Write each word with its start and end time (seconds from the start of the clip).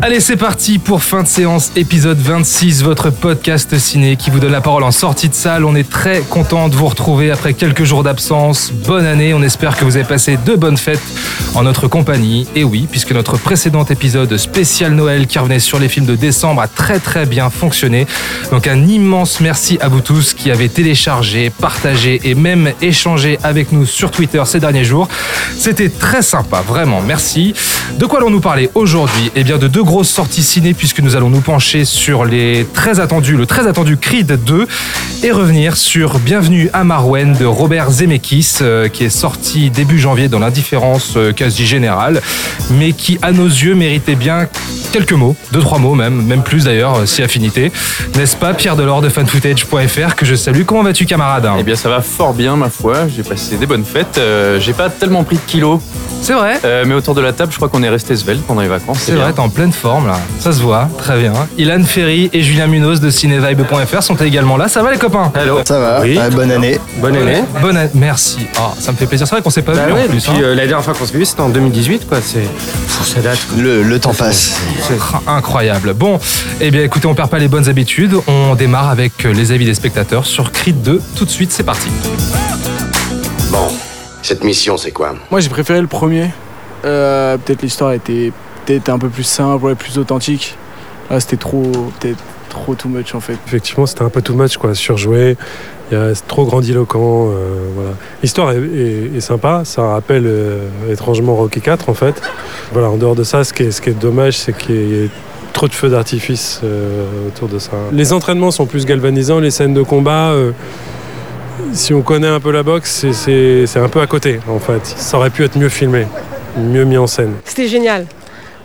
Allez, 0.00 0.20
c'est 0.20 0.36
parti 0.36 0.78
pour 0.78 1.02
fin 1.02 1.24
de 1.24 1.28
séance, 1.28 1.72
épisode 1.74 2.18
26, 2.18 2.84
votre 2.84 3.10
podcast 3.10 3.76
ciné 3.78 4.14
qui 4.14 4.30
vous 4.30 4.38
donne 4.38 4.52
la 4.52 4.60
parole 4.60 4.84
en 4.84 4.92
sortie 4.92 5.28
de 5.28 5.34
salle. 5.34 5.64
On 5.64 5.74
est 5.74 5.90
très 5.90 6.20
content 6.20 6.68
de 6.68 6.76
vous 6.76 6.86
retrouver 6.86 7.32
après 7.32 7.52
quelques 7.52 7.82
jours 7.82 8.04
d'absence. 8.04 8.72
Bonne 8.72 9.06
année, 9.06 9.34
on 9.34 9.42
espère 9.42 9.76
que 9.76 9.84
vous 9.84 9.96
avez 9.96 10.04
passé 10.06 10.38
de 10.46 10.54
bonnes 10.54 10.76
fêtes 10.76 11.02
en 11.56 11.64
notre 11.64 11.88
compagnie. 11.88 12.46
Et 12.54 12.62
oui, 12.62 12.86
puisque 12.88 13.10
notre 13.10 13.38
précédent 13.38 13.84
épisode 13.86 14.36
spécial 14.36 14.92
Noël 14.92 15.26
qui 15.26 15.40
revenait 15.40 15.58
sur 15.58 15.80
les 15.80 15.88
films 15.88 16.06
de 16.06 16.14
décembre 16.14 16.62
a 16.62 16.68
très 16.68 17.00
très 17.00 17.26
bien 17.26 17.50
fonctionné. 17.50 18.06
Donc 18.52 18.68
un 18.68 18.86
immense 18.86 19.40
merci 19.40 19.78
à 19.80 19.88
vous 19.88 20.00
tous 20.00 20.32
qui 20.32 20.52
avez 20.52 20.68
téléchargé, 20.68 21.50
partagé 21.50 22.20
et 22.22 22.36
même 22.36 22.72
échangé 22.80 23.40
avec 23.42 23.72
nous 23.72 23.84
sur 23.84 24.12
Twitter 24.12 24.42
ces 24.46 24.60
derniers 24.60 24.84
jours. 24.84 25.08
C'était 25.56 25.88
très 25.88 26.22
sympa, 26.22 26.60
vraiment, 26.60 27.02
merci. 27.04 27.52
De 27.98 28.06
quoi 28.06 28.20
allons-nous 28.20 28.40
parler 28.40 28.70
aujourd'hui? 28.76 29.32
Eh 29.34 29.42
bien 29.42 29.58
de 29.58 29.66
deux 29.66 29.82
grosses 29.88 30.10
sorties 30.10 30.42
ciné 30.42 30.74
puisque 30.74 31.00
nous 31.00 31.16
allons 31.16 31.30
nous 31.30 31.40
pencher 31.40 31.86
sur 31.86 32.26
les 32.26 32.66
très 32.74 33.00
attendus, 33.00 33.38
le 33.38 33.46
très 33.46 33.66
attendu 33.66 33.96
Creed 33.96 34.38
2 34.44 34.66
et 35.22 35.30
revenir 35.30 35.78
sur 35.78 36.18
Bienvenue 36.18 36.68
à 36.74 36.84
Marwen 36.84 37.32
de 37.32 37.46
Robert 37.46 37.90
Zemeckis 37.90 38.58
euh, 38.60 38.88
qui 38.88 39.04
est 39.04 39.08
sorti 39.08 39.70
début 39.70 39.98
janvier 39.98 40.28
dans 40.28 40.40
l'indifférence 40.40 41.14
euh, 41.16 41.32
quasi 41.32 41.66
générale 41.66 42.20
mais 42.70 42.92
qui 42.92 43.18
à 43.22 43.32
nos 43.32 43.46
yeux 43.46 43.74
méritait 43.74 44.14
bien 44.14 44.46
quelques 44.88 45.12
mots, 45.12 45.36
deux 45.52 45.60
trois 45.60 45.78
mots 45.78 45.94
même, 45.94 46.22
même 46.22 46.42
plus 46.42 46.64
d'ailleurs 46.64 46.96
euh, 46.96 47.06
si 47.06 47.22
affinité. 47.22 47.70
N'est-ce 48.16 48.36
pas 48.36 48.54
Pierre 48.54 48.76
Delors 48.76 49.00
de 49.00 49.08
fanfootage.fr 49.08 50.14
que 50.16 50.24
je 50.24 50.34
salue. 50.34 50.62
Comment 50.64 50.82
vas-tu 50.82 51.06
camarade 51.06 51.48
Eh 51.58 51.62
bien, 51.62 51.76
ça 51.76 51.88
va 51.88 52.00
fort 52.00 52.34
bien, 52.34 52.56
ma 52.56 52.70
foi. 52.70 53.08
J'ai 53.08 53.22
passé 53.22 53.56
des 53.56 53.66
bonnes 53.66 53.84
fêtes. 53.84 54.18
Euh, 54.18 54.58
j'ai 54.60 54.72
pas 54.72 54.90
tellement 54.90 55.24
pris 55.24 55.36
de 55.36 55.42
kilos, 55.46 55.80
C'est 56.22 56.32
vrai 56.32 56.60
mais 56.86 56.94
autour 56.94 57.14
de 57.14 57.20
la 57.20 57.32
table, 57.32 57.52
je 57.52 57.56
crois 57.56 57.68
qu'on 57.68 57.82
est 57.82 57.88
resté 57.88 58.16
svelte 58.16 58.42
pendant 58.46 58.60
les 58.60 58.68
vacances. 58.68 58.98
C'est 59.00 59.12
vrai, 59.12 59.32
t'es 59.32 59.40
en 59.40 59.48
pleine 59.48 59.72
forme 59.78 60.06
là. 60.08 60.18
Ça 60.40 60.52
se 60.52 60.60
voit, 60.60 60.88
très 60.98 61.18
bien. 61.20 61.32
Ilan 61.56 61.82
Ferry 61.84 62.28
et 62.32 62.42
Julien 62.42 62.66
Munoz 62.66 63.00
de 63.00 63.10
cinévibe.fr 63.10 64.02
sont 64.02 64.16
également 64.16 64.56
là. 64.56 64.68
Ça 64.68 64.82
va 64.82 64.92
les 64.92 64.98
copains? 64.98 65.32
Hello. 65.34 65.60
Ça 65.64 65.78
va, 65.78 66.00
Oui. 66.02 66.18
bonne 66.32 66.50
année. 66.50 66.78
Bonne 66.98 67.16
année. 67.16 67.42
Bonne 67.62 67.76
année. 67.76 67.90
Merci. 67.94 68.38
Ah, 68.58 68.72
ça 68.78 68.92
me 68.92 68.96
fait 68.96 69.06
plaisir. 69.06 69.26
C'est 69.26 69.34
vrai 69.36 69.42
qu'on 69.42 69.50
s'est 69.50 69.62
pas 69.62 69.74
Bah 69.74 69.86
vu 69.86 69.92
ouais, 69.92 70.02
en 70.04 70.08
plus. 70.08 70.16
depuis 70.26 70.30
hein. 70.30 70.40
euh, 70.42 70.54
la 70.54 70.66
dernière 70.66 70.84
fois 70.84 70.94
qu'on 70.94 71.06
s'est 71.06 71.16
vu, 71.16 71.24
c'était 71.24 71.40
en 71.42 71.48
2018, 71.48 72.08
quoi. 72.08 72.18
C'est, 72.20 72.44
ça 73.04 73.20
date. 73.20 73.38
quoi. 73.48 73.62
Le, 73.62 73.82
le 73.82 73.98
temps 74.00 74.12
passe. 74.14 74.60
Ah, 75.26 75.36
Incroyable. 75.36 75.94
Bon, 75.94 76.18
eh 76.60 76.70
bien 76.70 76.82
écoutez, 76.82 77.06
on 77.06 77.14
perd 77.14 77.30
pas 77.30 77.38
les 77.38 77.48
bonnes 77.48 77.68
habitudes. 77.68 78.14
On 78.26 78.54
démarre 78.56 78.90
avec 78.90 79.24
euh, 79.24 79.32
les 79.32 79.52
avis 79.52 79.64
des 79.64 79.74
spectateurs 79.74 80.26
sur 80.26 80.50
Creed 80.52 80.82
2. 80.82 81.00
Tout 81.16 81.24
de 81.24 81.30
suite, 81.30 81.52
c'est 81.52 81.62
parti. 81.64 81.88
Bon, 83.50 83.68
cette 84.22 84.44
mission, 84.44 84.76
c'est 84.76 84.90
quoi? 84.90 85.14
Moi 85.30 85.40
j'ai 85.40 85.48
préféré 85.48 85.80
le 85.80 85.86
premier. 85.86 86.30
Euh, 86.84 87.36
peut-être 87.38 87.62
l'histoire 87.62 87.92
était 87.92 88.32
peut-être 88.68 88.88
un 88.90 88.98
peu 88.98 89.08
plus 89.08 89.22
simple, 89.24 89.64
ouais, 89.64 89.74
plus 89.74 89.98
authentique. 89.98 90.56
Là 91.10 91.20
c'était 91.20 91.36
trop, 91.36 91.62
peut-être 92.00 92.18
trop 92.50 92.74
too 92.74 92.88
much 92.88 93.14
en 93.14 93.20
fait. 93.20 93.36
Effectivement, 93.46 93.86
c'était 93.86 94.02
un 94.02 94.08
peu 94.10 94.20
too 94.22 94.34
much, 94.34 94.56
quoi, 94.58 94.74
surjoué. 94.74 95.36
Il 95.90 95.96
y 95.96 96.00
a- 96.00 96.14
C'est 96.14 96.26
trop 96.26 96.44
grandiloquent. 96.44 97.30
euh, 97.30 97.68
voilà. 97.74 97.90
L'histoire 98.22 98.52
est, 98.52 98.58
est- 98.58 99.16
est 99.16 99.20
sympa. 99.20 99.62
Ça 99.64 99.82
rappelle 99.82 100.24
euh, 100.26 100.68
étrangement 100.92 101.34
Rocky 101.34 101.60
4, 101.62 101.88
en 101.88 101.94
fait. 101.94 102.20
Voilà, 102.72 102.90
en 102.90 102.96
dehors 102.98 103.14
de 103.14 103.24
ça, 103.24 103.42
ce 103.44 103.52
qui 103.54 103.62
est, 103.64 103.70
ce 103.70 103.80
qui 103.80 103.88
est 103.90 103.98
dommage, 103.98 104.36
c'est 104.36 104.54
qu'il 104.56 104.74
y 104.76 105.04
ait 105.04 105.10
trop 105.54 105.66
de 105.68 105.72
feux 105.74 105.88
d'artifice 105.88 106.60
euh, 106.62 107.28
autour 107.28 107.48
de 107.48 107.58
ça. 107.58 107.72
Les 107.92 108.12
entraînements 108.12 108.50
sont 108.50 108.66
plus 108.66 108.84
galvanisants. 108.84 109.40
Les 109.40 109.50
scènes 109.50 109.72
de 109.74 109.82
combat, 109.82 110.28
euh, 110.32 110.52
si 111.72 111.92
on 111.94 112.02
connaît 112.02 112.28
un 112.28 112.40
peu 112.40 112.50
la 112.52 112.62
boxe, 112.62 113.06
c'est 113.12 113.66
un 113.78 113.88
peu 113.88 114.00
à 114.00 114.06
côté, 114.06 114.40
en 114.48 114.58
fait. 114.58 114.84
Ça 114.84 115.16
aurait 115.16 115.30
pu 115.30 115.42
être 115.44 115.56
mieux 115.56 115.68
filmé, 115.70 116.06
mieux 116.58 116.84
mis 116.84 116.98
en 116.98 117.06
scène. 117.06 117.32
C'était 117.44 117.66
génial. 117.68 118.06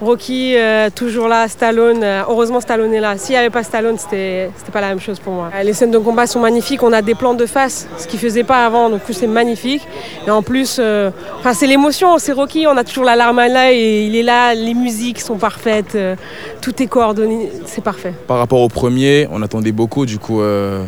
Rocky, 0.04 0.56
euh, 0.58 0.90
toujours 0.94 1.28
là, 1.28 1.48
Stallone. 1.48 2.04
euh, 2.04 2.24
heureusement, 2.30 2.60
Stallone 2.62 2.94
est 2.94 3.00
là. 3.00 3.18
S'il 3.18 3.34
n'y 3.34 3.38
avait 3.40 3.50
pas 3.50 3.64
Stallone, 3.64 3.98
c'était 3.98 4.50
c'était 4.58 4.72
pas 4.72 4.82
la 4.82 4.90
même 4.90 5.00
chose 5.00 5.20
pour 5.20 5.34
moi. 5.34 5.50
Euh, 5.56 5.64
Les 5.64 5.74
scènes 5.74 5.92
de 5.92 5.98
combat 5.98 6.28
sont 6.28 6.40
magnifiques. 6.40 6.84
On 6.84 6.94
a 6.94 7.02
des 7.02 7.16
plans 7.16 7.34
de 7.34 7.46
face, 7.46 7.88
ce 7.98 8.08
qu'il 8.08 8.20
faisait 8.20 8.44
pas 8.44 8.66
avant. 8.66 8.90
Donc, 8.90 9.02
c'est 9.12 9.28
magnifique. 9.28 9.82
Et 10.28 10.30
en 10.30 10.42
plus, 10.44 10.78
euh, 10.80 11.10
enfin, 11.40 11.54
c'est 11.54 11.68
l'émotion. 11.68 12.18
C'est 12.18 12.34
Rocky. 12.34 12.68
On 12.68 12.78
a 12.78 12.84
toujours 12.84 13.04
la 13.06 13.16
larme 13.16 13.40
à 13.40 13.48
l'œil. 13.48 13.78
Et 13.80 14.06
il 14.08 14.16
est 14.16 14.24
là. 14.24 14.54
Les 14.54 14.74
musiques 14.74 15.20
sont 15.22 15.38
parfaites. 15.38 15.96
euh, 15.96 16.16
tout 16.62 16.82
est 16.82 16.88
coordonné. 16.88 17.50
C'est 17.66 17.84
parfait. 17.84 18.14
Par 18.28 18.38
rapport 18.38 18.62
au 18.62 18.70
premier, 18.70 19.28
on 19.32 19.42
attendait 19.42 19.72
beaucoup, 19.72 20.06
du 20.06 20.20
coup, 20.20 20.42
euh, 20.42 20.84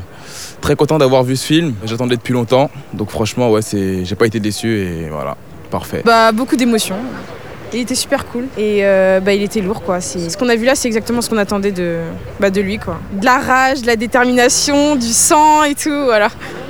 très 0.62 0.76
content 0.76 0.98
d'avoir 0.98 1.24
vu 1.24 1.36
ce 1.36 1.46
film. 1.46 1.74
J'attendais 1.86 2.16
depuis 2.16 2.34
longtemps, 2.34 2.70
donc 2.94 3.10
franchement, 3.10 3.50
ouais, 3.52 3.62
c'est, 3.62 4.04
j'ai 4.06 4.16
pas 4.16 4.26
été 4.26 4.40
déçu 4.40 4.80
et 4.80 5.10
voilà, 5.10 5.36
parfait. 5.70 6.02
Bah, 6.06 6.32
beaucoup 6.32 6.56
d'émotions. 6.56 6.96
Il 7.76 7.82
était 7.82 7.94
super 7.94 8.26
cool 8.28 8.46
et 8.58 8.86
euh, 8.86 9.20
bah, 9.20 9.34
il 9.34 9.44
était 9.44 9.60
lourd 9.60 9.84
quoi. 9.84 10.00
Ce 10.00 10.38
qu'on 10.38 10.48
a 10.48 10.56
vu 10.56 10.64
là, 10.64 10.76
c'est 10.76 10.88
exactement 10.88 11.22
ce 11.22 11.30
qu'on 11.30 11.38
attendait 11.38 11.74
de, 11.74 12.00
bah, 12.40 12.50
de 12.50 12.62
lui 12.62 12.78
quoi. 12.78 13.00
De 13.12 13.26
la 13.26 13.38
rage, 13.38 13.82
de 13.82 13.88
la 13.88 13.98
détermination, 13.98 14.96
du 14.96 15.12
sang 15.12 15.64
et 15.64 15.76
tout, 15.76 16.06
voilà. 16.06 16.30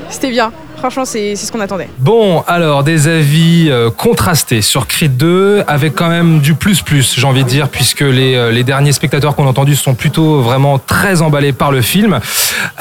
C'était 0.10 0.32
bien. 0.32 0.52
Franchement, 0.78 1.06
c'est 1.06 1.36
ce 1.36 1.52
qu'on 1.52 1.60
attendait. 1.60 1.90
Bon, 2.00 2.44
alors 2.48 2.84
des 2.84 3.08
avis 3.08 3.68
euh, 3.70 3.90
contrastés 3.90 4.62
sur 4.62 4.88
Creed 4.88 5.18
2, 5.18 5.64
avec 5.68 5.96
quand 5.96 6.10
même 6.10 6.40
du 6.40 6.54
plus-plus, 6.54 7.16
j'ai 7.18 7.26
envie 7.26 7.44
de 7.44 7.50
dire, 7.50 7.70
puisque 7.70 8.02
les, 8.02 8.36
euh, 8.36 8.52
les 8.52 8.64
derniers 8.64 8.92
spectateurs 8.92 9.36
qu'on 9.36 9.46
a 9.46 9.50
entendus 9.50 9.76
sont 9.76 9.96
plutôt 9.96 10.42
vraiment 10.42 10.80
très 10.80 11.22
emballés 11.22 11.54
par 11.54 11.72
le 11.72 11.82
film. 11.82 12.20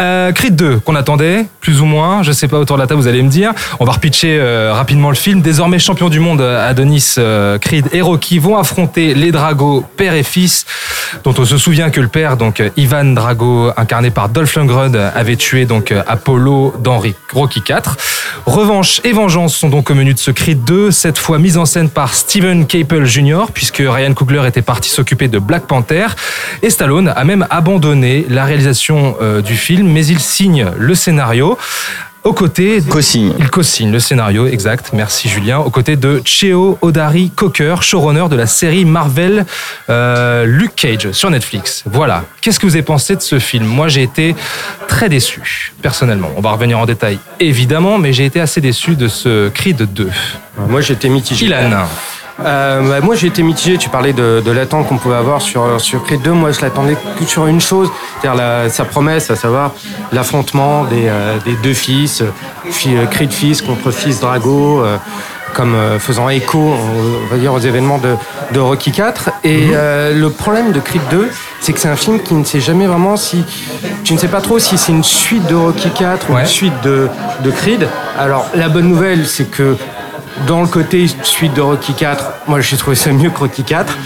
Euh, 0.00 0.32
Creed 0.32 0.56
2, 0.56 0.80
qu'on 0.80 0.96
attendait, 0.96 1.46
plus 1.60 1.80
ou 1.80 1.84
moins, 1.84 2.22
je 2.22 2.32
sais 2.32 2.48
pas, 2.48 2.58
autour 2.58 2.76
de 2.76 2.82
la 2.82 2.86
table, 2.86 3.00
vous 3.00 3.08
allez 3.08 3.22
me 3.22 3.28
dire. 3.28 3.52
On 3.80 3.84
va 3.84 3.92
repitcher 3.92 4.38
euh, 4.38 4.72
rapidement 4.74 5.10
le 5.10 5.16
film. 5.16 5.40
Désormais 5.40 5.78
champion 5.78 6.08
du 6.08 6.20
monde, 6.20 6.40
Adonis, 6.40 7.16
Creed 7.60 7.88
et 7.92 8.00
Rocky 8.00 8.38
vont 8.38 8.56
affronter 8.56 9.14
les 9.14 9.32
Dragos, 9.32 9.84
père 9.96 10.14
et 10.14 10.22
fils, 10.22 10.66
dont 11.24 11.34
on 11.38 11.44
se 11.44 11.58
souvient 11.58 11.90
que 11.90 12.00
le 12.00 12.08
père, 12.08 12.36
donc 12.36 12.62
Ivan 12.76 13.04
Drago, 13.04 13.70
incarné 13.76 14.10
par 14.10 14.28
Dolph 14.28 14.54
Lundgren, 14.56 14.94
avait 15.14 15.36
tué 15.36 15.64
donc 15.66 15.92
Apollo 16.06 16.74
dans 16.80 17.00
Rocky 17.32 17.62
4. 17.62 17.83
Revanche 18.46 19.00
et 19.04 19.12
vengeance 19.12 19.56
sont 19.56 19.68
donc 19.68 19.90
au 19.90 19.94
menu 19.94 20.12
de 20.12 20.18
ce 20.18 20.30
Creed 20.30 20.64
2, 20.64 20.90
cette 20.90 21.18
fois 21.18 21.38
mise 21.38 21.56
en 21.56 21.64
scène 21.64 21.88
par 21.88 22.14
Steven 22.14 22.66
Caple 22.66 23.04
Jr., 23.04 23.44
puisque 23.52 23.78
Ryan 23.78 24.12
Coogler 24.12 24.46
était 24.46 24.62
parti 24.62 24.90
s'occuper 24.90 25.28
de 25.28 25.38
Black 25.38 25.66
Panther. 25.66 26.06
Et 26.62 26.70
Stallone 26.70 27.12
a 27.14 27.24
même 27.24 27.46
abandonné 27.50 28.26
la 28.28 28.44
réalisation 28.44 29.16
euh, 29.20 29.40
du 29.40 29.56
film, 29.56 29.88
mais 29.88 30.06
il 30.06 30.20
signe 30.20 30.66
le 30.76 30.94
scénario. 30.94 31.56
Aux 32.24 32.32
côtés, 32.32 32.80
Co-signe. 32.88 33.34
il 33.38 33.50
co-signe 33.50 33.92
le 33.92 34.00
scénario, 34.00 34.46
exact, 34.46 34.92
merci 34.94 35.28
Julien, 35.28 35.58
aux 35.58 35.68
côtés 35.68 35.96
de 35.96 36.22
Cheo 36.24 36.78
Odari 36.80 37.28
Cocker, 37.28 37.82
showrunner 37.82 38.30
de 38.30 38.36
la 38.36 38.46
série 38.46 38.86
Marvel 38.86 39.44
euh, 39.90 40.46
Luke 40.46 40.74
Cage 40.74 41.12
sur 41.12 41.28
Netflix. 41.30 41.82
Voilà. 41.84 42.24
Qu'est-ce 42.40 42.58
que 42.58 42.64
vous 42.64 42.76
avez 42.76 42.82
pensé 42.82 43.14
de 43.14 43.20
ce 43.20 43.38
film? 43.38 43.66
Moi, 43.66 43.88
j'ai 43.88 44.02
été 44.02 44.34
très 44.88 45.10
déçu, 45.10 45.74
personnellement. 45.82 46.30
On 46.38 46.40
va 46.40 46.52
revenir 46.52 46.78
en 46.78 46.86
détail, 46.86 47.18
évidemment, 47.40 47.98
mais 47.98 48.14
j'ai 48.14 48.24
été 48.24 48.40
assez 48.40 48.62
déçu 48.62 48.96
de 48.96 49.06
ce 49.08 49.50
Creed 49.50 49.82
2. 49.92 50.08
Moi, 50.70 50.80
j'étais 50.80 51.10
mitigé. 51.10 51.44
Ilan, 51.44 51.86
Euh, 52.40 52.88
bah, 52.88 53.00
moi, 53.00 53.14
j'ai 53.14 53.28
été 53.28 53.42
mitigé. 53.42 53.78
Tu 53.78 53.88
parlais 53.88 54.12
de, 54.12 54.42
de 54.44 54.50
l'attente 54.50 54.88
qu'on 54.88 54.98
pouvait 54.98 55.14
avoir 55.16 55.40
sur, 55.40 55.80
sur 55.80 56.02
Creed 56.02 56.22
2. 56.22 56.32
Moi, 56.32 56.50
je 56.52 56.60
l'attendais 56.62 56.96
que 57.18 57.24
sur 57.24 57.46
une 57.46 57.60
chose, 57.60 57.88
c'est-à-dire 58.20 58.40
la- 58.40 58.68
sa 58.68 58.84
promesse, 58.84 59.30
à 59.30 59.36
savoir 59.36 59.72
l'affrontement 60.12 60.84
des, 60.84 61.06
euh, 61.06 61.36
des 61.44 61.54
deux 61.62 61.74
fils, 61.74 62.22
euh, 62.22 63.06
Creed 63.10 63.32
fils 63.32 63.62
contre 63.62 63.90
fils 63.90 64.20
Drago. 64.20 64.82
euh, 64.82 64.96
comme 65.54 65.76
euh, 65.76 66.00
faisant 66.00 66.28
écho, 66.30 66.58
on, 66.58 67.32
va 67.32 67.36
dire, 67.38 67.52
aux 67.54 67.60
événements 67.60 67.98
de, 67.98 68.16
de 68.52 68.58
Rocky 68.58 68.90
4. 68.90 69.30
Et 69.44 69.68
euh, 69.72 70.12
le 70.12 70.28
problème 70.30 70.72
de 70.72 70.80
Creed 70.80 71.00
2, 71.12 71.30
c'est 71.60 71.72
que 71.72 71.78
c'est 71.78 71.86
un 71.88 71.94
film 71.94 72.20
qui 72.20 72.34
ne 72.34 72.42
sait 72.42 72.58
jamais 72.58 72.88
vraiment 72.88 73.16
si... 73.16 73.44
Tu 74.02 74.14
ne 74.14 74.18
sais 74.18 74.26
pas 74.26 74.40
trop 74.40 74.58
si 74.58 74.76
c'est 74.76 74.90
une 74.90 75.04
suite 75.04 75.46
de 75.46 75.54
Rocky 75.54 75.90
4 75.90 76.28
ou 76.30 76.36
une 76.36 76.44
suite 76.46 76.72
de, 76.82 77.08
de 77.44 77.50
Creed. 77.52 77.86
Alors, 78.18 78.46
la 78.56 78.68
bonne 78.68 78.88
nouvelle, 78.88 79.28
c'est 79.28 79.48
que 79.48 79.76
dans 80.46 80.60
le 80.60 80.66
côté 80.68 81.06
suite 81.22 81.54
de 81.54 81.60
Rocky 81.60 81.94
4, 81.94 82.24
moi 82.46 82.60
j'ai 82.60 82.76
trouvé 82.76 82.96
ça 82.96 83.12
mieux 83.12 83.30
que 83.30 83.38
Rocky 83.38 83.62
4, 83.62 83.96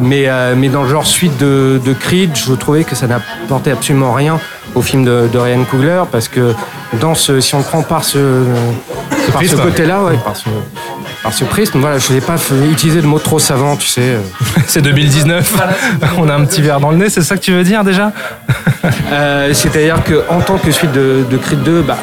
mais, 0.00 0.24
euh, 0.26 0.54
mais 0.56 0.68
dans 0.68 0.82
le 0.82 0.88
genre 0.88 1.06
suite 1.06 1.36
de, 1.38 1.80
de 1.84 1.92
Creed, 1.92 2.30
je 2.34 2.52
trouvais 2.54 2.84
que 2.84 2.94
ça 2.94 3.06
n'apportait 3.06 3.72
absolument 3.72 4.12
rien 4.12 4.38
au 4.74 4.82
film 4.82 5.04
de, 5.04 5.28
de 5.30 5.38
Ryan 5.38 5.64
Coogler, 5.64 6.02
parce 6.10 6.28
que 6.28 6.54
dans 7.00 7.14
ce, 7.14 7.40
si 7.40 7.54
on 7.54 7.62
prend 7.62 7.82
par 7.82 8.04
ce, 8.04 8.44
par 9.32 9.42
ce 9.42 9.56
côté-là, 9.56 10.02
ouais, 10.02 10.16
par 10.24 10.36
ce, 10.36 10.44
par 11.22 11.32
ce 11.32 11.44
prisme. 11.44 11.78
Voilà, 11.80 11.98
je 11.98 12.06
voulais 12.08 12.20
pas 12.20 12.36
utiliser 12.70 13.00
de 13.00 13.06
mots 13.06 13.18
trop 13.18 13.38
savants, 13.38 13.76
tu 13.76 13.86
sais. 13.88 14.00
euh. 14.02 14.20
C'est 14.66 14.82
2019. 14.82 15.54
On 16.18 16.28
a 16.28 16.34
un 16.34 16.44
petit 16.44 16.62
verre 16.62 16.80
dans 16.80 16.90
le 16.90 16.96
nez, 16.96 17.08
c'est 17.10 17.22
ça 17.22 17.36
que 17.36 17.42
tu 17.42 17.52
veux 17.52 17.64
dire 17.64 17.84
déjà? 17.84 18.12
Euh, 19.12 19.52
C'est-à-dire 19.54 20.02
que 20.04 20.24
en 20.28 20.40
tant 20.40 20.58
que 20.58 20.70
suite 20.70 20.92
de, 20.92 21.24
de 21.30 21.36
Creed 21.36 21.62
2, 21.62 21.82
bah, 21.82 21.96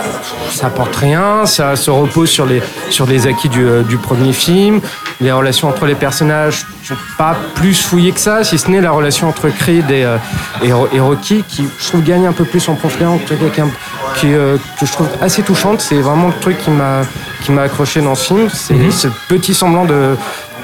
ça 0.52 0.68
apporte 0.68 0.96
rien, 0.96 1.46
ça 1.46 1.76
se 1.76 1.90
repose 1.92 2.30
sur 2.30 2.46
les, 2.46 2.62
sur 2.90 3.06
les 3.06 3.28
acquis 3.28 3.50
du, 3.50 3.64
euh, 3.66 3.84
du 3.84 3.98
premier 3.98 4.34
film. 4.34 4.80
Les 5.22 5.32
relations 5.32 5.68
entre 5.68 5.86
les 5.86 5.96
personnages 5.96 6.66
sont 6.84 6.96
pas 7.18 7.36
plus 7.56 7.80
fouillées 7.82 8.12
que 8.14 8.20
ça, 8.20 8.44
si 8.44 8.58
ce 8.58 8.70
n'est 8.72 8.82
la 8.82 8.92
relation 8.92 9.28
entre 9.28 9.50
Creed 9.50 9.90
et, 9.92 10.06
euh, 10.06 10.18
et, 10.64 10.70
et 10.96 11.00
Rocky, 11.00 11.44
qui 11.48 11.68
je 11.80 11.88
trouve 11.88 12.04
gagne 12.04 12.26
un 12.26 12.32
peu 12.32 12.46
plus 12.46 12.68
en 12.70 12.76
profondeur, 12.76 13.14
qui, 13.26 13.34
est 13.34 13.62
un- 13.64 13.70
qui, 14.16 14.34
euh, 14.34 14.58
que 14.80 14.86
je 14.86 14.92
trouve 14.92 15.08
assez 15.22 15.42
touchante. 15.44 15.82
C'est 15.82 16.00
vraiment 16.02 16.28
le 16.28 16.34
truc 16.42 16.58
qui 16.60 16.70
m'a 16.72 17.02
qui 17.44 17.52
m'a 17.52 17.64
accroché 17.64 18.02
dans 18.02 18.16
ce 18.16 18.26
film. 18.34 18.50
C'est 18.54 18.74
Mhm. 18.74 18.92
ce 18.92 19.08
petit 19.28 19.54
semblant 19.54 19.86
de 19.86 20.16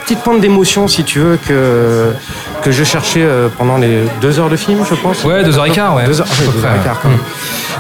petite 0.04 0.20
pointe 0.20 0.40
d'émotion, 0.40 0.88
si 0.88 1.04
tu 1.04 1.18
veux, 1.20 1.38
que, 1.48 2.12
que 2.62 2.72
je 2.72 2.84
cherchais 2.84 3.24
euh, 3.24 3.48
pendant 3.58 3.78
les 3.78 4.04
deux 4.22 4.40
heures 4.40 4.50
de 4.50 4.56
film, 4.56 4.84
je 4.88 4.94
pense. 4.96 5.24
Ouais, 5.24 5.44
deux 5.44 5.58
heures 5.58 5.66
et 5.66 5.72
quart, 5.72 5.96
ouais. 5.96 6.06
Deux 6.06 6.22
heures, 6.22 6.28
ouais, 6.28 6.34
À 6.34 6.46
peu 6.46 6.52
deux 6.52 6.60
près, 6.60 6.68
heures 6.68 6.76
et 6.76 6.78
ouais. 6.80 6.84
quart, 6.84 7.00
quand 7.02 7.10
même. 7.10 7.20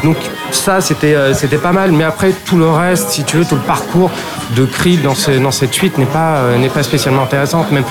Donc 0.03 0.17
ça, 0.51 0.81
c'était 0.81 1.13
euh, 1.13 1.33
c'était 1.35 1.57
pas 1.57 1.71
mal. 1.71 1.91
Mais 1.91 2.03
après, 2.03 2.31
tout 2.45 2.57
le 2.57 2.69
reste, 2.69 3.09
si 3.11 3.23
tu 3.25 3.37
veux, 3.37 3.45
tout 3.45 3.55
le 3.55 3.61
parcours 3.61 4.09
de 4.55 4.65
Creed 4.65 5.01
dans, 5.03 5.13
ce- 5.13 5.31
dans 5.39 5.51
cette 5.51 5.73
suite 5.73 5.97
n'est 5.99 6.05
pas, 6.05 6.37
euh, 6.37 6.57
n'est 6.57 6.69
pas 6.69 6.83
spécialement 6.83 7.23
intéressant. 7.23 7.65
Même 7.71 7.83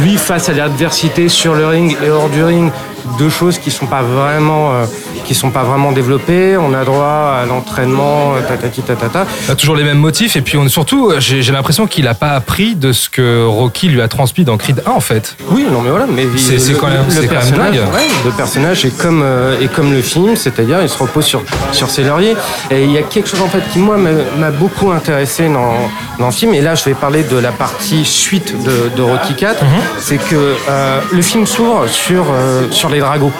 lui, 0.00 0.16
face 0.16 0.48
à 0.48 0.52
l'adversité 0.52 1.28
sur 1.28 1.54
le 1.54 1.66
ring 1.66 1.96
et 2.02 2.08
hors 2.08 2.28
du 2.30 2.42
ring, 2.44 2.70
deux 3.18 3.30
choses 3.30 3.58
qui 3.58 3.70
sont 3.70 3.86
pas 3.86 4.02
vraiment, 4.02 4.72
euh, 4.72 4.84
qui 5.24 5.34
sont 5.34 5.50
pas 5.50 5.62
vraiment 5.62 5.92
développées. 5.92 6.56
On 6.56 6.74
a 6.74 6.84
droit 6.84 7.38
à 7.42 7.46
l'entraînement, 7.46 8.34
euh, 8.34 8.40
tatati 8.46 8.82
tatata. 8.82 9.26
On 9.48 9.52
a 9.52 9.54
toujours 9.54 9.76
les 9.76 9.84
mêmes 9.84 9.98
motifs 9.98 10.36
et 10.36 10.40
puis 10.42 10.56
on, 10.58 10.68
surtout, 10.68 11.10
euh, 11.10 11.20
j'ai 11.20 11.42
j'ai 11.42 11.52
l'impression 11.52 11.86
qu'il 11.86 12.06
a 12.08 12.14
pas 12.14 12.30
appris 12.30 12.74
de 12.74 12.92
ce 12.92 13.08
que 13.08 13.44
Rocky 13.44 13.88
lui 13.88 14.00
a 14.00 14.08
transmis 14.08 14.44
dans 14.44 14.56
Creed 14.56 14.82
1 14.86 14.90
en 14.90 15.00
fait. 15.00 15.36
Oui, 15.50 15.66
non 15.70 15.80
mais 15.82 15.90
voilà, 15.90 16.06
mais 16.08 16.26
C'est- 16.36 16.58
c'est 16.58 16.72
le- 16.72 16.78
quand 16.78 16.88
même- 16.88 17.04
le 17.06 17.10
c'est 17.10 17.26
quand 17.26 17.34
même 17.34 17.40
personnage, 17.42 17.74
ouais, 17.76 18.08
le 18.24 18.30
personnage 18.30 18.84
est 18.84 18.96
comme 18.96 19.22
euh, 19.22 19.60
est 19.60 19.68
comme 19.72 19.92
le 19.92 20.02
film, 20.02 20.36
c'est-à-dire 20.36 20.78
il 20.82 20.88
se 20.88 20.98
repose 20.98 21.24
sur 21.24 21.42
sur 21.72 21.88
ses 21.90 22.04
lauriers. 22.04 22.36
Et 22.70 22.84
il 22.84 22.92
y 22.92 22.98
a 22.98 23.02
quelque 23.02 23.28
chose 23.28 23.40
en 23.42 23.48
fait 23.48 23.62
qui 23.72 23.78
moi 23.78 23.96
m'a 23.96 24.10
m'a 24.38 24.50
beaucoup 24.50 24.90
intéressé 24.92 25.48
dans 25.48 25.74
dans 26.18 26.26
le 26.26 26.32
film. 26.32 26.54
Et 26.54 26.60
là, 26.60 26.74
je 26.74 26.84
vais 26.84 26.94
parler 26.94 27.22
de 27.24 27.36
la 27.36 27.50
partie 27.52 28.04
suite 28.04 28.54
de, 28.64 28.90
de 28.96 29.02
Rocky 29.02 29.34
4. 29.34 29.62
Mhm. 29.64 29.68
C'est 29.98 30.18
que 30.18 30.34
euh, 30.68 31.00
le 31.10 31.22
film 31.22 31.46
s'ouvre 31.46 31.86
sur 31.88 32.24
sur 32.70 32.88
les 32.92 33.00
Dragos. 33.00 33.32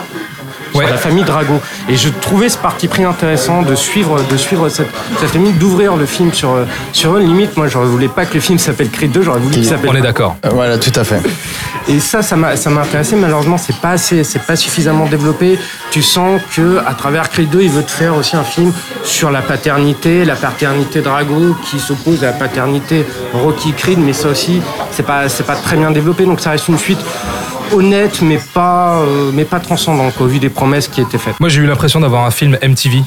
Sur 0.72 0.82
la 0.82 0.96
famille 0.96 1.24
Drago. 1.24 1.60
Et 1.88 1.96
je 1.96 2.08
trouvais 2.08 2.48
ce 2.48 2.56
parti 2.56 2.88
pris 2.88 3.04
intéressant 3.04 3.62
de 3.62 3.74
suivre, 3.74 4.18
de 4.30 4.36
suivre 4.36 4.68
cette, 4.68 4.90
cette 5.20 5.28
famille, 5.28 5.52
d'ouvrir 5.52 5.96
le 5.96 6.06
film 6.06 6.32
sur, 6.32 6.50
euh, 6.52 6.64
sur 6.92 7.14
eux. 7.14 7.20
Limite, 7.20 7.56
moi, 7.56 7.68
j'aurais 7.68 7.86
voulu 7.86 8.08
pas 8.08 8.24
que 8.24 8.34
le 8.34 8.40
film 8.40 8.58
s'appelle 8.58 8.90
Creed 8.90 9.12
2, 9.12 9.22
j'aurais 9.22 9.38
voulu 9.38 9.54
qu'il 9.54 9.66
s'appelle 9.66 9.90
On 9.90 9.94
est 9.94 10.00
d'accord. 10.00 10.36
Voilà, 10.50 10.78
tout 10.78 10.92
à 10.98 11.04
fait. 11.04 11.20
et 11.88 12.00
ça, 12.00 12.22
ça 12.22 12.36
m'a, 12.36 12.56
ça 12.56 12.70
m'a 12.70 12.82
intéressé. 12.82 13.16
Malheureusement, 13.16 13.58
c'est 13.58 13.76
pas 13.76 13.90
assez, 13.90 14.24
c'est 14.24 14.42
pas 14.42 14.56
suffisamment 14.56 15.06
développé. 15.06 15.58
Tu 15.90 16.02
sens 16.02 16.40
que 16.56 16.78
à 16.86 16.94
travers 16.94 17.28
Creed 17.28 17.50
2, 17.50 17.60
il 17.62 17.70
veut 17.70 17.82
te 17.82 17.90
faire 17.90 18.16
aussi 18.16 18.36
un 18.36 18.44
film 18.44 18.72
sur 19.04 19.30
la 19.30 19.42
paternité, 19.42 20.24
la 20.24 20.36
paternité 20.36 21.02
Drago 21.02 21.54
qui 21.64 21.78
s'oppose 21.78 22.22
à 22.24 22.28
la 22.28 22.32
paternité 22.32 23.04
Rocky 23.34 23.72
Creed, 23.72 23.98
mais 23.98 24.14
ça 24.14 24.28
aussi, 24.28 24.62
c'est 24.90 25.04
pas, 25.04 25.28
c'est 25.28 25.44
pas 25.44 25.56
très 25.56 25.76
bien 25.76 25.90
développé. 25.90 26.24
Donc 26.24 26.40
ça 26.40 26.50
reste 26.50 26.68
une 26.68 26.78
suite 26.78 27.00
honnête, 27.72 28.20
mais 28.22 28.38
pas, 28.52 29.00
euh, 29.00 29.30
mais 29.32 29.44
pas 29.44 29.60
transcendante 29.60 30.20
au 30.20 30.26
vu 30.26 30.38
des 30.38 30.50
promesses 30.50 30.88
qui 30.88 31.00
étaient 31.00 31.18
faites. 31.18 31.38
Moi 31.40 31.48
j'ai 31.48 31.60
eu 31.60 31.66
l'impression 31.66 32.00
d'avoir 32.00 32.24
un 32.24 32.30
film 32.30 32.58
MTV. 32.62 33.02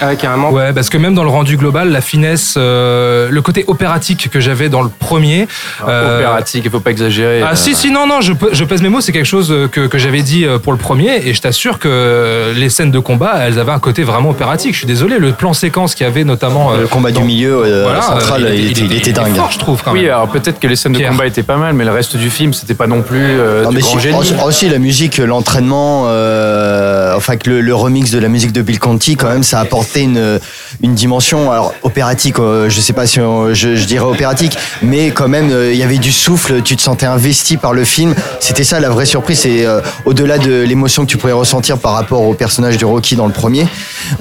Ah, 0.00 0.14
carrément. 0.16 0.50
Ouais, 0.50 0.72
parce 0.72 0.88
que 0.90 0.96
même 0.98 1.14
dans 1.14 1.24
le 1.24 1.30
rendu 1.30 1.56
global, 1.56 1.90
la 1.90 2.00
finesse, 2.00 2.54
euh, 2.56 3.28
le 3.30 3.42
côté 3.42 3.64
opératique 3.66 4.30
que 4.30 4.40
j'avais 4.40 4.68
dans 4.68 4.82
le 4.82 4.88
premier. 4.90 5.48
euh, 5.86 6.18
Opératique, 6.18 6.62
il 6.64 6.70
faut 6.70 6.80
pas 6.80 6.90
exagérer. 6.90 7.42
Ah 7.42 7.50
Euh, 7.52 7.56
si 7.56 7.74
si 7.74 7.90
non 7.90 8.06
non 8.06 8.20
je, 8.20 8.32
pèse 8.64 8.82
mes 8.82 8.88
mots 8.88 9.00
c'est 9.00 9.12
quelque 9.12 9.24
chose 9.24 9.52
que, 9.72 9.86
que 9.86 9.98
j'avais 9.98 10.22
dit 10.22 10.46
pour 10.62 10.72
le 10.72 10.78
premier 10.78 11.26
et 11.26 11.34
je 11.34 11.40
t'assure 11.40 11.78
que 11.78 12.52
les 12.56 12.68
scènes 12.68 12.90
de 12.90 12.98
combat 12.98 13.34
elles 13.40 13.58
avaient 13.58 13.72
un 13.72 13.78
côté 13.78 14.02
vraiment 14.04 14.30
opératique 14.30 14.72
je 14.74 14.78
suis 14.78 14.86
désolé 14.86 15.18
le 15.18 15.32
plan 15.32 15.52
séquence 15.52 15.94
qu'il 15.94 16.06
y 16.06 16.08
avait 16.08 16.24
notamment 16.24 16.72
euh, 16.72 16.82
Le 16.82 16.86
combat 16.88 17.10
du 17.10 17.22
milieu 17.22 17.62
euh, 17.64 17.82
Voilà, 17.84 18.02
central, 18.02 18.44
euh, 18.44 18.54
il, 18.54 18.70
était, 18.70 18.80
il 18.82 18.92
était 18.92 19.12
dingue. 19.12 19.34
fort 19.34 19.50
je 19.50 19.58
trouve 19.58 19.82
quand 19.82 19.92
Oui, 19.92 20.02
même. 20.02 20.10
alors 20.12 20.28
peut-être 20.28 20.60
que 20.60 20.66
les 20.66 20.76
scènes 20.76 20.92
de 20.92 20.98
Pierre. 20.98 21.10
combat 21.10 21.26
étaient 21.26 21.42
pas 21.42 21.56
mal, 21.56 21.74
mais 21.74 21.84
le 21.84 21.90
reste 21.92 22.16
du 22.16 22.30
film, 22.30 22.52
c'était 22.52 22.74
pas 22.74 22.86
non 22.86 23.02
plus 23.02 23.18
euh, 23.22 23.64
Non, 23.64 23.70
du 23.70 23.76
mais 23.76 23.80
grand 23.82 23.92
si- 23.98 24.00
génie. 24.00 24.18
aussi, 24.18 24.34
aussi, 24.46 24.68
la 24.68 24.78
musique, 24.78 25.18
l'entraînement, 25.18 26.04
euh, 26.06 27.14
enfin 27.16 27.36
que 27.36 27.50
le, 27.50 27.60
le 27.60 27.74
remix 27.74 28.10
de 28.10 28.18
la 28.18 28.28
musique 28.28 28.52
de 28.52 28.62
Bill 28.62 28.78
Conti, 28.78 29.16
quand 29.16 29.28
même, 29.28 29.42
ça 29.42 29.60
a 29.60 29.64
apporté 29.88 30.02
une, 30.02 30.38
une 30.82 30.94
dimension, 30.94 31.50
alors 31.50 31.72
opératique, 31.82 32.38
euh, 32.38 32.68
je 32.68 32.80
sais 32.80 32.92
pas 32.92 33.06
si 33.06 33.20
on- 33.20 33.54
je, 33.54 33.74
je 33.74 33.84
dirais 33.86 34.04
opératique, 34.04 34.56
mais 34.82 35.10
quand 35.10 35.28
même, 35.28 35.50
euh, 35.50 35.72
il 35.72 35.78
y 35.78 35.82
avait 35.82 35.98
du 35.98 36.12
souffle, 36.12 36.62
tu 36.62 36.76
te 36.76 36.82
sentais 36.82 37.06
investi 37.06 37.56
par 37.56 37.72
le 37.72 37.84
film. 37.84 38.14
C'était 38.40 38.64
ça 38.64 38.78
la 38.80 38.90
vraie 38.90 39.06
surprise, 39.06 39.40
c'est 39.40 39.64
euh, 39.64 39.80
au-delà 40.04 40.38
de 40.38 40.62
l'émotion 40.62 41.04
que 41.04 41.10
tu 41.10 41.16
pourrais 41.16 41.32
ressentir 41.32 41.78
par 41.78 41.92
rapport 41.92 42.22
au 42.22 42.34
personnage 42.34 42.76
de 42.76 42.84
Rocky 42.84 43.16
dans 43.16 43.26
le 43.26 43.32
premier, 43.32 43.66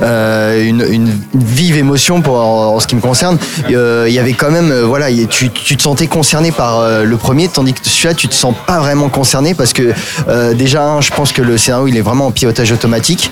une, 0.02 0.86
une 0.90 1.20
vive 1.36 1.78
émotion 1.78 2.22
pour, 2.22 2.36
en, 2.40 2.76
en 2.76 2.80
ce 2.80 2.88
qui 2.88 2.96
me 2.96 3.02
concerne. 3.02 3.38
Il 3.70 3.74
y 4.14 4.20
avait 4.20 4.34
quand 4.34 4.52
même, 4.52 4.72
voilà, 4.82 5.08
tu, 5.30 5.50
tu 5.50 5.76
te 5.76 5.82
sentais 5.82 6.08
concerné 6.08 6.52
par 6.52 6.82
le 7.04 7.18
premier, 7.18 7.48
tandis 7.50 7.74
que 7.74 7.80
celui-là, 7.84 8.14
tu 8.14 8.28
te 8.28 8.34
sens 8.34 8.54
pas 8.66 8.80
vraiment 8.80 9.10
concerné 9.10 9.54
parce 9.54 9.74
que 9.74 9.94
euh, 10.30 10.54
déjà, 10.54 11.00
je 11.02 11.12
pense 11.12 11.32
que 11.32 11.42
le 11.42 11.58
scénario, 11.58 11.88
il 11.88 11.98
est 11.98 12.02
vraiment 12.02 12.28
en 12.28 12.32
pilotage 12.32 12.72
automatique. 12.72 13.32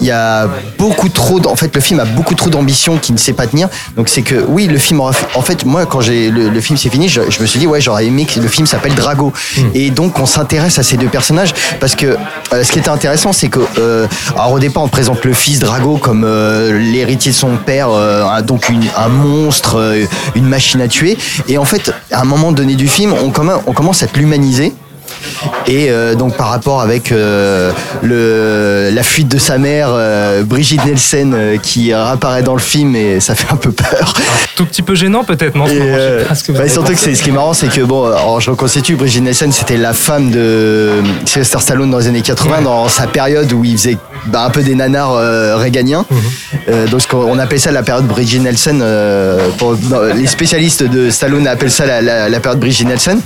Il 0.00 0.06
y 0.06 0.10
a 0.10 0.48
beaucoup 0.78 1.08
trop, 1.08 1.40
d- 1.40 1.48
en 1.56 1.58
fait, 1.58 1.74
le 1.74 1.80
film 1.80 2.00
a 2.00 2.04
beaucoup 2.04 2.34
trop 2.34 2.50
d'ambition 2.50 2.98
qui 2.98 3.12
ne 3.12 3.16
sait 3.16 3.32
pas 3.32 3.46
tenir. 3.46 3.68
Donc 3.96 4.10
c'est 4.10 4.20
que, 4.20 4.44
oui, 4.46 4.66
le 4.66 4.76
film 4.76 5.00
aura 5.00 5.12
en 5.34 5.40
fait, 5.40 5.64
moi, 5.64 5.86
quand 5.86 6.02
j'ai 6.02 6.30
le, 6.30 6.50
le 6.50 6.60
film 6.60 6.76
s'est 6.78 6.90
fini, 6.90 7.08
je, 7.08 7.22
je 7.30 7.40
me 7.40 7.46
suis 7.46 7.58
dit, 7.58 7.66
ouais, 7.66 7.80
j'aurais 7.80 8.04
aimé 8.04 8.26
que 8.26 8.38
le 8.40 8.48
film 8.48 8.66
s'appelle 8.66 8.94
Drago. 8.94 9.32
Et 9.72 9.90
donc, 9.90 10.18
on 10.18 10.26
s'intéresse 10.26 10.78
à 10.78 10.82
ces 10.82 10.98
deux 10.98 11.08
personnages 11.08 11.54
parce 11.80 11.94
que 11.94 12.06
euh, 12.52 12.62
ce 12.62 12.70
qui 12.72 12.78
était 12.78 12.90
intéressant, 12.90 13.32
c'est 13.32 13.48
que, 13.48 13.60
euh, 13.78 14.06
alors 14.34 14.52
au 14.52 14.58
départ, 14.58 14.82
on 14.82 14.88
te 14.88 14.92
présente 14.92 15.24
le 15.24 15.32
fils 15.32 15.58
Drago 15.60 15.96
comme 15.96 16.24
euh, 16.24 16.78
l'héritier 16.78 17.32
de 17.32 17.36
son 17.36 17.56
père, 17.56 17.88
euh, 17.90 18.42
donc 18.42 18.68
une- 18.68 18.84
un 18.98 19.08
monstre, 19.08 20.04
une 20.34 20.46
machine 20.46 20.82
à 20.82 20.88
tuer. 20.88 21.16
Et 21.48 21.56
en 21.56 21.64
fait, 21.64 21.90
à 22.12 22.20
un 22.20 22.24
moment 22.24 22.52
donné 22.52 22.74
du 22.74 22.86
film, 22.88 23.14
on, 23.14 23.32
on 23.66 23.72
commence 23.72 24.02
à 24.02 24.06
l'humaniser. 24.14 24.74
Et 25.66 25.90
euh, 25.90 26.14
donc 26.14 26.36
par 26.36 26.48
rapport 26.50 26.80
avec 26.80 27.10
euh, 27.12 27.72
le, 28.02 28.90
la 28.94 29.02
fuite 29.02 29.28
de 29.28 29.38
sa 29.38 29.58
mère, 29.58 29.88
euh, 29.90 30.42
Brigitte 30.44 30.84
Nielsen, 30.84 31.58
qui 31.62 31.92
réapparaît 31.94 32.42
dans 32.42 32.54
le 32.54 32.60
film 32.60 32.94
et 32.96 33.20
ça 33.20 33.34
fait 33.34 33.52
un 33.52 33.56
peu 33.56 33.72
peur. 33.72 34.14
tout 34.56 34.64
petit 34.66 34.82
peu 34.82 34.94
gênant 34.94 35.24
peut-être 35.24 35.54
non 35.56 35.66
ce 35.66 35.74
surtout 36.68 36.92
que 36.92 36.98
ce 36.98 37.22
qui 37.22 37.30
est 37.30 37.32
marrant, 37.32 37.52
c'est 37.54 37.68
que 37.68 37.80
bon, 37.82 38.04
alors 38.06 38.40
je 38.40 38.50
reconstitue, 38.50 38.94
Brigitte 38.96 39.22
Nielsen, 39.22 39.52
c'était 39.52 39.76
la 39.76 39.92
femme 39.92 40.30
de 40.30 40.90
Sylvester 41.24 41.58
Stallone 41.60 41.90
dans 41.90 41.98
les 41.98 42.06
années 42.08 42.22
80, 42.22 42.62
dans 42.62 42.88
sa 42.88 43.06
période 43.06 43.52
où 43.52 43.64
il 43.64 43.76
faisait 43.76 43.96
bah, 44.26 44.44
un 44.44 44.50
peu 44.50 44.62
des 44.62 44.74
nanars 44.74 45.14
réganiens. 45.58 46.04
Mhm. 46.10 46.86
Donc 46.90 47.00
on 47.12 47.38
appelle 47.38 47.60
ça 47.60 47.70
la 47.72 47.82
période 47.82 48.06
Brigitte 48.06 48.42
Nielsen. 48.42 48.82
pour- 49.58 49.76
les 50.14 50.26
spécialistes 50.26 50.82
de 50.84 51.10
Stallone 51.10 51.46
appellent 51.46 51.70
ça 51.70 51.86
la, 51.86 52.00
la- 52.02 52.28
la 52.28 52.40
période 52.40 52.60
Brigitte 52.60 52.86
Nielsen. 52.88 53.20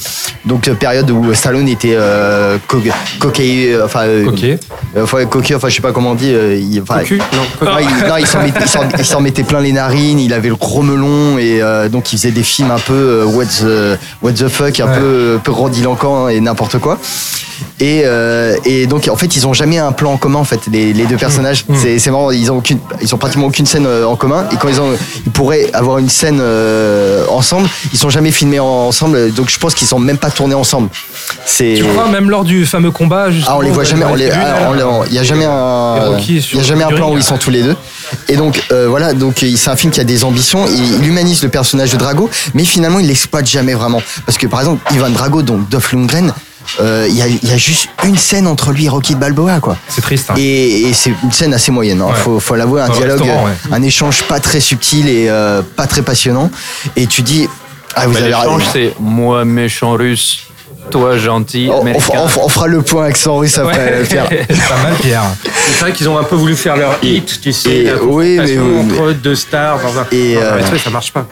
Donc 0.44 0.68
période 0.78 1.11
où 1.11 1.32
Stallone 1.35 1.68
était 1.68 1.89
euh, 1.97 2.59
co- 2.68 2.80
coquet, 3.18 3.73
euh, 3.75 3.85
enfin 3.85 4.02
euh, 4.04 4.25
euh, 4.97 5.04
enfin 5.04 5.68
je 5.68 5.75
sais 5.75 5.80
pas 5.82 5.92
comment 5.92 6.11
on 6.12 6.14
dit. 6.14 6.32
euh, 6.32 6.56
il, 6.56 6.80
enfin, 6.82 6.99
Cocu 7.00 7.18
Non, 7.18 7.66
non, 7.66 7.78
il, 7.80 8.09
non, 8.09 8.16
il 8.18 9.04
s'en 9.06 9.20
mettait, 9.20 9.42
plein 9.42 9.61
les 9.61 9.73
narines, 9.73 10.18
il 10.18 10.32
avait 10.32 10.49
le 10.49 10.56
gros 10.56 10.82
melon 10.82 11.38
et 11.38 11.61
euh, 11.62 11.88
donc 11.88 12.12
il 12.12 12.16
faisait 12.18 12.30
des 12.30 12.42
films 12.42 12.70
un 12.70 12.78
peu 12.78 12.92
euh, 12.92 13.25
what, 13.25 13.44
the, 13.47 13.99
what 14.23 14.32
the 14.32 14.49
fuck, 14.49 14.78
un 14.80 14.87
Ouais. 14.90 14.99
peu, 14.99 15.38
peu 15.44 15.52
grandiloquent 15.52 16.28
et 16.28 16.40
n'importe 16.40 16.78
quoi. 16.78 16.99
Et, 17.80 18.02
euh, 18.04 18.56
et 18.64 18.86
donc 18.86 19.08
en 19.10 19.16
fait 19.16 19.36
ils 19.36 19.46
ont 19.46 19.52
jamais 19.52 19.78
un 19.78 19.92
plan 19.92 20.12
en 20.12 20.16
commun 20.16 20.38
en 20.38 20.44
fait 20.44 20.60
les, 20.70 20.92
les 20.92 21.04
deux 21.06 21.16
personnages 21.16 21.64
Mmh. 21.68 21.74
c'est 21.82 21.98
c'est 21.98 22.10
marrant 22.10 22.30
ils 22.30 22.50
ont 22.50 22.56
aucune 22.56 22.78
ils 23.02 23.14
ont 23.14 23.18
pratiquement 23.18 23.46
aucune 23.46 23.66
scène 23.66 23.86
euh, 23.86 24.04
en 24.06 24.16
commun 24.16 24.46
et 24.52 24.56
quand 24.56 24.68
ils 24.68 24.80
ont 24.80 24.92
ils 25.26 25.32
pourraient 25.32 25.70
avoir 25.72 25.98
une 25.98 26.08
scène 26.08 26.38
euh, 26.40 27.24
ensemble 27.28 27.68
ils 27.92 27.98
sont 27.98 28.10
jamais 28.10 28.30
filmés 28.30 28.60
en- 28.60 28.66
ensemble 28.88 29.32
donc 29.32 29.50
je 29.50 29.58
pense 29.58 29.74
qu'ils 29.74 29.86
sont 29.88 29.98
même 29.98 30.18
pas 30.18 30.30
tournés 30.30 30.54
ensemble 30.54 30.88
c'est 31.46 31.74
tu 31.76 31.84
crois 31.84 32.08
même 32.08 32.30
lors 32.30 32.44
du 32.44 32.64
fameux 32.66 32.90
combat 32.90 33.24
ah, 33.28 33.30
justement, 33.30 33.58
on 33.58 33.60
les 33.60 33.70
voit 33.70 33.84
jamais. 33.84 34.04
ah, 34.32 34.70
il 35.08 35.14
y 35.14 35.18
a 35.18 35.22
jamais 35.22 35.44
un. 35.44 35.96
Y 36.58 36.60
a 36.60 36.62
jamais 36.62 36.84
un 36.84 36.88
plan 36.88 37.12
où 37.12 37.16
ils 37.16 37.22
sont 37.22 37.38
tous 37.38 37.50
les 37.50 37.62
deux. 37.62 37.76
Et 38.28 38.36
donc 38.36 38.62
euh, 38.72 38.86
voilà, 38.88 39.12
donc 39.14 39.44
c'est 39.56 39.70
un 39.70 39.76
film 39.76 39.92
qui 39.92 40.00
a 40.00 40.04
des 40.04 40.24
ambitions. 40.24 40.64
Il, 40.66 40.96
il 41.02 41.06
humanise 41.06 41.42
le 41.42 41.48
personnage 41.48 41.92
de 41.92 41.96
Drago, 41.96 42.28
mais 42.54 42.64
finalement 42.64 42.98
il 42.98 43.06
l'exploite 43.06 43.46
jamais 43.46 43.74
vraiment. 43.74 44.02
Parce 44.26 44.38
que 44.38 44.46
par 44.46 44.60
exemple, 44.60 44.80
Ivan 44.94 45.10
Drago, 45.10 45.42
donc 45.42 45.68
Dolph 45.68 45.92
Lundgren. 45.92 46.32
Euh, 46.80 47.06
Il 47.08 47.16
y, 47.16 47.22
a, 47.22 47.26
il 47.26 47.48
y 47.48 47.52
a 47.52 47.56
juste 47.56 47.88
une 48.04 48.16
scène 48.16 48.46
entre 48.46 48.70
lui 48.72 48.86
et 48.86 48.88
Rocky 48.88 49.14
Balboa 49.14 49.60
quoi. 49.60 49.76
c'est 49.88 50.00
triste 50.02 50.30
hein. 50.30 50.34
Et, 50.36 50.82
et 50.88 50.92
c'est 50.92 51.12
une 51.22 51.32
scène 51.32 51.52
assez 51.54 51.70
moyenne, 51.72 52.00
hein. 52.00 52.06
Ouais. 52.06 52.14
faut, 52.14 52.38
faut 52.40 52.54
l'avouer, 52.54 52.82
un 52.82 52.88
Dans 52.88 52.94
dialogue, 52.94 53.22
ouais. 53.22 53.52
un 53.72 53.82
échange 53.82 54.22
pas 54.24 54.40
très 54.40 54.60
subtil 54.60 55.08
et 55.08 55.28
euh, 55.28 55.62
pas 55.76 55.86
très 55.86 56.02
passionnant. 56.02 56.50
Et 56.96 57.06
tu 57.06 57.22
dis, 57.22 57.48
ah 57.94 58.06
vous 58.06 58.12
Bah, 58.12 58.18
avez 58.20 58.28
L'échange, 58.28 58.62
c'est 58.72 58.94
moi 59.00 59.44
méchant 59.44 59.92
russe, 59.92 60.42
toi 60.90 61.16
gentil 61.18 61.68
on, 61.70 61.76
on, 61.76 61.80
américain. 61.82 62.06
on- 62.36 62.44
on 62.44 62.48
fera 62.48 62.66
le 62.66 62.82
point 62.82 63.04
accent 63.06 63.36
russe 63.36 63.58
après, 63.58 63.98
Ouais. 64.00 64.04
Pierre. 64.08 64.28
pas 64.68 64.82
mal 64.82 64.94
Pierre 65.00 65.22
C'est 65.66 65.80
vrai 65.80 65.92
qu'ils 65.92 66.08
ont 66.08 66.18
un 66.18 66.24
peu 66.24 66.36
voulu 66.36 66.56
faire 66.56 66.76
leur 66.76 66.98
hit, 67.02 67.40
tu 67.40 67.52
sais, 67.52 67.70
et- 67.70 67.92
oui, 67.94 68.38
mais 68.38 68.58
entre 68.58 69.12
deux 69.12 69.34
stars 69.34 69.78
dans 69.82 69.98
un, 70.00 70.06
Et, 70.12 70.36
euh, 70.36 70.58
et 70.74 70.78
ça 70.78 70.90
marche 70.90 71.12
pas. 71.12 71.26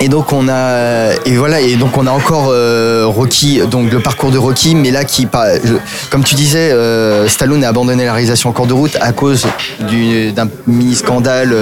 Et 0.00 0.08
donc 0.08 0.32
on 0.32 0.48
a 0.48 1.12
et 1.26 1.36
voilà 1.36 1.60
et 1.60 1.76
donc 1.76 1.96
on 1.96 2.06
a 2.06 2.10
encore 2.10 2.48
euh, 2.50 3.04
Rocky 3.06 3.60
donc 3.70 3.90
le 3.92 4.00
parcours 4.00 4.30
de 4.30 4.38
Rocky 4.38 4.74
mais 4.74 4.90
là 4.90 5.04
qui 5.04 5.26
pas 5.26 5.56
je- 5.56 5.74
comme 6.10 6.24
tu 6.24 6.34
disais 6.34 6.70
euh, 6.72 7.26
Stallone 7.28 7.64
a 7.64 7.68
abandonné 7.68 8.04
la 8.04 8.12
réalisation 8.12 8.50
en 8.50 8.52
cours 8.52 8.66
de 8.66 8.72
route 8.74 8.96
à 9.00 9.12
cause 9.12 9.46
du- 9.88 10.32
d'un 10.32 10.48
mini 10.66 10.94
scandale 10.94 11.54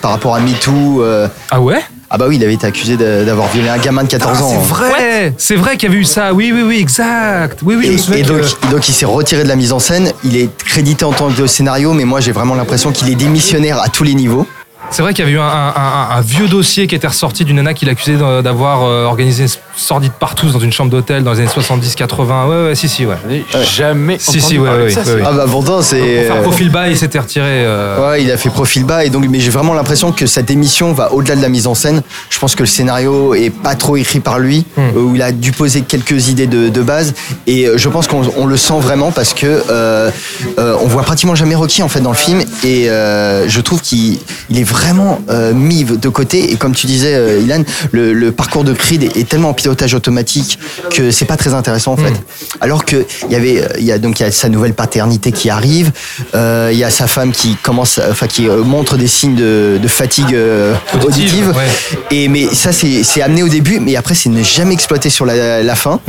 par 0.00 0.12
rapport 0.12 0.34
à 0.36 0.40
MeToo 0.40 1.02
euh. 1.02 1.28
ah 1.50 1.60
ouais? 1.60 1.80
Ah 2.14 2.18
bah 2.18 2.26
oui 2.28 2.36
il 2.36 2.44
avait 2.44 2.52
été 2.52 2.66
accusé 2.66 2.96
d'avoir 2.98 3.48
violé 3.48 3.70
un 3.70 3.78
gamin 3.78 4.02
de 4.04 4.08
14 4.08 4.36
Ah, 4.38 4.44
ans 4.44 4.50
c'est 4.50 4.68
vrai 4.68 5.32
C'est 5.38 5.56
vrai 5.56 5.78
qu'il 5.78 5.88
y 5.88 5.92
avait 5.92 6.00
eu 6.02 6.04
ça. 6.04 6.34
Oui, 6.34 6.52
oui, 6.54 6.60
oui, 6.62 6.78
exact. 6.78 7.60
Oui, 7.62 7.74
oui, 7.74 7.86
et, 8.14 8.22
que- 8.22 8.70
donc 8.70 8.86
il 8.86 8.92
s'est 8.92 9.06
retiré 9.06 9.44
de 9.44 9.48
la 9.48 9.56
mise 9.56 9.72
en 9.72 9.78
scène 9.78 10.12
il 10.22 10.36
est 10.36 10.50
crédité 10.58 11.06
en 11.06 11.12
tant 11.12 11.30
que 11.30 11.46
scénario 11.46 11.94
mais 11.94 12.04
moi 12.04 12.20
j'ai 12.20 12.32
vraiment 12.32 12.54
l'impression 12.54 12.92
qu'il 12.92 13.08
est 13.10 13.14
démissionnaire 13.14 13.80
à 13.80 13.88
tous 13.88 14.04
les 14.04 14.12
niveaux 14.14 14.46
C'est 14.92 15.00
vrai 15.00 15.14
qu'il 15.14 15.24
y 15.24 15.28
avait 15.28 15.36
eu 15.36 15.40
un, 15.40 16.20
vieux 16.20 16.48
dossier 16.48 16.86
qui 16.86 16.94
était 16.94 17.06
ressorti 17.06 17.46
d'une 17.46 17.56
nana 17.56 17.72
qui 17.72 17.86
l'accusait 17.86 18.18
d'avoir 18.42 18.82
euh, 18.82 19.04
organisé 19.06 19.46
une 19.74 19.80
sordide 19.82 20.12
partouze 20.12 20.52
dans 20.52 20.60
une 20.60 20.72
chambre 20.72 20.90
d'hôtel 20.90 21.22
dans 21.24 21.32
les 21.32 21.40
années 21.40 21.48
70-80. 21.48 22.46
Ouais, 22.48 22.64
ouais, 22.68 22.74
si, 22.74 22.88
si, 22.88 23.06
ouais. 23.06 23.16
Jamais 23.74 24.18
Si, 24.18 24.40
si, 24.40 24.58
ouais, 24.58 24.70
de 24.70 24.82
ouais, 24.84 24.90
ça, 24.90 25.00
ouais, 25.02 25.22
ah 25.24 25.32
bah 25.32 25.44
pourtant 25.50 25.74
Pour 25.76 25.84
c'est 25.84 26.24
faire 26.24 26.42
profil 26.42 26.70
bas, 26.70 26.88
il 26.88 26.96
s'était 26.96 27.18
retiré. 27.18 27.46
euh, 27.48 28.10
Ouais, 28.10 28.22
il 28.22 28.30
a 28.30 28.36
fait 28.36 28.50
profil 28.50 28.84
bas 28.84 29.04
et 29.04 29.10
donc 29.10 29.26
mais 29.28 29.40
j'ai 29.40 29.50
vraiment 29.50 29.74
l'impression 29.74 30.12
que 30.12 30.26
cette 30.26 30.50
émission 30.50 30.92
va 30.92 31.12
au-delà 31.12 31.36
de 31.36 31.42
la 31.42 31.48
mise 31.48 31.66
en 31.66 31.74
scène. 31.74 32.02
Je 32.30 32.38
pense 32.38 32.54
que 32.54 32.62
le 32.62 32.66
scénario 32.66 33.34
est 33.34 33.50
pas 33.50 33.74
trop 33.74 33.96
écrit 33.96 34.20
par 34.20 34.38
lui, 34.38 34.64
euh, 34.78 34.90
où 34.96 35.14
il 35.14 35.22
a 35.22 35.32
dû 35.32 35.52
poser 35.52 35.82
quelques 35.82 36.28
idées 36.28 36.46
de, 36.46 36.68
de 36.68 36.82
base 36.82 37.14
et 37.46 37.66
euh, 37.66 37.78
je 37.78 37.88
pense 37.88 38.06
qu'on 38.06 38.22
on 38.36 38.46
le 38.46 38.56
sent 38.56 38.78
vraiment 38.80 39.10
parce 39.10 39.32
que 39.34 39.46
euh, 39.46 40.10
euh, 40.58 40.76
on 40.82 40.86
voit 40.86 41.02
pratiquement 41.02 41.34
jamais 41.34 41.54
Rocky 41.54 41.82
en 41.82 41.88
fait 41.88 42.00
dans 42.00 42.10
le 42.10 42.16
film 42.16 42.40
et 42.64 42.88
euh, 42.90 43.48
je 43.48 43.60
trouve 43.60 43.80
qu'il 43.80 44.18
il 44.50 44.58
est 44.58 44.64
vraiment 44.64 45.20
euh, 45.30 45.52
mis 45.54 45.84
de 45.84 46.08
côté 46.08 46.52
et 46.52 46.56
comme 46.56 46.74
tu 46.74 46.86
disais 46.86 47.14
euh, 47.14 47.40
Ilan, 47.40 47.62
le, 47.92 48.12
le 48.12 48.32
parcours 48.32 48.64
de 48.64 48.72
Creed 48.72 49.02
est, 49.02 49.16
est 49.16 49.28
tellement 49.28 49.50
en 49.50 49.54
pilotage 49.62 49.94
automatique 49.94 50.58
que 50.90 51.10
c'est 51.10 51.24
pas 51.24 51.36
très 51.36 51.54
intéressant 51.54 51.92
en 51.92 51.96
fait. 51.96 52.12
Alors 52.60 52.84
que 52.84 53.04
il 53.28 53.32
y 53.32 53.36
avait, 53.36 53.64
il 53.78 53.84
y 53.84 53.92
a 53.92 53.98
donc 53.98 54.18
il 54.18 54.24
y 54.24 54.26
a 54.26 54.32
sa 54.32 54.48
nouvelle 54.48 54.74
paternité 54.74 55.30
qui 55.32 55.50
arrive, 55.50 55.92
euh, 56.34 56.70
il 56.72 56.78
y 56.78 56.84
a 56.84 56.90
sa 56.90 57.06
femme 57.06 57.30
qui 57.32 57.56
commence, 57.62 58.00
enfin 58.10 58.26
qui 58.26 58.48
euh, 58.48 58.64
montre 58.64 58.96
des 58.96 59.06
signes 59.08 59.36
de, 59.36 59.78
de 59.80 59.88
fatigue 59.88 60.34
euh, 60.34 60.74
Auditive, 60.94 61.48
auditive. 61.48 61.48
ouais. 61.56 62.16
Et 62.16 62.28
mais 62.28 62.46
ça 62.52 62.72
c'est 62.72 63.04
c'est 63.04 63.22
amené 63.22 63.42
au 63.42 63.48
début, 63.48 63.78
mais 63.78 63.94
après 63.96 64.14
c'est 64.14 64.30
ne 64.30 64.42
jamais 64.42 64.74
exploité 64.74 65.10
sur 65.10 65.24
la, 65.26 65.62
la 65.62 65.74
fin. 65.76 66.00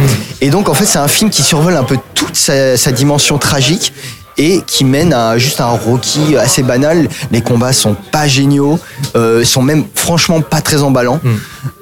Et 0.41 0.49
donc 0.49 0.67
en 0.69 0.73
fait 0.73 0.85
c'est 0.85 0.99
un 0.99 1.07
film 1.07 1.29
qui 1.29 1.43
survole 1.43 1.75
un 1.75 1.83
peu 1.83 1.97
toute 2.15 2.35
sa, 2.35 2.75
sa 2.77 2.91
dimension 2.91 3.37
tragique. 3.37 3.93
Et 4.35 4.63
qui 4.65 4.83
mène 4.83 5.13
à 5.13 5.37
juste 5.37 5.61
un 5.61 5.67
Rocky 5.67 6.35
assez 6.37 6.63
banal. 6.63 7.07
Les 7.29 7.41
combats 7.41 7.71
sont 7.71 7.95
pas 8.11 8.27
géniaux, 8.27 8.79
euh, 9.15 9.43
sont 9.45 9.61
même 9.61 9.83
franchement 9.93 10.41
pas 10.41 10.59
très 10.59 10.81
emballants. 10.81 11.19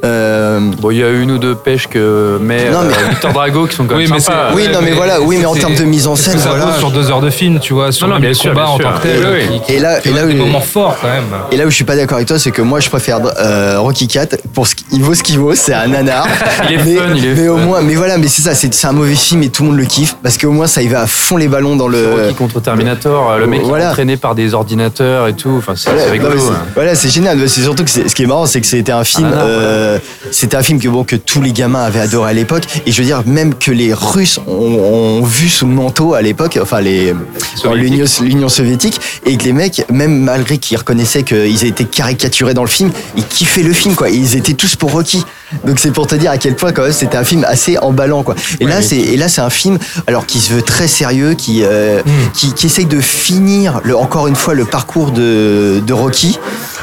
Euh, 0.03 0.59
Bon, 0.79 0.91
il 0.91 0.97
y 0.97 1.03
a 1.03 1.09
une 1.09 1.31
ou 1.31 1.37
deux 1.37 1.55
pêches 1.55 1.87
que 1.87 2.37
mais, 2.41 2.69
Non, 2.69 2.79
mais- 2.83 2.93
euh, 2.93 3.09
Victor 3.09 3.33
Drago 3.33 3.65
qui 3.67 3.75
sont 3.75 3.85
quand 3.85 3.95
Oui, 3.95 4.07
même 4.09 4.19
sympas. 4.19 4.51
Oui, 4.55 4.67
non, 4.71 4.79
mais 4.83 4.91
voilà, 4.91 5.21
oui, 5.21 5.37
mais 5.39 5.45
en 5.45 5.55
termes 5.55 5.75
de 5.75 5.83
mise 5.83 6.07
en 6.07 6.15
scène, 6.15 6.37
ça 6.39 6.49
voilà. 6.49 6.73
sur 6.77 6.91
deux 6.91 7.09
heures 7.09 7.21
de 7.21 7.29
film, 7.29 7.59
tu 7.59 7.73
vois, 7.73 7.91
sur 7.91 8.07
Non, 8.07 8.15
non, 8.15 8.19
bien 8.19 8.33
sûr, 8.33 8.53
bien 8.53 8.63
en 8.65 8.77
sûr. 8.77 8.85
tant 8.91 8.97
que 8.97 9.03
tel. 9.03 9.19
Oui, 9.19 9.39
oui. 9.51 9.61
qui- 9.65 9.73
Et 9.73 9.79
là- 9.79 9.99
et 10.05 10.11
là 10.11 10.25
des 10.25 10.33
où- 10.33 10.37
moments 10.37 10.59
forts 10.61 10.97
quand 11.01 11.07
même. 11.07 11.23
Et 11.51 11.57
là 11.57 11.65
où 11.65 11.69
je 11.69 11.75
suis 11.75 11.83
pas 11.83 11.95
d'accord 11.95 12.15
avec 12.17 12.27
toi, 12.27 12.37
c'est 12.39 12.51
que 12.51 12.61
moi 12.61 12.79
je 12.79 12.89
préfère 12.89 13.19
euh, 13.39 13.79
Rocky 13.79 14.07
4 14.07 14.37
pour 14.53 14.67
ce 14.67 14.75
qu'il 14.75 15.01
vaut 15.03 15.13
ce 15.13 15.23
qu'il 15.23 15.39
vaut, 15.39 15.55
c'est 15.55 15.73
un 15.73 15.87
nanar. 15.87 16.27
Il 16.69 16.73
est 16.75 16.77
mais, 16.83 16.95
fun, 16.95 17.03
il 17.15 17.25
est 17.25 17.33
mais 17.35 17.47
au 17.47 17.57
fun. 17.57 17.63
moins, 17.65 17.81
mais 17.81 17.95
voilà, 17.95 18.17
mais 18.17 18.27
c'est 18.27 18.41
ça, 18.41 18.53
c'est 18.55 18.73
c'est 18.73 18.87
un 18.87 18.91
mauvais 18.93 19.15
film 19.15 19.43
et 19.43 19.49
tout 19.49 19.63
le 19.63 19.69
monde 19.69 19.77
le 19.79 19.85
kiffe 19.85 20.15
parce 20.23 20.37
qu'au 20.37 20.51
moins 20.51 20.67
ça 20.67 20.81
y 20.81 20.87
va 20.87 21.01
à 21.01 21.07
fond 21.07 21.37
les 21.37 21.47
ballons 21.47 21.75
dans 21.75 21.87
le. 21.87 22.11
Rocky 22.23 22.33
contre 22.35 22.59
Terminator, 22.61 23.37
le 23.37 23.47
mec 23.47 23.63
qui 23.63 23.69
est 23.69 23.85
entraîné 23.85 24.17
par 24.17 24.35
des 24.35 24.53
ordinateurs 24.53 25.27
et 25.27 25.33
tout. 25.33 25.55
Enfin, 25.57 25.73
c'est 25.75 25.91
rigolo. 26.09 26.39
hein. 26.51 26.57
Voilà, 26.75 26.95
c'est 26.95 27.09
génial. 27.09 27.37
C'est 27.49 27.61
surtout 27.61 27.83
que 27.83 27.89
ce 27.89 28.13
qui 28.15 28.23
est 28.23 28.27
marrant, 28.27 28.45
c'est 28.45 28.61
que 28.61 28.67
c'était 28.67 28.91
un 28.91 29.03
film, 29.03 29.29
nanar, 29.29 29.45
euh, 29.71 29.99
c'était 30.31 30.57
un 30.57 30.63
film 30.63 30.79
que 30.79 30.87
bon 30.87 31.03
que 31.03 31.15
tous 31.15 31.41
les 31.41 31.51
gamins 31.51 31.83
avaient 31.83 31.99
adoré 31.99 32.31
à 32.31 32.33
l'époque. 32.33 32.63
Et 32.85 32.91
je 32.91 33.01
veux 33.01 33.07
dire, 33.07 33.23
même 33.25 33.55
que 33.55 33.71
les 33.71 33.93
Russes 33.93 34.39
ont, 34.47 34.51
ont 34.51 35.23
vu 35.23 35.49
sous 35.49 35.65
le 35.65 35.73
manteau 35.73 36.13
à 36.13 36.21
l'époque, 36.21 36.59
enfin 36.61 36.81
les 36.81 37.15
dans 37.63 37.73
l'Union 37.73 38.05
l'Union 38.21 38.49
soviétique, 38.49 38.99
et 39.25 39.37
que 39.37 39.43
les 39.43 39.53
mecs, 39.53 39.85
même 39.91 40.17
malgré 40.23 40.57
qu'ils 40.57 40.77
reconnaissaient 40.77 41.23
qu'ils 41.23 41.65
étaient 41.65 41.85
caricaturés 41.85 42.53
dans 42.53 42.63
le 42.63 42.69
film, 42.69 42.91
ils 43.15 43.25
kiffaient 43.25 43.63
le 43.63 43.73
film 43.73 43.95
quoi. 43.95 44.09
Ils 44.09 44.35
étaient 44.35 44.53
tous 44.53 44.75
pour 44.75 44.91
Rocky. 44.91 45.23
Donc 45.65 45.79
c'est 45.79 45.91
pour 45.91 46.07
te 46.07 46.15
dire 46.15 46.31
à 46.31 46.37
quel 46.37 46.55
point 46.55 46.71
quand 46.71 46.83
même 46.83 46.93
c'était 46.93 47.17
un 47.17 47.23
film 47.23 47.43
assez 47.47 47.77
emballant 47.77 48.23
quoi. 48.23 48.35
Et 48.59 48.65
là 48.65 48.81
c'est 48.81 48.97
et 48.97 49.17
là 49.17 49.27
c'est 49.27 49.41
un 49.41 49.49
film 49.49 49.77
alors 50.07 50.25
qui 50.25 50.39
se 50.39 50.53
veut 50.53 50.61
très 50.61 50.87
sérieux, 50.87 51.33
qui 51.33 51.63
euh, 51.63 52.01
qui, 52.33 52.53
qui 52.53 52.67
essaye 52.67 52.85
de 52.85 53.01
finir 53.01 53.81
le, 53.83 53.95
encore 53.97 54.27
une 54.27 54.35
fois 54.35 54.53
le 54.53 54.65
parcours 54.65 55.11
de, 55.11 55.81
de 55.85 55.93
Rocky 55.93 56.39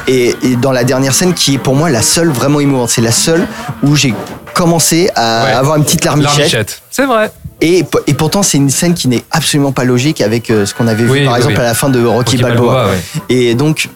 et, 0.07 0.35
et 0.43 0.55
dans 0.55 0.71
la 0.71 0.83
dernière 0.83 1.13
scène 1.13 1.33
qui 1.33 1.55
est 1.55 1.57
pour 1.57 1.75
moi 1.75 1.89
la 1.89 2.01
seule 2.01 2.29
vraiment 2.29 2.59
émouvante. 2.59 2.78
C'est 2.87 3.01
la 3.01 3.11
seule 3.11 3.47
où 3.83 3.95
j'ai 3.95 4.13
commencé 4.53 5.09
à 5.15 5.43
Ouais. 5.45 5.51
avoir 5.51 5.77
une 5.77 5.83
petite 5.83 6.05
larmichette. 6.05 6.81
C'est 6.91 7.05
vrai. 7.05 7.31
Et, 7.61 7.83
pourtant, 8.17 8.41
c'est 8.41 8.57
une 8.57 8.69
scène 8.69 8.93
qui 8.93 9.07
n'est 9.09 9.23
absolument 9.31 9.71
pas 9.73 9.83
logique 9.83 10.21
avec 10.21 10.49
euh, 10.49 10.65
ce 10.65 10.73
qu'on 10.73 10.87
avait 10.87 11.03
vu, 11.03 11.11
Oui, 11.11 11.23
par 11.25 11.33
oui, 11.33 11.37
exemple, 11.39 11.55
oui. 11.55 11.61
à 11.61 11.65
la 11.65 11.73
fin 11.73 11.89
de 11.89 11.99
Rocky, 12.05 12.37
Rocky 12.37 12.37
Balboa. 12.37 12.73
Balboa, 12.73 12.91
ouais. 12.93 13.01
Et 13.35 13.53
donc, 13.55 13.89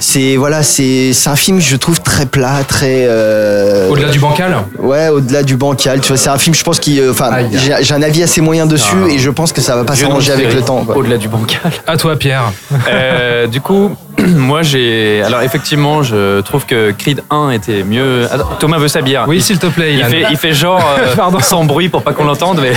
c'est 0.00 0.36
voilà, 0.36 0.62
c'est 0.62 1.12
c'est 1.12 1.28
un 1.30 1.36
film, 1.36 1.60
je 1.60 1.76
trouve 1.76 2.00
très 2.00 2.26
plat, 2.26 2.60
très. 2.66 3.04
euh, 3.08 3.88
Au-delà 3.90 4.08
du 4.08 4.18
bancal 4.18 4.56
Ouais, 4.78 5.08
au-delà 5.08 5.42
du 5.42 5.56
bancal. 5.56 6.00
Tu 6.00 6.08
vois, 6.08 6.16
c'est 6.16 6.28
un 6.30 6.38
film, 6.38 6.54
je 6.54 6.62
pense 6.62 6.78
qui, 6.80 7.00
euh, 7.00 7.10
enfin, 7.10 7.30
j'ai 7.52 7.94
un 7.94 8.02
avis 8.02 8.22
assez 8.22 8.40
moyen 8.40 8.66
dessus 8.66 8.96
Ah. 9.04 9.08
et 9.10 9.18
je 9.18 9.30
pense 9.30 9.52
que 9.52 9.60
ça 9.60 9.76
va 9.76 9.84
pas 9.84 9.94
s'arranger 9.96 10.32
avec 10.32 10.52
le 10.54 10.62
temps. 10.62 10.84
Au-delà 10.94 11.16
du 11.18 11.28
bancal. 11.28 11.72
À 11.86 11.96
toi, 11.96 12.16
Pierre. 12.16 12.52
Euh, 12.88 13.46
du 13.46 13.60
coup, 13.60 13.90
moi 14.18 14.62
j'ai. 14.62 15.22
Alors 15.22 15.42
effectivement, 15.42 16.02
je 16.02 16.40
trouve 16.42 16.66
que 16.66 16.90
Creed 16.92 17.22
1 17.30 17.50
était 17.50 17.82
mieux. 17.82 18.26
Attends, 18.32 18.48
Thomas 18.58 18.78
veut 18.78 18.88
sa 18.88 19.02
bière. 19.02 19.24
Oui, 19.28 19.40
s'il 19.40 19.58
te 19.58 19.66
plaît, 19.66 19.94
Il 19.94 20.04
fait, 20.04 20.24
il 20.30 20.36
fait 20.36 20.52
genre 20.52 20.82
euh, 20.98 21.14
Pardon. 21.16 21.38
sans 21.40 21.64
bruit 21.64 21.88
pour 21.88 22.02
pas 22.02 22.12
qu'on 22.12 22.24
l'entende, 22.24 22.60
mais 22.62 22.72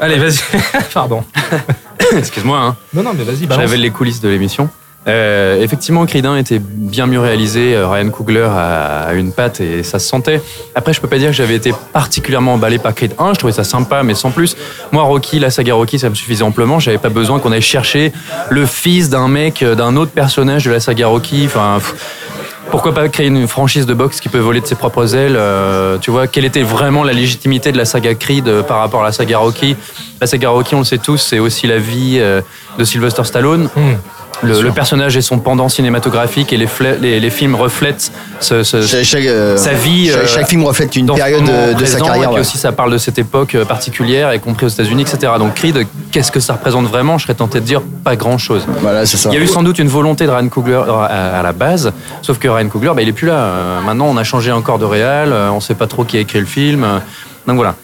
Allez, 0.00 0.16
vas-y. 0.18 0.38
Pardon. 0.94 1.22
excuse-moi. 2.16 2.58
Hein. 2.58 2.76
Non, 2.94 3.02
non, 3.02 3.10
mais 3.16 3.24
vas-y, 3.24 3.46
révèle 3.52 3.80
les 3.80 3.90
coulisses 3.90 4.20
de 4.20 4.28
l'émission. 4.28 4.68
Euh, 5.08 5.62
effectivement, 5.62 6.04
Creed 6.04 6.26
1 6.26 6.36
était 6.36 6.60
bien 6.60 7.06
mieux 7.06 7.20
réalisé. 7.20 7.74
Euh, 7.74 7.88
Ryan 7.88 8.10
Coogler 8.10 8.48
a, 8.50 9.12
une 9.14 9.32
patte 9.32 9.60
et 9.60 9.82
ça 9.82 9.98
se 9.98 10.06
sentait. 10.06 10.42
Après, 10.74 10.92
je 10.92 11.00
peux 11.00 11.08
pas 11.08 11.18
dire 11.18 11.28
que 11.28 11.36
j'avais 11.36 11.54
été 11.54 11.72
particulièrement 11.92 12.54
emballé 12.54 12.78
par 12.78 12.94
Creed 12.94 13.14
1. 13.18 13.34
Je 13.34 13.38
trouvais 13.38 13.52
ça 13.52 13.64
sympa, 13.64 14.02
mais 14.02 14.14
sans 14.14 14.30
plus. 14.30 14.56
Moi, 14.92 15.02
Rocky, 15.02 15.38
la 15.38 15.50
saga 15.50 15.74
Rocky, 15.74 15.98
ça 15.98 16.10
me 16.10 16.14
suffisait 16.14 16.44
amplement. 16.44 16.78
J'avais 16.78 16.98
pas 16.98 17.08
besoin 17.08 17.38
qu'on 17.38 17.52
aille 17.52 17.62
chercher 17.62 18.12
le 18.50 18.66
fils 18.66 19.08
d'un 19.08 19.28
mec, 19.28 19.62
euh, 19.62 19.74
d'un 19.74 19.96
autre 19.96 20.12
personnage 20.12 20.64
de 20.64 20.70
la 20.70 20.80
saga 20.80 21.06
Rocky. 21.06 21.44
Enfin. 21.46 21.78
pourquoi 22.70 22.92
pas 22.92 23.08
créer 23.08 23.28
une 23.28 23.48
franchise 23.48 23.86
de 23.86 23.94
boxe 23.94 24.20
qui 24.20 24.28
peut 24.28 24.38
voler 24.38 24.60
de 24.60 24.66
ses 24.66 24.74
propres 24.74 25.14
ailes 25.14 25.36
euh, 25.38 25.96
Tu 25.96 26.10
vois, 26.10 26.26
quelle 26.26 26.44
était 26.44 26.62
vraiment 26.62 27.02
la 27.02 27.14
légitimité 27.14 27.72
de 27.72 27.78
la 27.78 27.86
saga 27.86 28.14
Creed 28.14 28.62
par 28.68 28.80
rapport 28.80 29.00
à 29.00 29.04
la 29.04 29.12
saga 29.12 29.38
Rocky? 29.38 29.74
La 30.20 30.26
saga 30.26 30.50
Rocky, 30.50 30.74
on 30.74 30.80
le 30.80 30.84
sait 30.84 30.98
tous, 30.98 31.16
c'est 31.16 31.38
aussi 31.38 31.66
la 31.66 31.78
vie 31.78 32.18
de 32.18 32.84
Sylvester 32.84 33.24
Stallone. 33.24 33.70
Hmm. 33.74 33.94
Le, 34.42 34.62
le 34.62 34.70
personnage 34.70 35.16
et 35.16 35.20
son 35.20 35.38
pendant 35.40 35.68
cinématographique 35.68 36.52
et 36.52 36.56
les, 36.56 36.66
fla- 36.66 36.96
les, 37.00 37.18
les 37.18 37.30
films 37.30 37.56
reflètent 37.56 38.12
ce- 38.38 38.62
ce- 38.62 38.82
Chaque, 38.82 39.02
chaque, 39.02 39.24
euh, 39.24 39.56
sa 39.56 39.72
vie. 39.72 40.08
chaque, 40.10 40.16
euh, 40.16 40.26
chaque 40.28 40.48
film 40.48 40.62
reflète 40.64 40.94
une 40.94 41.06
période 41.12 41.42
de, 41.42 41.78
de 41.78 41.84
sa 41.84 41.98
carrière. 41.98 42.16
Et 42.16 42.26
puis 42.26 42.34
ouais. 42.36 42.40
aussi, 42.40 42.56
ça 42.56 42.70
parle 42.70 42.92
de 42.92 42.98
cette 42.98 43.18
époque 43.18 43.56
euh, 43.56 43.64
particulière, 43.64 44.32
y 44.32 44.38
compris 44.38 44.66
aux 44.66 44.68
États-Unis, 44.68 45.02
etc. 45.02 45.32
Donc 45.40 45.54
Creed, 45.54 45.86
qu'est-ce 46.12 46.30
que 46.30 46.38
ça 46.38 46.52
représente 46.52 46.86
vraiment? 46.86 47.18
Je 47.18 47.24
serais 47.24 47.34
tenté 47.34 47.58
de 47.58 47.64
dire 47.64 47.80
pas 48.04 48.14
grand-chose. 48.14 48.64
Voilà, 48.80 49.06
c'est 49.06 49.16
ça. 49.16 49.30
Il 49.32 49.34
y 49.34 49.38
a 49.40 49.42
eu 49.42 49.48
sans 49.48 49.64
doute 49.64 49.80
une 49.80 49.88
volonté 49.88 50.24
de 50.24 50.30
Ryan 50.30 50.48
Coogler 50.48 50.82
à, 50.88 51.38
à 51.38 51.42
la 51.42 51.52
base, 51.52 51.92
sauf 52.22 52.38
que 52.38 52.46
Ryan 52.46 52.68
Coogler, 52.68 52.92
bah, 52.94 53.02
il 53.02 53.08
est 53.08 53.12
plus 53.12 53.26
là. 53.26 53.34
Euh, 53.34 53.80
maintenant, 53.80 54.06
on 54.06 54.16
a 54.16 54.24
changé 54.24 54.52
encore 54.52 54.78
de 54.78 54.84
réal, 54.84 55.32
euh, 55.32 55.50
on 55.50 55.58
sait 55.60 55.74
pas 55.74 55.88
trop 55.88 56.04
qui 56.04 56.16
a 56.16 56.20
écrit 56.20 56.38
le 56.38 56.46
film. 56.46 56.84
euh, 56.84 56.98
donc 57.48 57.56
voilà. 57.56 57.74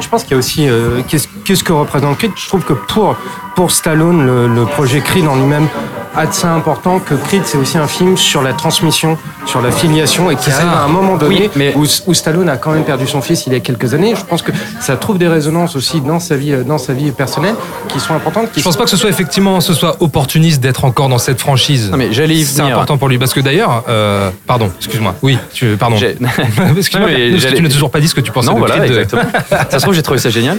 Je 0.00 0.08
pense 0.08 0.22
qu'il 0.22 0.30
y 0.32 0.34
a 0.36 0.38
aussi 0.38 0.66
euh, 0.70 1.02
qu'est-ce 1.06 1.28
qu'est-ce 1.44 1.62
que 1.62 1.72
représente 1.74 2.16
Creed? 2.16 2.30
Je 2.34 2.48
trouve 2.48 2.64
que 2.64 2.72
pour 2.72 3.14
pour 3.54 3.70
Stallone, 3.70 4.24
le, 4.24 4.46
le 4.48 4.64
projet 4.64 5.00
Creed 5.00 5.26
en 5.26 5.36
lui-même 5.36 5.68
assez 6.14 6.44
important 6.46 6.98
que 6.98 7.14
Creed 7.14 7.40
c'est 7.46 7.56
aussi 7.56 7.78
un 7.78 7.86
film 7.86 8.18
sur 8.18 8.42
la 8.42 8.52
transmission, 8.52 9.16
sur 9.46 9.62
la 9.62 9.70
filiation 9.70 10.30
et 10.30 10.36
qui 10.36 10.50
arrive 10.50 10.68
à 10.68 10.84
un 10.84 10.88
moment 10.88 11.16
donné 11.16 11.44
Oui, 11.44 11.50
mais- 11.56 11.74
où, 11.74 11.86
où 12.06 12.12
Stallone 12.14 12.50
a 12.50 12.58
quand 12.58 12.72
même 12.72 12.84
perdu 12.84 13.06
son 13.06 13.22
fils 13.22 13.46
il 13.46 13.54
y 13.54 13.56
a 13.56 13.60
quelques 13.60 13.94
années. 13.94 14.14
Je 14.14 14.22
pense 14.24 14.42
que 14.42 14.52
ça 14.78 14.96
trouve 14.96 15.16
des 15.16 15.26
résonances 15.28 15.74
aussi 15.74 16.02
dans 16.02 16.20
sa 16.20 16.36
vie 16.36 16.52
dans 16.66 16.76
sa 16.76 16.92
vie 16.92 17.12
personnelle 17.12 17.54
qui 17.88 17.98
sont 17.98 18.14
importantes. 18.14 18.52
Qui 18.52 18.60
Je 18.60 18.64
pense 18.64 18.76
pas 18.76 18.84
que 18.84 18.90
ce 18.90 18.98
soit 18.98 19.08
effectivement 19.08 19.60
ce 19.62 19.72
soit 19.72 19.96
opportuniste 20.00 20.60
d'être 20.60 20.84
encore 20.84 21.08
dans 21.08 21.16
cette 21.18 21.40
franchise. 21.40 21.90
Non, 21.90 21.96
mais 21.96 22.12
j'allais 22.12 22.34
y 22.36 22.44
C'est 22.44 22.60
important 22.60 22.98
pour 22.98 23.08
lui 23.08 23.16
parce 23.16 23.32
que 23.32 23.40
d'ailleurs, 23.40 23.84
euh, 23.88 24.28
pardon, 24.46 24.70
excuse-moi. 24.76 25.14
Oui, 25.22 25.38
tu, 25.54 25.76
pardon. 25.78 25.96
Excuse-moi, 25.96 27.08
tu 27.56 27.62
n'as 27.62 27.68
toujours 27.70 27.90
pas 27.90 28.00
dit 28.00 28.08
ce 28.08 28.14
que 28.14 28.20
tu 28.20 28.32
pensais 28.32 28.48
Non, 28.48 28.54
de 28.54 28.58
voilà, 28.58 28.76
Creed. 28.76 28.90
exactement. 28.90 29.22
ça 29.50 29.78
se 29.78 29.82
trouve, 29.82 29.94
j'ai 29.94 30.02
trouvé 30.02 30.18
ça 30.18 30.28
génial. 30.28 30.58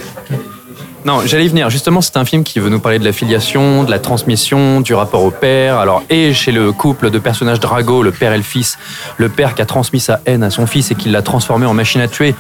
Non, 1.06 1.22
j'allais 1.26 1.46
y 1.46 1.50
venir. 1.50 1.70
Justement, 1.70 2.00
c'est 2.02 2.16
un 2.16 2.24
film 2.24 2.44
qui 2.44 2.60
veut 2.60 2.70
nous 2.70 2.80
parler 2.80 2.98
de 2.98 3.04
la 3.04 3.12
filiation, 3.12 3.84
de 3.84 3.92
la 3.92 4.00
transmission, 4.00 4.80
du 4.80 4.94
rapport 4.94 5.24
au 5.24 5.32
père. 5.32 5.78
Alors, 5.78 6.02
et 6.10 6.34
chez 6.34 6.52
le 6.54 6.72
couple 6.72 7.10
de 7.10 7.20
personnages 7.20 7.60
Drago, 7.60 8.04
le 8.04 8.12
père 8.12 8.32
et 8.34 8.38
le 8.38 8.44
fils, 8.44 8.78
le 9.18 9.28
père 9.28 9.54
qui 9.54 9.62
a 9.62 9.66
transmis 9.66 10.00
sa 10.00 10.22
haine 10.26 10.44
à 10.44 10.50
son 10.50 10.66
fils 10.66 10.92
et 10.92 10.96
qui 10.96 11.10
l'a 11.10 11.22
transformé 11.22 11.66
en 11.66 11.74
machine 11.74 12.00
à 12.00 12.08
tuer. 12.08 12.36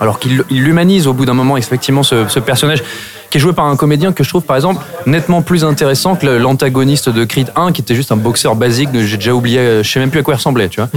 Alors 0.00 0.18
qu'il 0.18 0.42
il 0.48 0.62
l'humanise 0.64 1.06
au 1.06 1.12
bout 1.12 1.26
d'un 1.26 1.34
moment, 1.34 1.58
effectivement, 1.58 2.02
ce, 2.02 2.38
personnage 2.38 2.82
qui 3.30 3.38
est 3.38 3.40
joué 3.40 3.52
par 3.52 3.66
un 3.66 3.76
comédien 3.76 4.12
que 4.12 4.24
je 4.24 4.28
trouve, 4.30 4.42
par 4.42 4.56
exemple, 4.56 4.82
nettement 5.04 5.42
plus 5.42 5.64
intéressant 5.64 6.16
que 6.16 6.26
l'antagoniste 6.26 7.10
de 7.10 7.24
Creed 7.24 7.52
1, 7.56 7.72
qui 7.72 7.82
était 7.82 7.94
juste 7.94 8.10
un 8.10 8.16
boxeur 8.16 8.56
basique, 8.56 8.90
que 8.90 9.04
j'ai 9.04 9.16
déjà 9.16 9.34
oublié, 9.34 9.58
euh, 9.58 9.82
je 9.82 9.90
sais 9.90 10.00
même 10.00 10.10
plus 10.10 10.20
à 10.20 10.22
quoi 10.22 10.34
il 10.34 10.36
ressemblait, 10.38 10.68
tu 10.68 10.80
vois. 10.80 10.88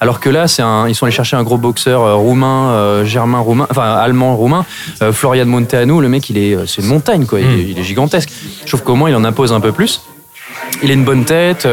Alors 0.00 0.20
que 0.20 0.28
là, 0.28 0.48
c'est 0.48 0.62
un, 0.62 0.88
ils 0.88 0.94
sont 0.94 1.06
allés 1.06 1.14
chercher 1.14 1.36
un 1.36 1.42
gros 1.42 1.56
boxeur 1.56 2.02
euh, 2.02 2.14
roumain, 2.14 2.70
euh, 2.72 3.04
germain 3.04 3.38
roumain, 3.38 3.66
enfin 3.70 3.94
allemand 3.94 4.36
roumain, 4.36 4.66
euh, 5.02 5.12
Florian 5.12 5.46
Monteanu. 5.46 6.00
Le 6.02 6.08
mec, 6.08 6.28
il 6.30 6.36
est, 6.38 6.56
c'est 6.66 6.82
une 6.82 6.88
montagne 6.88 7.26
quoi. 7.26 7.40
Il, 7.40 7.46
est- 7.46 7.70
il 7.70 7.78
est 7.78 7.82
gigantesque. 7.84 8.30
Je 8.62 8.66
trouve 8.68 8.82
qu'au 8.82 8.96
moins, 8.96 9.08
il 9.10 9.16
en 9.16 9.24
impose 9.24 9.52
un 9.52 9.60
peu 9.60 9.72
plus. 9.72 10.02
Il 10.82 10.90
a 10.90 10.94
une 10.94 11.04
bonne 11.04 11.24
tête. 11.24 11.66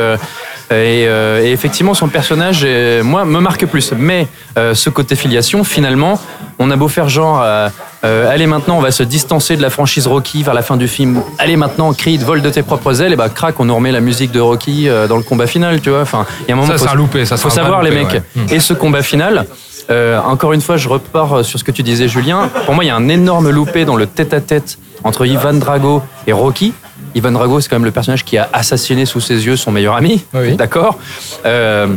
Et, 0.72 1.06
euh, 1.08 1.44
et 1.44 1.52
effectivement, 1.52 1.94
son 1.94 2.08
personnage, 2.08 2.66
moi, 3.04 3.26
me 3.26 3.40
marque 3.40 3.66
plus. 3.66 3.92
Mais 3.98 4.28
euh, 4.58 4.74
ce 4.74 4.90
côté 4.90 5.16
filiation, 5.16 5.64
finalement, 5.64 6.20
on 6.60 6.72
a 6.72 6.76
beau 6.76 6.88
faire 6.88 7.10
genre, 7.10 7.42
euh, 7.44 7.70
euh, 8.04 8.30
allez 8.32 8.48
maintenant, 8.48 8.78
on 8.78 8.82
va 8.82 8.92
se 8.92 9.04
distancer 9.04 9.58
de 9.58 9.62
la 9.62 9.70
franchise 9.70 10.08
Rocky 10.08 10.44
vers 10.44 10.54
la 10.54 10.62
fin 10.62 10.78
du 10.78 10.88
film. 10.88 11.22
Allez 11.40 11.58
maintenant, 11.58 11.94
Creed, 11.94 12.22
vole 12.24 12.42
de 12.42 12.50
tes 12.50 12.64
propres 12.64 13.02
ailes. 13.02 13.14
Et 13.14 13.16
bah, 13.16 13.30
crac, 13.30 13.60
on 13.60 13.66
nous 13.66 13.76
remet 13.76 13.92
la 13.92 14.00
musique 14.02 14.32
de 14.32 14.40
Rocky 14.40 14.88
euh, 14.90 15.08
dans 15.08 15.18
le 15.18 15.24
combat 15.24 15.48
final, 15.48 15.82
tu 15.82 15.90
vois. 15.90 16.02
Enfin, 16.02 16.26
il 16.42 16.50
y 16.50 16.52
a 16.52 16.54
un 16.54 16.58
moment. 16.58 16.68
Ça, 16.72 16.78
faut- 16.78 16.86
c'est 16.86 16.92
un 16.92 16.96
loupé, 16.96 17.26
ça, 17.26 17.38
faut 17.38 17.50
savoir, 17.50 17.82
les 17.84 17.92
mecs. 17.92 18.12
ouais. 18.14 18.22
Et 18.56 18.60
ce 18.60 18.74
combat 18.74 19.02
final. 19.04 19.46
euh, 19.90 20.20
encore 20.22 20.54
une 20.54 20.62
fois, 20.62 20.78
je 20.78 20.88
repars 20.88 21.44
sur 21.44 21.60
ce 21.60 21.64
que 21.64 21.72
tu 21.72 21.84
disais, 21.84 22.08
Julien. 22.08 22.50
Pour 22.66 22.76
moi, 22.76 22.84
il 22.84 22.88
y 22.88 22.92
a 22.92 22.96
un 22.96 23.10
énorme 23.10 23.50
loupé 23.50 23.84
dans 23.84 23.96
le 23.98 24.06
tête-à-tête 24.06 24.78
entre 25.04 25.26
Ivan 25.26 25.54
Drago 25.54 26.02
et 26.28 26.34
Rocky. 26.34 26.74
Ivan 27.16 27.32
Drago, 27.32 27.60
c'est 27.60 27.70
quand 27.70 27.76
même 27.78 27.86
le 27.86 27.92
personnage 27.92 28.24
qui 28.26 28.38
a 28.38 28.50
assassiné 28.54 29.06
sous 29.06 29.20
ses 29.22 29.46
yeux 29.46 29.56
son 29.58 29.72
meilleur 29.72 29.96
ami, 29.96 30.24
d'accord 30.56 30.98
Euh, 31.46 31.88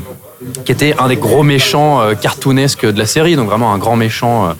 qui 0.67 0.73
était 0.73 0.95
un 0.99 1.09
des 1.09 1.17
gros 1.17 1.43
méchants 1.43 2.03
euh, 2.03 2.15
cartoonesques 2.15 2.85
de 2.85 2.99
la 2.99 3.07
série, 3.07 3.35
donc 3.37 3.49
vraiment 3.49 3.73
un 3.73 3.79
grand 3.79 3.97
méchant 3.97 4.55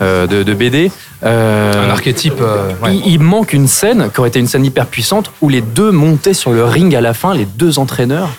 euh, 0.00 0.26
de, 0.26 0.42
de 0.42 0.54
BD. 0.54 0.90
Un 1.22 1.90
archétype. 1.90 2.40
ouais. 2.40 2.96
il, 2.96 3.12
il 3.14 3.20
manque 3.20 3.52
une 3.52 3.66
scène 3.68 4.10
qui 4.12 4.20
aurait 4.20 4.28
été 4.30 4.38
une 4.38 4.46
scène 4.46 4.64
hyper 4.64 4.86
puissante 4.86 5.30
où 5.42 5.48
les 5.48 5.60
deux 5.60 5.90
montaient 5.90 6.32
sur 6.34 6.52
le 6.52 6.64
ring 6.64 6.94
à 6.94 7.00
la 7.00 7.12
fin, 7.12 7.34
les 7.34 7.44
deux 7.44 7.78
entraîneurs, 7.78 8.30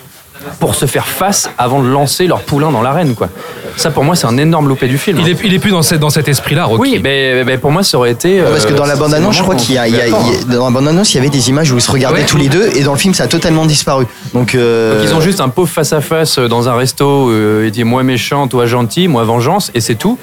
pour 0.58 0.74
se 0.74 0.86
faire 0.86 1.06
face 1.06 1.50
avant 1.58 1.82
de 1.82 1.88
lancer 1.88 2.26
leur 2.26 2.40
poulain 2.40 2.70
dans 2.70 2.82
l'arène. 2.82 3.14
Quoi. 3.14 3.28
Ça, 3.76 3.90
pour 3.90 4.04
moi, 4.04 4.16
c'est 4.16 4.26
un 4.26 4.36
énorme 4.38 4.68
loupé 4.68 4.88
du 4.88 4.98
film. 4.98 5.18
Il 5.20 5.28
est, 5.28 5.36
il 5.44 5.54
est 5.54 5.58
plus 5.58 5.70
dans, 5.70 5.82
cette, 5.82 6.00
dans 6.00 6.10
cet 6.10 6.28
esprit-là, 6.28 6.64
Rocky. 6.64 6.80
Oui, 6.80 7.00
mais, 7.02 7.44
mais 7.44 7.58
pour 7.58 7.70
moi, 7.70 7.82
ça 7.82 7.98
aurait 7.98 8.10
été. 8.10 8.40
Parce 8.40 8.66
que 8.66 8.72
euh, 8.72 8.76
dans 8.76 8.86
la 8.86 8.94
c'est 8.94 9.00
bande-annonce, 9.00 9.36
je 9.36 9.42
crois 9.42 9.54
qu'il 9.54 9.74
y 9.74 9.78
a, 9.78 9.86
il 9.88 9.94
y 9.94 10.00
a- 10.00 10.06
il 10.08 10.12
y 10.12 10.14
a- 10.14 10.56
dans 10.56 10.64
la 10.66 10.70
bande-annonce, 10.70 11.12
il 11.14 11.16
y 11.18 11.20
avait 11.20 11.28
des 11.30 11.48
images 11.50 11.70
où 11.72 11.76
ils 11.76 11.80
se 11.80 11.90
regardaient 11.90 12.20
Ouais. 12.20 12.26
tous 12.26 12.36
les 12.38 12.48
deux, 12.48 12.68
et 12.74 12.82
dans 12.82 12.92
le 12.92 12.98
film, 12.98 13.14
ça 13.14 13.24
a 13.24 13.28
totalement 13.28 13.66
disparu. 13.66 14.06
Donc, 14.34 14.54
euh, 14.54 15.00
Donc, 15.00 15.08
ils 15.10 15.14
ont 15.14 15.20
juste 15.20 15.40
un 15.40 15.48
pauvre 15.48 15.68
face-à-face 15.70 16.38
dans 16.38 16.68
un 16.68 16.74
resto. 16.74 17.30
euh, 17.30 17.64
il 17.66 17.70
dit 17.70 17.84
moi 17.84 18.02
méchant, 18.02 18.48
toi 18.48 18.66
gentil, 18.66 19.08
moi 19.08 19.24
vengeance, 19.24 19.70
et 19.74 19.80
c'est 19.80 19.94
tout. 19.94 20.18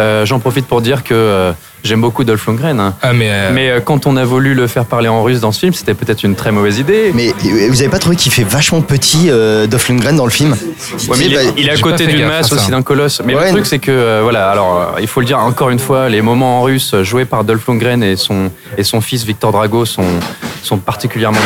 Euh, 0.00 0.24
J'en 0.26 0.38
profite 0.38 0.66
pour 0.66 0.80
dire 0.80 1.04
que 1.04 1.14
euh, 1.14 1.52
j'aime 1.84 2.00
beaucoup 2.00 2.24
Dolph 2.24 2.46
Lundgren. 2.46 2.80
hein. 2.80 2.94
Ah, 3.02 3.12
mais, 3.12 3.28
euh, 3.30 3.50
Mais 3.52 3.70
euh, 3.70 3.80
quand 3.80 4.06
on 4.06 4.16
a 4.16 4.24
voulu 4.24 4.54
le 4.54 4.66
faire 4.66 4.84
parler 4.86 5.08
en 5.08 5.22
russe 5.22 5.40
dans 5.40 5.52
ce 5.52 5.60
film, 5.60 5.72
c'était 5.74 5.94
peut-être 5.94 6.22
une 6.24 6.34
très 6.34 6.50
mauvaise 6.52 6.78
idée. 6.78 7.12
Mais 7.14 7.32
vous 7.68 7.80
avez 7.80 7.90
pas 7.90 7.98
trouvé 7.98 8.16
qu'il 8.16 8.32
fait 8.32 8.44
vachement 8.44 8.80
petit, 8.80 9.28
euh, 9.30 9.66
Dolph 9.66 9.88
Lundgren, 9.88 10.16
dans 10.16 10.24
le 10.24 10.30
film? 10.30 10.52
Ouais, 10.52 11.16
mais 11.18 11.26
il, 11.26 11.34
est, 11.34 11.52
il 11.58 11.68
est 11.68 11.72
à 11.72 11.74
j'ai 11.76 11.82
côté 11.82 12.04
fait 12.06 12.10
d'une 12.12 12.20
gaffe 12.20 12.30
à 12.30 12.36
masse 12.38 12.48
ça. 12.48 12.54
aussi 12.56 12.70
d'un 12.70 12.82
colosse. 12.82 13.20
Mais 13.24 13.34
Ouais. 13.34 13.44
le 13.46 13.50
truc, 13.52 13.66
c'est 13.66 13.78
que, 13.78 13.90
euh, 13.90 14.20
voilà, 14.22 14.50
alors, 14.50 14.94
euh, 14.96 15.00
il 15.00 15.06
faut 15.06 15.20
le 15.20 15.26
dire 15.26 15.38
encore 15.38 15.70
une 15.70 15.78
fois, 15.78 16.08
les 16.08 16.22
moments 16.22 16.60
en 16.60 16.62
russe 16.62 16.92
euh, 16.94 17.04
joués 17.04 17.24
par 17.26 17.44
Dolph 17.44 17.66
Lundgren 17.68 18.02
et 18.02 18.16
son, 18.16 18.50
et 18.78 18.82
son 18.84 19.00
fils 19.00 19.24
Victor 19.24 19.52
Drago 19.52 19.84
sont, 19.84 20.04
sont 20.62 20.78
particulièrement 20.78 21.38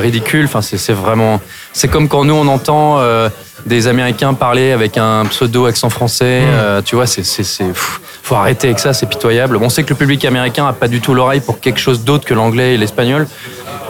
ridicules. 0.00 0.44
Enfin, 0.46 0.62
c'est 0.62 0.78
c'est 0.78 0.92
vraiment. 0.92 1.40
C'est 1.72 1.88
comme 1.88 2.08
quand 2.08 2.24
nous, 2.24 2.34
on 2.34 2.48
entend 2.48 2.96
euh, 2.98 3.28
des 3.66 3.86
Américains 3.86 4.34
parler 4.34 4.72
avec 4.72 4.96
un 4.98 5.24
pseudo 5.26 5.66
accent 5.66 5.90
français. 5.90 6.40
euh, 6.44 6.82
tu 6.82 6.94
vois, 6.96 7.06
c'est. 7.06 7.24
c'est- 7.24 7.42
c'est- 7.44 7.64
pff, 7.68 8.00
faut 8.22 8.34
arrêter 8.36 8.68
avec 8.68 8.78
ça, 8.78 8.92
c'est 8.92 9.06
pitoyable. 9.06 9.58
Bon, 9.58 9.66
on 9.66 9.68
sait 9.70 9.82
que 9.82 9.90
le 9.90 9.96
public 9.96 10.24
américain 10.24 10.66
a 10.66 10.72
pas 10.72 10.88
du 10.88 11.00
tout 11.00 11.14
l'oreille 11.14 11.40
pour 11.40 11.58
quelque 11.60 11.80
chose 11.80 12.04
d'autre 12.04 12.24
que 12.24 12.34
l'anglais 12.34 12.74
et 12.74 12.78
l'espagnol. 12.78 13.26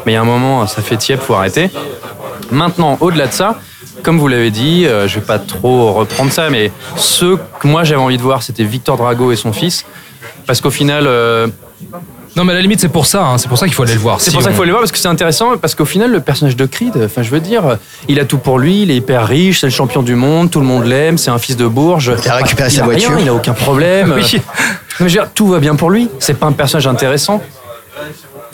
Mais 0.07 0.13
il 0.13 0.15
y 0.15 0.19
a 0.19 0.21
un 0.23 0.25
moment, 0.25 0.67
ça 0.67 0.81
fait 0.83 0.97
tiep, 0.97 1.21
faut 1.21 1.35
arrêter. 1.35 1.71
Maintenant, 2.51 2.97
au-delà 3.01 3.27
de 3.27 3.33
ça, 3.33 3.59
comme 4.03 4.19
vous 4.19 4.29
l'avez 4.29 4.51
dit, 4.51 4.87
euh, 4.87 5.07
je 5.07 5.17
vais 5.17 5.25
pas 5.27 5.39
trop 5.39 5.93
reprendre 5.93 6.33
ça, 6.33 6.49
mais 6.49 6.73
ceux 6.97 7.39
que 7.59 7.67
moi 7.69 7.85
j'avais 7.85 8.01
envie 8.01 8.17
de 8.17 8.23
voir, 8.23 8.43
c'était 8.43 8.65
Victor 8.65 8.97
Drago 8.97 9.31
et 9.31 9.37
son 9.37 9.53
fils. 9.53 9.85
Parce 10.47 10.61
qu'au 10.61 10.71
final, 10.71 11.05
euh, 11.07 11.47
Non, 12.37 12.45
mais 12.45 12.53
à 12.53 12.57
la 12.57 12.63
limite, 12.63 12.81
c'est 12.81 12.89
pour 12.89 13.07
ça. 13.07 13.25
hein, 13.25 13.39
C'est 13.39 13.49
pour 13.49 13.59
ça 13.59 13.67
qu'il 13.67 13.75
faut 13.75 13.83
aller 13.83 13.95
le 13.95 13.99
voir. 13.99 14.21
c'est 14.21 14.31
Si 14.31 14.37
pour 14.37 14.43
ça 14.43 14.49
on- 14.49 14.51
qu'il 14.53 14.57
faut 14.59 14.65
les 14.65 14.71
voir, 14.71 14.83
parce 14.83 14.93
que 14.93 14.99
c'est 14.99 15.09
intéressant, 15.09 15.57
parce 15.59 15.75
qu'au 15.75 15.85
final, 15.85 16.11
le 16.13 16.21
personnage 16.21 16.55
de 16.57 16.65
Creed, 16.67 16.93
enfin, 17.05 17.23
je 17.23 17.31
veux 17.31 17.41
dire, 17.41 17.77
il 18.09 18.21
a 18.21 18.25
tout 18.25 18.39
pour 18.39 18.59
lui, 18.59 18.83
il 18.83 18.91
est 18.91 18.97
hyper 18.97 19.27
riche, 19.27 19.61
c'est 19.61 19.67
le 19.67 19.73
champion 19.73 20.03
du 20.03 20.15
monde, 20.15 20.51
tout 20.51 20.61
le 20.61 20.67
monde 20.67 20.85
l'aime, 20.85 21.19
c'est 21.19 21.31
un 21.31 21.39
fils 21.39 21.57
de 21.57 21.67
Bourges. 21.67 22.13
Il 22.25 22.29
a 22.31 22.35
récupéré 22.37 22.71
sa 22.71 22.83
a 22.85 22.87
rien, 22.87 22.93
voiture. 23.09 23.19
il 23.21 23.29
a 23.29 23.35
aucun 23.35 23.53
problème. 23.53 24.13
Oui. 24.17 24.25
Mais 24.35 24.41
je 24.99 25.05
veux 25.05 25.11
dire, 25.11 25.29
tout 25.35 25.49
va 25.49 25.59
bien 25.59 25.75
pour 25.77 25.91
lui. 25.91 26.09
C'est 26.19 26.35
pas 26.35 26.47
un 26.47 26.53
personnage 26.53 26.87
intéressant. 26.87 27.43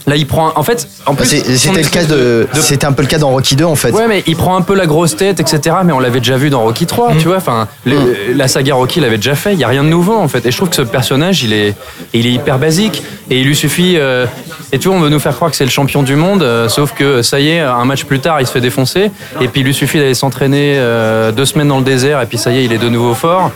Là, 0.07 0.15
il 0.17 0.27
prend. 0.27 0.53
En 0.55 0.63
fait, 0.63 0.87
en 1.05 1.15
plus, 1.15 1.27
C'était 1.27 1.83
le 1.83 1.89
cas 1.89 2.05
de, 2.05 2.47
c'était 2.55 2.87
un 2.87 2.93
peu 2.93 3.03
le 3.03 3.09
cas 3.09 3.19
dans 3.19 3.31
Rocky 3.31 3.57
2 3.57 3.65
en 3.65 3.75
fait. 3.75 3.91
Ouais, 3.91 4.07
mais 4.07 4.23
il 4.29 4.37
prend 4.37 4.57
un 4.57 4.63
peu 4.63 4.75
la 4.75 4.87
grosse 4.87 5.17
tête, 5.17 5.41
etc. 5.41 5.77
Mais 5.85 5.93
on 5.93 5.99
l'avait 5.99 6.21
déjà 6.21 6.37
vu 6.37 6.49
dans 6.49 6.63
Rocky 6.63 6.87
3, 6.87 7.15
Mm. 7.15 7.19
tu 7.19 7.27
vois. 7.27 7.39
Enfin, 7.39 7.67
le- 7.85 8.33
la 8.35 8.47
saga 8.47 8.75
Rocky 8.75 9.01
l'avait 9.01 9.17
déjà 9.17 9.35
fait. 9.35 9.53
Il 9.55 9.59
y 9.59 9.65
a 9.65 9.69
rien 9.69 9.83
de 9.83 9.89
nouveau 9.89 10.15
en 10.17 10.29
fait. 10.29 10.47
Et 10.47 10.51
je 10.53 10.57
trouve 10.57 10.69
que 10.69 10.77
ce 10.77 10.83
personnage, 10.83 11.43
il 11.43 11.53
est, 11.53 11.75
il 12.15 12.27
est 12.27 12.31
hyper 12.33 12.59
basique. 12.59 13.03
Et 13.31 13.41
il 13.41 13.47
lui 13.47 13.57
suffit. 13.57 13.97
euh, 13.99 14.27
et 14.73 14.79
tu 14.79 14.87
vois, 14.89 14.97
on 14.97 15.01
veut 15.01 15.09
nous 15.09 15.19
faire 15.21 15.35
croire 15.35 15.51
que 15.51 15.57
c'est 15.57 15.65
le 15.65 15.71
champion 15.71 16.03
du 16.05 16.15
monde, 16.17 16.43
euh, 16.43 16.69
sauf 16.69 16.93
que 16.93 17.23
ça 17.23 17.41
y 17.41 17.49
est, 17.51 17.61
un 17.61 17.85
match 17.85 18.05
plus 18.05 18.21
tard, 18.21 18.41
il 18.41 18.47
se 18.47 18.53
fait 18.53 18.61
défoncer. 18.61 19.11
Et 19.41 19.49
puis 19.49 19.61
il 19.63 19.65
lui 19.65 19.75
suffit 19.75 19.99
d'aller 19.99 20.15
s'entraîner 20.15 20.75
euh, 20.77 21.33
deux 21.33 21.45
semaines 21.47 21.69
dans 21.69 21.79
le 21.79 21.85
désert, 21.85 22.21
et 22.21 22.27
puis 22.27 22.39
ça 22.39 22.51
y 22.53 22.59
est, 22.59 22.65
il 22.65 22.73
est 22.73 22.79
de 22.79 22.89
nouveau 22.89 23.15
fort. 23.15 23.51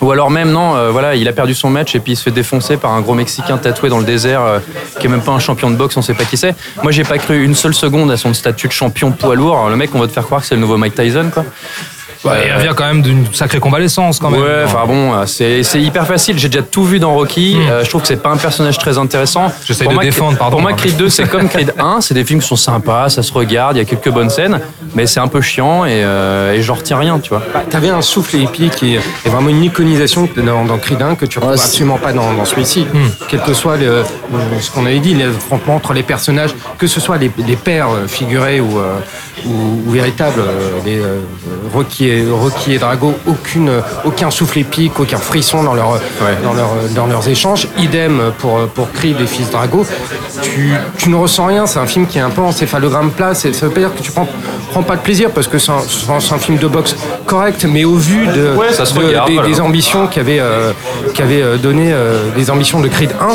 Ou 0.00 0.10
alors 0.10 0.30
même 0.30 0.50
non, 0.50 0.76
euh, 0.76 0.90
voilà, 0.90 1.14
il 1.14 1.26
a 1.28 1.32
perdu 1.32 1.54
son 1.54 1.70
match 1.70 1.94
et 1.94 2.00
puis 2.00 2.12
il 2.12 2.16
se 2.16 2.22
fait 2.22 2.30
défoncer 2.30 2.76
par 2.76 2.92
un 2.92 3.00
gros 3.00 3.14
Mexicain 3.14 3.58
tatoué 3.58 3.88
dans 3.88 3.98
le 3.98 4.04
désert 4.04 4.42
euh, 4.42 4.58
qui 5.00 5.06
est 5.06 5.10
même 5.10 5.22
pas 5.22 5.32
un 5.32 5.38
champion 5.38 5.70
de 5.70 5.76
boxe, 5.76 5.96
on 5.96 6.02
sait 6.02 6.14
pas 6.14 6.24
qui 6.24 6.36
c'est. 6.36 6.54
Moi 6.82 6.92
j'ai 6.92 7.04
pas 7.04 7.18
cru 7.18 7.44
une 7.44 7.54
seule 7.54 7.74
seconde 7.74 8.10
à 8.10 8.16
son 8.16 8.32
statut 8.34 8.68
de 8.68 8.72
champion 8.72 9.10
poids 9.10 9.34
lourd. 9.34 9.68
Le 9.68 9.76
mec, 9.76 9.90
on 9.94 10.00
va 10.00 10.06
te 10.06 10.12
faire 10.12 10.24
croire 10.24 10.40
que 10.40 10.46
c'est 10.46 10.54
le 10.54 10.60
nouveau 10.60 10.76
Mike 10.76 10.94
Tyson, 10.94 11.30
quoi. 11.32 11.44
Ouais, 12.24 12.48
il 12.48 12.52
revient 12.52 12.72
quand 12.74 12.84
même 12.84 13.02
d'une 13.02 13.32
sacrée 13.32 13.60
convalescence, 13.60 14.18
quand 14.18 14.30
même. 14.30 14.40
Ouais, 14.40 14.64
enfin 14.64 14.84
bon, 14.86 15.14
euh, 15.14 15.26
c'est 15.26 15.80
hyper 15.80 16.06
facile. 16.06 16.38
J'ai 16.38 16.48
déjà 16.48 16.64
tout 16.64 16.84
vu 16.84 16.98
dans 16.98 17.14
Rocky. 17.14 17.56
Euh, 17.56 17.84
je 17.84 17.88
trouve 17.88 18.02
que 18.02 18.08
c'est 18.08 18.22
pas 18.22 18.30
un 18.30 18.36
personnage 18.36 18.78
très 18.78 18.98
intéressant. 18.98 19.48
Hmm. 19.48 19.52
J'essaie 19.64 19.86
de 19.86 19.94
moi, 19.94 20.02
défendre, 20.02 20.36
pardon. 20.36 20.56
Pour 20.56 20.62
moi, 20.62 20.72
Creed 20.72 20.96
2, 20.96 21.08
c'est 21.08 21.28
comme 21.28 21.48
Creed 21.48 21.74
1. 21.78 22.00
C'est 22.00 22.14
des 22.14 22.24
films 22.24 22.40
qui 22.40 22.48
sont 22.48 22.56
sympas, 22.56 23.08
ça 23.08 23.22
se 23.22 23.32
regarde, 23.32 23.76
il 23.76 23.78
y 23.78 23.82
a 23.82 23.84
quelques 23.84 24.10
bonnes 24.10 24.30
scènes, 24.30 24.60
mais 24.94 25.06
c'est 25.06 25.20
un 25.20 25.28
peu 25.28 25.40
chiant 25.40 25.84
et, 25.84 26.02
euh, 26.04 26.52
et 26.54 26.62
j'en 26.62 26.74
retiens 26.74 26.98
rien, 26.98 27.18
tu 27.18 27.30
vois. 27.30 27.42
Bah, 27.52 27.62
T'avais 27.68 27.90
un 27.90 28.02
souffle 28.02 28.36
épique 28.36 28.82
et, 28.82 28.94
et 29.24 29.28
vraiment 29.28 29.48
une 29.50 29.62
iconisation 29.64 30.28
dans, 30.36 30.64
dans 30.64 30.78
Creed 30.78 31.00
1 31.02 31.14
que 31.14 31.26
tu 31.26 31.38
retrouves 31.38 31.54
Ouais, 31.56 31.60
absolument 31.60 31.98
pas 31.98 32.12
dans, 32.12 32.32
dans 32.34 32.44
celui-ci. 32.44 32.86
Quel 33.28 33.40
que 33.42 33.52
soit 33.54 33.76
le- 33.76 34.02
ce 34.60 34.70
qu'on 34.70 34.86
avait 34.86 35.00
dit, 35.00 35.14
les 35.14 35.26
affrontements 35.26 35.76
entre 35.76 35.92
les 35.92 36.02
personnages, 36.02 36.54
que 36.78 36.86
ce 36.86 37.00
soit 37.00 37.18
les, 37.18 37.30
les 37.38 37.56
pères 37.56 37.90
euh, 37.90 38.06
figurés 38.06 38.60
ou, 38.60 38.78
euh, 38.78 38.94
ou, 39.46 39.88
ou 39.88 39.90
véritables, 39.90 40.40
euh, 40.40 40.70
les 40.84 40.98
euh, 40.98 41.18
Rocky, 41.74 42.08
et, 42.08 42.26
Rocky 42.30 42.72
et 42.74 42.78
Drago, 42.78 43.14
aucune, 43.26 43.70
aucun 44.04 44.30
souffle 44.30 44.58
épique, 44.58 44.98
aucun 44.98 45.18
frisson 45.18 45.62
dans, 45.62 45.74
leur, 45.74 46.00
dans, 46.42 46.52
leur- 46.54 46.74
dans 46.94 47.06
leurs 47.06 47.28
échanges. 47.28 47.68
Idem 47.78 48.20
pour, 48.38 48.60
pour 48.68 48.90
Creed 48.92 49.20
et 49.20 49.26
Fils 49.26 49.50
Drago. 49.50 49.84
Tu, 50.42 50.70
tu 50.96 51.08
ne 51.10 51.16
ressens 51.16 51.46
rien, 51.46 51.66
c'est 51.66 51.78
un 51.78 51.86
film 51.86 52.06
qui 52.06 52.18
est 52.18 52.22
un 52.22 52.30
peu 52.30 52.40
en 52.42 52.52
céphalogramme 52.52 53.10
plat. 53.10 53.34
Ça 53.34 53.48
veut 53.48 53.70
pas 53.70 53.80
dire 53.80 53.94
que 53.94 54.00
tu 54.02 54.12
prends, 54.12 54.28
prends 54.70 54.82
pas 54.82 54.96
de 54.96 55.02
plaisir 55.02 55.30
parce 55.30 55.46
que 55.48 55.58
c'est 55.58 55.72
un, 55.72 55.80
c'est 56.20 56.32
un- 56.34 56.38
film 56.38 56.56
de 56.58 56.66
boxe 56.68 56.94
correct, 57.26 57.66
mais 57.68 57.84
au 57.84 57.94
vu 57.96 58.26
de, 58.26 58.54
Ouais, 58.56 58.72
ça 58.72 58.86
se 58.86 58.94
de- 58.94 59.00
regarde, 59.04 59.28
des, 59.28 59.34
voilà. 59.34 59.48
des 59.48 59.60
ambitions 59.60 60.06
qu'avait 60.06 60.38
euh, 60.40 60.72
qu'avait, 61.14 61.42
euh, 61.42 61.56
donné 61.56 61.90
euh, 61.92 62.28
les 62.36 62.50
ambitions 62.50 62.80
de 62.80 62.88
Creed 62.88 63.10
1, 63.20 63.28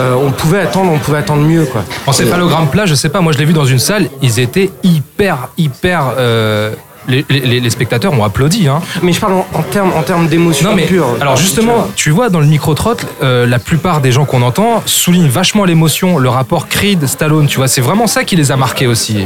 euh, 0.00 0.14
on 0.20 0.30
pouvait 0.30 0.60
attendre, 0.60 0.90
on 0.92 0.98
pouvait 0.98 1.18
attendre 1.18 1.42
mieux 1.42 1.64
quoi. 1.66 1.84
En 2.06 2.12
céphalogramme 2.12 2.68
plat, 2.68 2.86
je 2.86 2.94
sais 2.94 3.10
pas, 3.10 3.20
moi 3.20 3.32
je 3.32 3.38
l'ai 3.38 3.44
vu 3.44 3.52
dans 3.52 3.64
une 3.66 3.78
salle, 3.78 4.08
ils 4.22 4.40
étaient 4.40 4.70
hyper, 4.82 5.37
hyper. 5.56 6.12
euh, 6.18 6.72
les, 7.06 7.24
les- 7.30 7.60
les 7.60 7.70
spectateurs 7.70 8.12
ont 8.12 8.22
applaudi. 8.22 8.68
Hein. 8.68 8.80
Mais 9.02 9.14
je 9.14 9.20
parle 9.20 9.32
en, 9.32 9.46
en 9.54 9.62
termes 9.62 9.92
en 9.96 10.02
termes 10.02 10.28
d'émotion 10.28 10.68
Non 10.68 10.76
mais 10.76 10.84
pure. 10.84 11.06
alors 11.22 11.36
justement, 11.38 11.88
tu 11.96 12.10
vois 12.10 12.28
dans 12.28 12.40
le 12.40 12.44
micro 12.46 12.74
trottle, 12.74 13.06
la 13.22 13.58
plupart 13.58 14.00
des 14.02 14.12
gens 14.12 14.26
qu'on 14.26 14.42
entend 14.42 14.82
soulignent 14.84 15.28
vachement 15.30 15.64
l'émotion, 15.64 16.18
le 16.18 16.28
rapport 16.28 16.68
Creed 16.68 17.06
Stallone. 17.06 17.46
Tu 17.46 17.56
vois, 17.56 17.66
c'est 17.68 17.80
vraiment 17.80 18.06
ça 18.06 18.24
qui 18.24 18.36
les 18.36 18.52
a 18.52 18.56
marqués 18.56 18.86
aussi. 18.86 19.24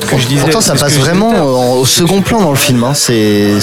ce 0.00 0.06
que 0.06 0.16
je 0.16 0.26
disais, 0.28 0.42
Pourtant, 0.42 0.60
ça 0.60 0.76
passe 0.76 0.92
disais 0.92 1.00
vraiment 1.00 1.80
au 1.80 1.84
second 1.84 2.20
plan 2.22 2.40
dans 2.40 2.50
le 2.50 2.56
film. 2.56 2.84
hein. 2.84 2.94
C'est 2.94 3.58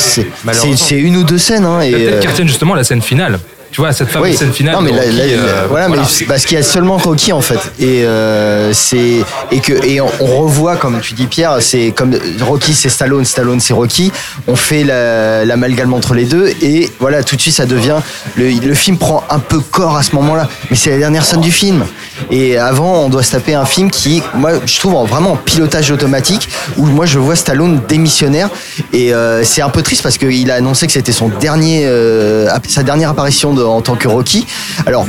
une 1.00 1.16
ou 1.18 1.24
deux 1.24 1.38
scènes. 1.38 1.64
hein, 1.66 1.80
et, 1.82 1.92
Peut-être 1.92 2.14
euh, 2.16 2.20
qu'ils 2.20 2.30
retiennent 2.30 2.48
justement 2.50 2.76
la 2.76 2.84
scène 2.84 3.02
finale. 3.02 3.40
Tu 3.72 3.80
vois, 3.80 3.94
cette 3.94 4.10
fameuse 4.10 4.32
Oui. 4.32 4.38
scène 4.38 4.52
finale. 4.52 4.76
Non, 4.76 4.82
mais 4.82 4.92
de 4.92 4.98
là, 4.98 5.04
Rocky, 5.04 5.18
là, 5.18 5.24
euh, 5.24 5.66
voilà, 5.70 5.88
mais 5.90 5.98
parce 6.28 6.46
qu'il 6.46 6.58
y 6.58 6.60
a 6.60 6.64
seulement 6.64 6.98
Rocky 6.98 7.32
en 7.32 7.40
fait, 7.42 7.60
et 7.80 8.04
euh, 8.06 8.74
c'est 8.74 9.24
et 9.52 9.60
que 9.60 9.74
et 9.86 10.02
on, 10.02 10.12
on 10.20 10.26
revoit 10.42 10.76
comme 10.76 11.00
tu 11.00 11.14
dis 11.14 11.26
Pierre, 11.28 11.58
c'est 11.62 11.92
comme 11.92 12.14
Rocky 12.42 12.74
c'est 12.74 12.90
Stallone, 12.90 13.24
Stallone 13.24 13.60
c'est 13.62 13.74
Rocky. 13.74 14.12
On 14.48 14.56
fait 14.58 14.84
la- 14.84 15.46
l'amalgame 15.46 15.94
entre 15.94 16.14
les 16.16 16.26
deux 16.26 16.50
et 16.62 16.92
voilà 17.00 17.24
tout 17.24 17.36
de 17.38 17.42
suite 17.42 17.54
ça 17.56 17.66
devient 17.66 18.00
le, 18.36 18.50
le 18.50 18.74
film 18.74 18.98
prend 18.98 19.24
un 19.30 19.40
peu 19.40 19.60
corps 19.62 19.96
à 19.96 20.04
ce 20.04 20.16
moment-là, 20.16 20.50
mais 20.70 20.76
c'est 20.76 20.90
la 20.90 20.98
dernière 20.98 21.24
scène 21.24 21.42
du 21.42 21.52
film. 21.52 21.86
Et 22.30 22.58
avant, 22.58 23.04
on 23.06 23.10
doit 23.10 23.24
se 23.24 23.32
taper 23.32 23.56
un 23.56 23.66
film 23.66 23.90
qui, 23.90 24.22
moi, 24.36 24.52
je 24.66 24.80
trouve 24.80 24.96
en- 24.96 25.06
vraiment 25.06 25.32
en 25.34 25.36
pilotage 25.36 25.92
automatique, 25.92 26.48
où 26.78 26.86
moi 26.86 27.06
je 27.06 27.18
vois 27.20 27.36
Stallone 27.36 27.82
démissionnaire. 27.88 28.50
Et 28.94 29.14
euh, 29.14 29.44
c'est 29.44 29.62
un 29.62 29.70
peu 29.70 29.82
triste 29.82 30.04
parce 30.04 30.18
qu'il 30.18 30.52
a 30.52 30.56
annoncé 30.56 30.86
que 30.88 30.94
c'était 30.94 31.12
son 31.12 31.30
dernier, 31.30 31.84
euh, 31.86 32.48
sa 32.68 32.84
dernière 32.84 33.10
apparition 33.10 33.54
de- 33.54 33.64
en 33.64 33.82
tant 33.82 33.96
que 33.96 34.08
Rocky. 34.08 34.46
Alors, 34.86 35.06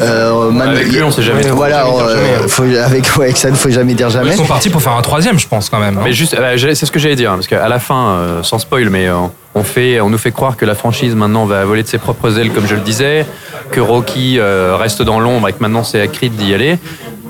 euh, 0.00 0.50
Manu- 0.50 0.76
Avec 0.76 0.92
lui, 0.92 1.02
on 1.02 1.10
sait 1.10 1.22
jamais. 1.22 1.42
Voilà, 1.48 1.84
jamais 1.84 1.96
dire 1.96 2.04
euh, 2.06 2.36
jamais. 2.36 2.48
faut- 2.48 2.62
avec, 2.62 3.04
ouais, 3.16 3.24
avec 3.26 3.36
ça, 3.36 3.48
il 3.48 3.52
ne 3.52 3.56
faut 3.56 3.70
jamais 3.70 3.94
dire 3.94 4.10
jamais. 4.10 4.30
Ils 4.32 4.36
sont 4.36 4.44
partis 4.44 4.70
pour 4.70 4.82
faire 4.82 4.92
un 4.96 5.02
troisième, 5.02 5.38
je 5.38 5.46
pense 5.48 5.68
quand 5.68 5.78
même. 5.78 5.98
hein. 5.98 6.02
Mais 6.04 6.12
juste, 6.12 6.36
c'est 6.74 6.86
ce 6.86 6.90
que 6.92 6.98
j'allais 6.98 7.16
dire, 7.16 7.30
hein, 7.32 7.36
parce 7.36 7.46
qu'à 7.46 7.68
la 7.68 7.78
fin, 7.78 8.18
sans 8.42 8.58
spoil, 8.58 8.88
mais 8.90 9.06
euh, 9.08 9.14
on, 9.58 9.64
fait, 9.64 10.00
on 10.00 10.10
nous 10.10 10.18
fait 10.18 10.32
croire 10.32 10.56
que 10.56 10.64
la 10.64 10.74
franchise 10.74 11.14
maintenant 11.14 11.44
va 11.44 11.64
voler 11.64 11.82
de 11.82 11.88
ses 11.88 11.98
propres 11.98 12.38
ailes, 12.38 12.50
comme 12.52 12.66
je 12.66 12.74
le 12.74 12.80
disais, 12.80 13.26
que 13.72 13.80
Rocky 13.80 14.38
euh, 14.38 14.76
reste 14.78 15.02
dans 15.02 15.20
l'ombre 15.20 15.48
et 15.48 15.52
que 15.52 15.60
maintenant 15.60 15.84
c'est 15.84 16.00
à 16.00 16.06
Creed 16.06 16.34
d'y 16.36 16.54
aller. 16.54 16.78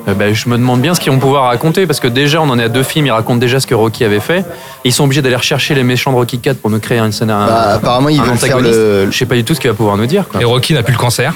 Euh, 0.07 0.15
ben, 0.15 0.35
je 0.35 0.49
me 0.49 0.57
demande 0.57 0.81
bien 0.81 0.95
ce 0.95 1.01
qu'ils 1.01 1.13
vont 1.13 1.19
pouvoir 1.19 1.45
raconter 1.45 1.87
parce 1.87 2.01
que 2.01 2.09
déjà 2.09 2.41
on 2.41 2.49
en 2.49 2.59
est 2.59 2.65
à 2.65 2.69
deux 2.69 2.83
films, 2.83 3.07
ils 3.07 3.11
racontent 3.11 3.39
déjà 3.39 3.61
ce 3.61 3.67
que 3.67 3.75
Rocky 3.75 4.05
avait 4.05 4.21
fait. 4.21 4.45
Ils 4.85 4.93
sont 4.93 5.05
obligés 5.05 5.23
d'aller 5.23 5.37
rechercher 5.37 5.75
les 5.75 5.83
méchants 5.83 6.13
de 6.13 6.17
Rocky 6.17 6.39
4 6.39 6.59
pour 6.59 6.71
nous 6.71 6.79
créer 6.81 6.99
une 6.99 7.13
scène. 7.13 7.31
un- 7.31 7.47
Bah, 7.47 7.73
apparemment, 7.75 8.09
ils 8.09 8.21
un 8.21 8.25
veulent 8.25 8.39
faire 8.39 8.61
le- 8.61 9.09
Je 9.11 9.17
sais 9.17 9.27
pas 9.27 9.35
du 9.35 9.45
tout 9.45 9.55
ce 9.55 9.61
qu'il 9.61 9.69
va 9.71 9.77
pouvoir 9.77 9.97
nous 9.97 10.07
dire. 10.07 10.27
Quoi. 10.29 10.41
Et 10.41 10.45
Rocky 10.45 10.73
n'a 10.75 10.83
plus 10.83 10.93
le 10.95 10.99
cancer. 10.99 11.35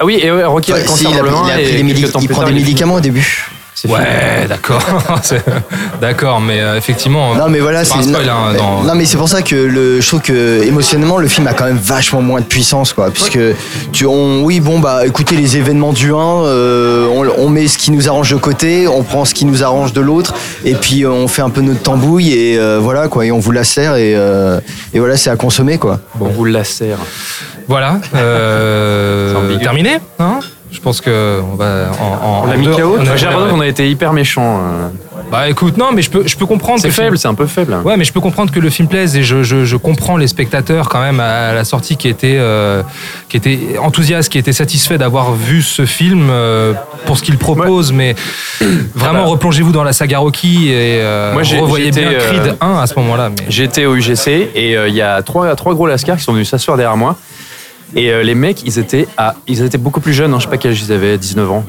Ah 0.00 0.04
oui, 0.04 0.18
et 0.22 0.30
Rocky 0.30 0.72
a 0.72 0.78
le 0.78 0.84
cancer 0.84 0.96
si, 1.10 1.14
il, 1.14 1.14
a, 1.14 1.16
dans 1.18 1.22
le 1.24 1.28
il 1.28 1.34
a 1.34 1.36
rein 1.36 1.48
pris 1.52 1.62
et 1.62 1.76
des 1.76 1.82
médic- 1.82 1.96
quelques 2.00 2.12
temps 2.12 2.20
il 2.20 2.26
plus 2.26 2.32
prend 2.34 2.42
tard, 2.42 2.50
des 2.50 2.56
médicaments 2.58 2.94
au 2.94 3.00
début. 3.00 3.46
C'est 3.74 3.88
fini. 3.88 3.98
Ouais, 4.00 4.46
d'accord. 4.48 4.82
D'accord, 6.00 6.40
mais 6.40 6.60
euh, 6.60 6.76
effectivement. 6.76 7.34
Non 7.34 7.48
mais 7.48 7.60
voilà, 7.60 7.84
c'est 7.84 8.02
spoil, 8.02 8.26
non, 8.26 8.32
hein, 8.32 8.54
dans- 8.56 8.82
non 8.82 8.94
mais 8.94 9.04
c'est 9.06 9.16
pour 9.16 9.28
ça 9.28 9.42
que 9.42 9.54
le, 9.56 10.00
je 10.00 10.06
trouve 10.06 10.20
que 10.20 10.62
émotionnellement 10.64 11.18
le 11.18 11.26
film 11.28 11.46
a 11.46 11.54
quand 11.54 11.64
même 11.64 11.78
vachement 11.78 12.20
moins 12.22 12.40
de 12.40 12.44
puissance 12.46 12.92
quoi, 12.92 13.10
puisque 13.10 13.38
tu, 13.92 14.04
on, 14.06 14.42
oui 14.42 14.60
bon 14.60 14.78
bah 14.78 15.06
écoutez 15.06 15.36
les 15.36 15.56
événements 15.56 15.92
du 15.92 16.12
1, 16.12 16.16
euh, 16.16 17.06
on, 17.08 17.26
on 17.44 17.48
met 17.48 17.66
ce 17.66 17.78
qui 17.78 17.90
nous 17.92 18.08
arrange 18.08 18.30
de 18.30 18.36
côté, 18.36 18.86
on 18.88 19.02
prend 19.02 19.24
ce 19.24 19.32
qui 19.34 19.44
nous 19.46 19.62
arrange 19.64 19.92
de 19.92 20.00
l'autre, 20.00 20.34
et 20.64 20.74
puis 20.74 21.04
euh, 21.04 21.10
on 21.10 21.26
fait 21.28 21.42
un 21.42 21.50
peu 21.50 21.60
notre 21.62 21.80
tambouille 21.82 22.32
et 22.32 22.58
euh, 22.58 22.78
voilà 22.80 23.08
quoi, 23.08 23.24
et 23.26 23.32
on 23.32 23.38
vous 23.38 23.52
la 23.52 23.64
sert 23.64 23.96
et, 23.96 24.14
euh, 24.14 24.60
et 24.92 24.98
voilà 24.98 25.16
c'est 25.16 25.30
à 25.30 25.36
consommer 25.36 25.78
quoi. 25.78 26.00
On 26.20 26.26
vous 26.28 26.44
la 26.44 26.64
sert. 26.64 26.98
Voilà. 27.68 27.98
euh, 28.14 29.58
terminé 29.58 29.98
hein? 30.18 30.40
Je 30.72 30.80
pense 30.80 31.00
que 31.00 31.40
on 31.52 31.54
va 31.54 31.90
en. 32.00 32.04
en 32.26 32.44
On 32.46 32.50
en 32.50 32.56
mis 32.56 32.64
deux- 32.64 32.72
KO, 32.74 32.96
on 32.98 33.02
a- 33.02 33.16
J'ai 33.16 33.26
l'impression 33.26 33.54
qu'on 33.54 33.60
a 33.60 33.66
été 33.66 33.88
hyper 33.90 34.12
méchants. 34.12 34.58
euh. 34.62 34.88
Bah 35.30 35.48
écoute, 35.48 35.76
non, 35.78 35.92
mais 35.94 36.02
je 36.02 36.10
peux, 36.10 36.26
je 36.26 36.36
peux 36.36 36.44
comprendre. 36.46 36.78
C'est 36.80 36.88
que 36.88 36.88
le 36.88 36.94
film- 36.94 37.06
faible, 37.06 37.18
c'est 37.18 37.28
un 37.28 37.34
peu 37.34 37.46
faible. 37.46 37.76
Ouais, 37.84 37.96
mais 37.96 38.04
je 38.04 38.12
peux 38.12 38.20
comprendre 38.20 38.50
que 38.52 38.58
le 38.60 38.68
film 38.70 38.88
plaise 38.88 39.16
et 39.16 39.22
je, 39.22 39.42
je, 39.42 39.64
je 39.64 39.76
comprends 39.76 40.16
les 40.16 40.26
spectateurs 40.26 40.88
quand 40.88 41.00
même 41.00 41.20
à 41.20 41.52
la 41.54 41.64
sortie 41.64 41.96
qui 41.96 42.08
étaient, 42.08 42.36
euh, 42.38 42.82
qui 43.28 43.36
étaient 43.38 43.78
enthousiastes, 43.80 44.30
qui 44.30 44.38
étaient 44.38 44.52
satisfaits 44.52 44.94
d'avoir 44.96 45.32
vu 45.32 45.62
ce 45.62 45.86
film 45.86 46.28
euh, 46.30 46.74
pour 47.06 47.16
ce 47.16 47.22
qu'il 47.22 47.38
propose. 47.38 47.92
Mais 47.92 48.14
vraiment, 48.94 49.20
Ah 49.20 49.24
bah. 49.24 49.28
replongez-vous 49.30 49.72
dans 49.72 49.84
la 49.84 49.92
saga 49.92 50.18
Rocky 50.18 50.68
et 50.68 51.00
euh, 51.00 51.32
Moi, 51.34 51.42
j'ai- 51.44 51.58
revoyez 51.60 51.90
bien 51.92 52.12
Creed 52.14 52.56
1 52.60 52.78
à 52.78 52.86
ce 52.86 52.94
moment-là. 52.96 53.30
Mais... 53.30 53.44
J'étais 53.48 53.86
au 53.86 53.94
UGC 53.94 54.50
et 54.54 54.76
euh, 54.76 54.88
il 54.88 54.94
y 54.94 55.02
a 55.02 55.22
trois, 55.22 55.54
trois 55.54 55.74
gros 55.74 55.86
lascars 55.86 56.16
qui 56.16 56.24
sont 56.24 56.32
venus 56.32 56.48
s'asseoir 56.50 56.76
derrière 56.76 56.96
moi. 56.96 57.16
Et 57.94 58.10
euh, 58.10 58.22
les 58.22 58.34
mecs, 58.34 58.62
ils 58.64 58.78
étaient, 58.78 59.06
à, 59.16 59.34
ils 59.46 59.62
étaient 59.62 59.78
beaucoup 59.78 60.00
plus 60.00 60.12
jeunes, 60.14 60.32
hein, 60.32 60.38
je 60.38 60.44
sais 60.44 60.50
pas 60.50 60.56
quel 60.56 60.72
âge 60.72 60.82
ils 60.82 60.92
avaient, 60.92 61.18
19 61.18 61.50
ans. 61.50 61.64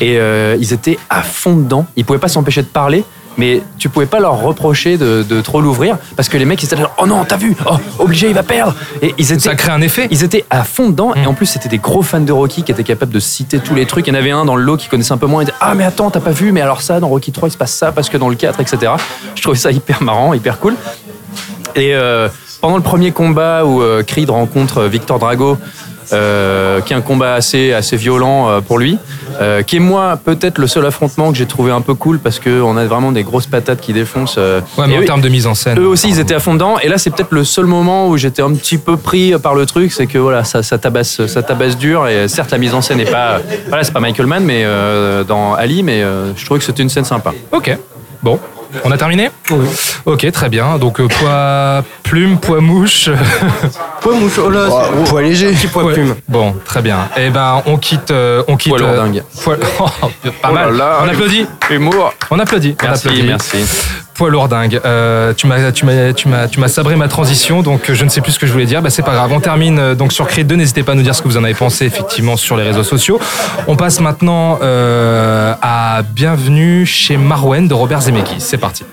Et 0.00 0.18
euh, 0.18 0.56
ils 0.60 0.72
étaient 0.72 0.98
à 1.10 1.22
fond 1.22 1.56
dedans. 1.56 1.86
Ils 1.96 2.04
pouvaient 2.04 2.18
pas 2.20 2.28
s'empêcher 2.28 2.62
de 2.62 2.68
parler, 2.68 3.02
mais 3.36 3.62
tu 3.78 3.88
pouvais 3.88 4.06
pas 4.06 4.20
leur 4.20 4.40
reprocher 4.40 4.96
de, 4.96 5.24
de 5.28 5.40
trop 5.40 5.60
l'ouvrir 5.60 5.96
parce 6.16 6.28
que 6.28 6.36
les 6.36 6.44
mecs, 6.44 6.62
ils 6.62 6.66
étaient 6.66 6.76
là, 6.76 6.92
oh 6.98 7.06
non, 7.06 7.24
t'as 7.24 7.36
vu, 7.36 7.56
oh, 7.68 7.76
obligé, 7.98 8.28
il 8.28 8.34
va 8.34 8.44
perdre. 8.44 8.74
Et 9.02 9.14
ils 9.18 9.32
étaient, 9.32 9.40
Ça 9.40 9.54
crée 9.56 9.72
un 9.72 9.80
effet. 9.80 10.06
ils 10.12 10.22
étaient 10.22 10.44
à 10.50 10.62
fond 10.62 10.90
dedans 10.90 11.14
et 11.14 11.22
Mm. 11.22 11.28
en 11.28 11.34
plus 11.34 11.46
c'était 11.46 11.68
des 11.68 11.78
gros 11.78 12.02
fans 12.02 12.20
de 12.20 12.32
Rocky 12.32 12.62
qui 12.62 12.70
étaient 12.72 12.84
capables 12.84 13.12
de 13.12 13.20
citer 13.20 13.58
tous 13.58 13.74
les 13.74 13.86
trucs. 13.86 14.06
Il 14.06 14.14
y 14.14 14.16
en 14.16 14.18
avait 14.20 14.30
un 14.30 14.44
dans 14.44 14.54
le 14.56 14.62
lot 14.62 14.76
qui 14.76 14.88
connaissait 14.88 15.12
un 15.12 15.18
peu 15.18 15.26
moins. 15.26 15.42
Il 15.42 15.46
disait 15.46 15.58
ah 15.60 15.74
mais 15.74 15.84
attends 15.84 16.10
t'as 16.10 16.20
pas 16.20 16.30
vu 16.30 16.52
mais 16.52 16.60
alors 16.60 16.82
ça 16.82 17.00
dans 17.00 17.08
Rocky 17.08 17.32
3 17.32 17.48
il 17.48 17.52
se 17.52 17.56
passe 17.58 17.72
ça 17.74 17.90
parce 17.92 18.08
que 18.08 18.16
dans 18.16 18.28
le 18.28 18.36
4 18.36 18.60
etc. 18.60 18.92
Je 19.34 19.42
trouvais 19.42 19.58
ça 19.58 19.70
hyper 19.72 20.02
marrant, 20.02 20.32
hyper 20.34 20.58
cool. 20.60 20.74
Et 21.74 21.94
euh, 21.94 22.28
pendant 22.60 22.76
le 22.76 22.82
premier 22.82 23.12
combat 23.12 23.64
où 23.64 23.82
euh, 23.82 24.02
Creed 24.02 24.30
rencontre 24.30 24.84
Victor 24.84 25.18
Drago, 25.18 25.56
euh, 26.12 26.80
qui 26.80 26.94
est 26.94 26.96
un 26.96 27.02
combat 27.02 27.34
assez, 27.34 27.72
assez 27.74 27.96
violent 27.96 28.48
euh, 28.48 28.60
pour 28.62 28.78
lui, 28.78 28.98
euh, 29.40 29.62
qui 29.62 29.76
est 29.76 29.80
moi 29.80 30.18
peut-être 30.22 30.56
le 30.58 30.66
seul 30.66 30.86
affrontement 30.86 31.30
que 31.30 31.36
j'ai 31.36 31.44
trouvé 31.46 31.70
un 31.70 31.82
peu 31.82 31.92
cool 31.94 32.18
parce 32.18 32.40
qu'on 32.40 32.76
a 32.78 32.84
vraiment 32.86 33.12
des 33.12 33.22
grosses 33.24 33.46
patates 33.46 33.80
qui 33.82 33.92
défoncent. 33.92 34.36
euh. 34.38 34.60
Ouais, 34.78 34.86
mais 34.88 34.94
Et 34.94 34.98
en 34.98 35.04
termes 35.04 35.20
de 35.20 35.28
mise 35.28 35.46
en 35.46 35.54
scène. 35.54 35.78
eux 35.78 35.86
aussi, 35.86 36.08
ils 36.08 36.18
étaient 36.18 36.34
à 36.34 36.40
fond 36.40 36.54
dedans. 36.54 36.78
Et 36.82 36.88
là, 36.88 36.96
c'est 36.98 37.10
peut-être 37.10 37.32
le 37.32 37.44
seul 37.44 37.66
moment 37.66 38.08
où 38.08 38.16
j'étais 38.16 38.40
un 38.42 38.52
petit 38.54 38.78
peu 38.78 38.96
pris 38.96 39.34
par 39.38 39.54
le 39.54 39.66
truc, 39.66 39.92
c'est 39.92 40.06
que 40.06 40.16
voilà, 40.18 40.44
ça, 40.44 40.62
ça 40.62 40.78
tabasse, 40.78 41.26
ça 41.26 41.42
tabasse 41.42 41.76
dur. 41.76 42.08
Et 42.08 42.26
certes, 42.26 42.50
la 42.52 42.58
mise 42.58 42.72
en 42.74 42.80
scène 42.80 42.96
n'est 42.98 43.04
pas, 43.04 43.40
voilà, 43.68 43.84
c'est 43.84 43.92
pas 43.92 44.00
Michael 44.00 44.26
Mann, 44.26 44.44
mais 44.44 44.62
euh, 44.64 45.24
dans 45.24 45.54
Ali, 45.54 45.82
mais 45.82 46.02
euh, 46.02 46.34
je 46.34 46.44
trouvais 46.44 46.58
que 46.58 46.64
c'était 46.64 46.82
une 46.82 46.88
scène 46.88 47.04
sympa. 47.04 47.32
Ok. 47.52 47.76
Bon. 48.22 48.40
On 48.84 48.90
a 48.90 48.96
terminé 48.98 49.30
Ok, 50.06 50.30
très 50.32 50.48
bien. 50.48 50.78
Donc, 50.78 51.00
euh, 51.00 51.08
poids 51.08 51.84
plume, 52.02 52.38
poids 52.38 52.60
mouche. 52.60 53.10
Poids 54.00 54.14
mouche, 54.14 54.38
oh 54.38 54.48
là, 54.50 54.66
Oh, 54.70 54.80
c'est- 55.04 55.10
poids 55.10 55.22
léger. 55.22 55.52
petit 55.52 55.66
poids 55.66 55.84
Ouais. 55.84 55.92
plume. 55.94 56.14
Bon, 56.28 56.54
très 56.64 56.82
bien. 56.82 57.08
Eh 57.16 57.30
ben, 57.30 57.62
on 57.66 57.76
quitte. 57.78 58.10
euh, 58.10 58.42
on 58.46 58.56
quitte. 58.56 58.72
Poids 58.76 58.82
euh, 58.86 58.94
lourdingue. 58.94 59.22
poids- 59.42 59.56
Oh, 59.80 59.86
pas 60.42 60.48
Oh 60.50 60.52
mal. 60.52 60.76
là, 60.76 60.98
on 61.02 61.08
applaudit. 61.08 61.46
Humour. 61.70 62.12
On 62.30 62.38
applaudit. 62.38 62.76
on 62.80 62.86
Merci, 62.86 63.08
applaudit. 63.08 63.26
merci. 63.26 63.58
Poids 64.18 64.30
lourdingue. 64.30 64.80
Euh, 64.84 65.32
tu 65.32 65.46
m'as, 65.46 66.68
sabré 66.68 66.96
ma 66.96 67.06
transition, 67.06 67.62
donc 67.62 67.88
euh, 67.88 67.94
je 67.94 68.02
ne 68.02 68.08
sais 68.08 68.20
plus 68.20 68.32
ce 68.32 68.40
que 68.40 68.48
je 68.48 68.52
voulais 68.52 68.66
dire. 68.66 68.82
Bah, 68.82 68.90
c'est 68.90 69.04
pas 69.04 69.14
grave. 69.14 69.30
On 69.32 69.38
termine 69.38 69.78
euh, 69.78 69.94
donc 69.94 70.12
sur 70.12 70.26
Creed 70.26 70.48
2. 70.48 70.56
N'hésitez 70.56 70.82
pas 70.82 70.90
à 70.90 70.94
nous 70.96 71.02
dire 71.02 71.14
ce 71.14 71.22
que 71.22 71.28
vous 71.28 71.36
en 71.36 71.44
avez 71.44 71.54
pensé 71.54 71.84
effectivement 71.84 72.36
sur 72.36 72.56
les 72.56 72.64
réseaux 72.64 72.82
sociaux. 72.82 73.20
On 73.68 73.76
passe 73.76 74.00
maintenant 74.00 74.58
à 74.60 76.02
Bienvenue 76.02 76.84
chez 76.84 77.16
Marwen 77.16 77.68
de 77.68 77.74
Robert 77.74 78.00
Zemeckis. 78.00 78.40
C'est 78.40 78.58
parti. 78.58 78.84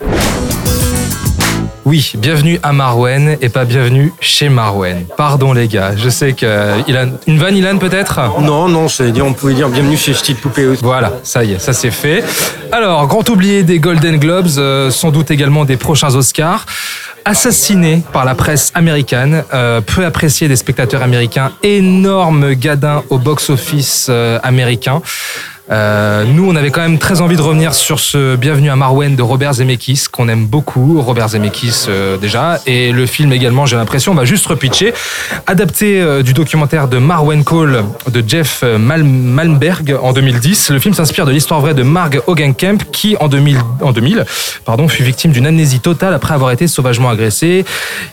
Oui, 1.86 2.14
bienvenue 2.18 2.60
à 2.64 2.74
Marwen 2.74 3.38
et 3.42 3.50
pas 3.50 3.64
bienvenue 3.64 4.12
chez 4.20 4.50
Marwen. 4.50 5.06
Pardon 5.18 5.54
les 5.54 5.68
gars, 5.68 5.96
je 5.96 6.10
sais 6.10 6.34
que 6.34 6.44
euh, 6.44 6.82
Ilan, 6.88 7.12
une 7.28 7.38
vanne 7.38 7.56
Ilan 7.56 7.78
peut-être? 7.78 8.20
Non, 8.42 8.68
non, 8.68 8.88
on 9.22 9.34
pouvait 9.34 9.54
dire 9.54 9.70
bienvenue 9.70 9.96
chez 9.96 10.16
Style 10.16 10.36
Poupée 10.36 10.66
aussi. 10.66 10.84
Voilà, 10.84 11.14
ça 11.22 11.44
y 11.44 11.54
est, 11.54 11.60
ça 11.60 11.74
c'est 11.74 11.92
fait. 11.92 12.24
Alors, 12.72 13.06
grand 13.06 13.30
oublié 13.30 13.62
des 13.62 13.78
Golden 13.78 14.18
Globes, 14.18 14.50
euh, 14.58 14.90
sans 14.90 15.12
doute 15.12 15.30
également 15.30 15.64
des 15.64 15.78
prochains 15.78 16.16
Oscars. 16.16 16.66
Assassiné 17.24 18.02
par 18.12 18.26
la 18.26 18.34
presse 18.34 18.72
américaine, 18.74 19.44
euh, 19.54 19.80
peu 19.82 20.06
apprécié 20.06 20.48
des 20.48 20.56
spectateurs 20.56 21.04
américains, 21.04 21.52
énorme 21.62 22.54
gadin 22.56 23.04
au 23.12 23.20
box-office 23.20 24.08
euh, 24.10 24.40
américain. 24.42 25.04
Euh, 25.72 26.26
nous, 26.26 26.48
on 26.48 26.56
avait 26.56 26.70
quand 26.70 26.82
même 26.82 27.00
très 27.00 27.22
envie 27.22 27.36
de 27.38 27.42
revenir 27.42 27.74
sur 27.74 28.00
ce 28.00 28.36
Bienvenue 28.36 28.70
à 28.70 28.76
Marwen 28.76 29.16
de 29.16 29.22
Robert 29.24 29.54
Zemeckis, 29.54 30.04
qu'on 30.12 30.30
aime 30.30 30.46
beaucoup, 30.46 31.02
Robert 31.02 31.30
Zemeckis 31.30 31.86
euh, 31.90 32.18
déjà, 32.18 32.60
et 32.68 32.92
le 32.92 33.08
film 33.08 33.34
également, 33.34 33.66
j'ai 33.66 33.76
l'impression, 33.76 34.12
on 34.12 34.16
va 34.16 34.26
juste 34.26 34.46
repitcher. 34.46 34.94
Adapté 35.48 36.00
euh, 36.02 36.22
du 36.22 36.34
documentaire 36.34 36.88
de 36.88 37.00
Marwen 37.00 37.44
Cole 37.44 37.84
de 38.12 38.24
Jeff 38.28 38.62
euh, 38.64 38.78
Mal- 38.78 39.04
Malmberg 39.04 39.98
en 40.00 40.14
2010, 40.14 40.70
le 40.70 40.78
film 40.80 40.94
s'inspire 40.94 41.26
de 41.26 41.32
l'histoire 41.32 41.62
vraie 41.62 41.74
de 41.74 41.82
Marg 41.82 42.22
Hogenkamp 42.28 42.78
qui, 42.92 43.18
en 43.20 43.28
2000, 43.28 43.58
en 43.82 43.92
2000 43.92 44.24
pardon, 44.66 44.88
fut 44.88 45.02
victime 45.04 45.32
d'une 45.32 45.48
amnésie 45.48 45.80
totale 45.80 46.14
après 46.14 46.36
avoir 46.36 46.52
été 46.52 46.68
sauvagement 46.68 47.10
agressé. 47.10 47.66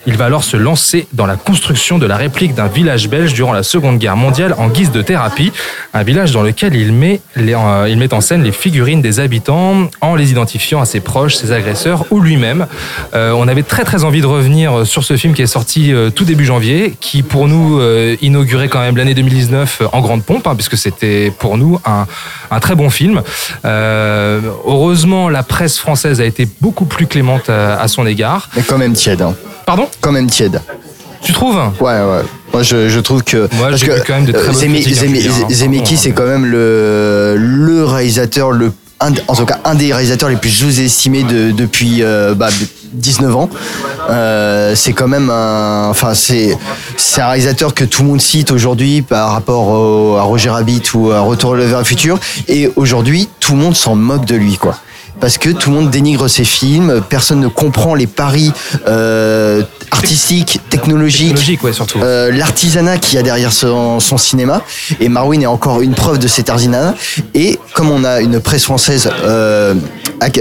Il 0.07 0.17
va 0.17 0.25
alors 0.25 0.45
se 0.45 0.57
lancer 0.57 1.07
dans 1.13 1.27
la 1.27 1.37
construction 1.37 1.99
de 1.99 2.07
la 2.07 2.17
réplique 2.17 2.55
d'un 2.55 2.67
village 2.69 3.09
belge 3.11 3.35
durant 3.35 3.53
la 3.53 3.63
Seconde 3.63 3.99
Guerre 3.99 4.17
mondiale 4.17 4.55
en 4.57 4.69
guise 4.69 4.91
de 4.91 5.03
thérapie, 5.03 5.53
un 5.93 6.03
village 6.03 6.33
dans 6.33 6.43
lequel 6.43 6.75
il 6.75 6.93
met, 6.93 7.21
les- 7.43 7.55
euh, 7.55 7.89
il 7.89 7.99
met 7.99 8.13
en 8.15 8.21
scène 8.21 8.43
les 8.43 8.53
figurines 8.53 9.03
des 9.03 9.21
habitants 9.21 9.89
en 10.01 10.15
les 10.15 10.31
identifiant 10.31 10.81
à 10.81 10.85
ses 10.85 11.01
proches, 11.01 11.35
ses 11.37 11.53
agresseurs 11.53 12.05
ou 12.11 12.21
lui-même. 12.21 12.67
Euh, 13.15 13.33
on 13.33 13.49
avait 13.49 13.63
très 13.63 13.85
très 13.85 14.05
envie 14.05 14.21
de 14.21 14.27
revenir 14.27 14.87
sur 14.87 15.05
ce 15.05 15.17
film 15.17 15.35
qui 15.35 15.43
est 15.43 15.47
sorti 15.47 15.93
euh, 15.93 16.11
tout 16.11 16.25
début 16.25 16.45
janvier, 16.45 16.95
qui 17.01 17.23
pour 17.23 17.49
nous 17.49 17.79
euh, 17.81 18.17
inaugurait 18.23 18.69
quand 18.69 18.81
même 18.81 18.97
l'année 18.97 19.15
2019 19.15 19.83
en 19.93 20.01
grande 20.01 20.23
pompe, 20.25 20.47
hein, 20.47 20.55
puisque 20.55 20.77
c'était 20.79 21.31
pour 21.39 21.57
nous 21.59 21.79
un, 21.85 22.07
un 22.51 22.61
très 22.61 22.75
bon 22.75 22.91
film. 22.91 23.23
Euh, 23.65 24.41
heureusement, 24.67 25.29
la 25.29 25.43
presse 25.43 25.79
française 25.79 26.21
a 26.21 26.25
été 26.25 26.49
beaucoup 26.61 26.85
plus 26.85 27.07
clémente 27.07 27.49
à, 27.51 27.81
à 27.81 27.89
son 27.89 28.07
égard. 28.07 28.49
Mais 28.57 28.63
quand 28.63 28.79
même 28.79 28.93
tiède. 28.95 29.23
Hein. 29.23 29.35
Pardon? 29.67 29.89
Quand 30.01 30.13
même 30.13 30.29
tiède. 30.29 30.61
Tu 31.23 31.33
trouves? 31.33 31.57
Ouais, 31.81 32.01
ouais. 32.01 32.23
Moi, 32.53 32.63
je, 32.63 32.89
je 32.89 33.01
trouve 33.01 33.23
que. 33.25 33.49
Moi, 33.55 33.69
parce 33.71 33.83
que 33.83 34.07
quand 34.07 34.15
même 34.15 34.27
de 34.27 34.33
très 34.33 34.49
hein, 34.49 35.47
hein, 35.65 35.71
pardon, 35.97 36.03
c'est 36.03 36.11
hein. 36.11 36.13
quand 36.17 36.27
même 36.27 36.45
le, 36.47 37.37
le 37.39 37.85
réalisateur, 37.85 38.51
le, 38.53 38.73
un- 39.01 39.13
en 39.29 39.35
tout 39.35 39.47
cas, 39.47 39.59
un 39.65 39.75
des 39.75 39.93
réalisateurs 39.93 40.29
les 40.29 40.37
plus 40.37 40.51
sous-estimés 40.51 41.23
de- 41.25 41.51
depuis 41.51 42.03
euh, 42.03 42.35
bah, 42.35 42.51
19 42.93 43.37
ans. 43.37 43.49
Euh, 44.11 44.75
c'est 44.77 44.93
quand 44.93 45.09
même 45.09 45.31
un. 45.31 45.89
Enfin, 45.89 46.15
c'est 46.15 46.57
c'est 46.99 47.21
un 47.23 47.29
réalisateur 47.29 47.73
que 47.75 47.85
tout 47.85 48.03
le 48.03 48.09
monde 48.09 48.21
cite 48.21 48.51
aujourd'hui 48.51 49.01
par 49.03 49.33
rapport 49.33 49.69
au- 49.69 50.17
à 50.17 50.23
Roger 50.23 50.51
Rabbit 50.51 50.83
ou 50.95 51.11
à 51.11 51.21
Retour 51.21 51.55
vers 51.55 51.79
le 51.79 51.85
futur. 51.85 52.19
Et 52.49 52.71
aujourd'hui, 52.77 53.29
tout 53.41 53.53
le 53.53 53.59
monde 53.61 53.77
s'en 53.77 53.95
moque 53.95 54.27
de 54.27 54.35
lui, 54.37 54.57
quoi 54.59 54.77
parce 55.21 55.39
que 55.39 55.51
tout 55.51 55.71
le 55.71 55.77
monde 55.77 55.91
dénigre 55.91 56.29
ses 56.29 56.45
films, 56.45 57.01
personne 57.09 57.41
ne 57.41 57.49
comprend 57.49 57.95
les 57.95 58.07
paris 58.07 58.53
euh, 58.89 59.63
artistiques, 59.91 60.61
technologiques, 60.71 61.29
Technologique, 61.29 61.63
ouais, 61.65 61.73
surtout. 61.73 62.01
euh, 62.03 62.33
l'artisanat 62.33 62.99
qu'il 62.99 63.17
y 63.17 63.19
a 63.19 63.23
derrière 63.23 63.53
son, 63.53 64.01
son 64.01 64.17
cinéma. 64.17 64.63
Et 65.01 65.09
Marwin 65.09 65.41
est 65.43 65.47
encore 65.47 65.81
une 65.83 65.95
preuve 65.95 66.19
de 66.19 66.27
cet 66.27 66.51
artisanat. 66.51 66.95
Et 67.35 67.59
comme 67.75 67.91
on 67.91 68.05
a 68.05 68.21
une 68.21 68.41
presse 68.41 68.65
française 68.65 69.11
euh, 69.25 69.75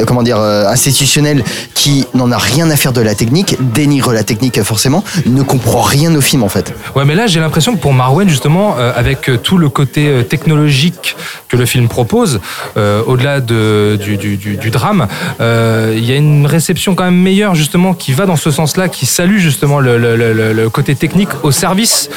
comment 0.06 0.24
dire, 0.24 0.38
euh, 0.40 0.68
institutionnel 0.68 1.44
qui 1.74 2.06
n'en 2.14 2.32
a 2.32 2.38
rien 2.38 2.70
à 2.70 2.76
faire 2.76 2.94
de 2.94 3.02
la 3.02 3.16
technique, 3.16 3.58
dénigre 3.74 4.14
la 4.14 4.24
technique 4.24 4.62
forcément, 4.64 5.04
ne 5.26 5.42
comprend 5.44 5.82
rien 5.82 6.14
au 6.16 6.22
film 6.22 6.44
en 6.44 6.50
fait. 6.50 6.74
Ouais, 6.96 7.04
mais 7.06 7.16
là, 7.16 7.28
j'ai 7.28 7.40
l'impression 7.40 7.76
que 7.76 7.80
pour 7.82 7.94
Marwen, 7.94 8.30
justement, 8.30 8.76
avec 8.78 9.30
tout 9.44 9.58
le 9.58 9.70
côté 9.70 10.24
technologique 10.30 11.16
que 11.50 11.58
le 11.58 11.66
film 11.66 11.88
propose, 11.88 12.40
au-delà 12.76 13.40
de, 13.40 13.98
du, 14.00 14.18
du, 14.18 14.38
du, 14.38 14.71
du 14.72 14.78
drame, 14.78 15.08
euh, 15.42 15.94
il 15.96 16.06
y 16.10 16.14
a 16.14 16.16
une 16.16 16.46
réception 16.46 16.96
quand 16.96 17.04
même 17.04 17.16
meilleure, 17.22 17.54
justement, 17.56 17.94
qui 17.94 18.14
va 18.14 18.26
dans 18.26 18.36
ce 18.38 18.52
sens-là, 18.52 18.88
qui 18.90 19.06
salue 19.06 19.38
justement 19.38 19.80
le, 19.80 19.98
le, 19.98 20.16
le, 20.16 20.54
le 20.54 20.70
côté 20.70 20.96
technique 20.96 21.30
au 21.44 21.52
service 21.52 22.10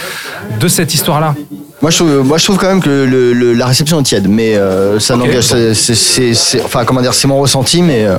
de 0.61 0.69
cette 0.69 0.95
histoire-là. 0.95 1.35
Moi 1.83 1.91
je, 1.91 1.97
trouve, 1.99 2.23
moi, 2.25 2.39
je 2.39 2.45
trouve 2.45 2.57
quand 2.57 2.69
même 2.69 2.81
que 2.81 2.89
le, 2.89 3.33
le- 3.35 3.53
la 3.53 3.67
réception 3.67 4.01
est 4.01 4.05
tiède, 4.05 4.27
mais 4.29 4.55
euh, 4.57 4.99
ça 5.01 5.17
n'engage. 5.17 5.53
enfin, 6.65 6.85
comment 6.85 7.03
dire, 7.03 7.13
c'est 7.15 7.29
mon 7.29 7.41
ressenti, 7.41 7.83
mais. 7.83 8.05
euh, 8.07 8.17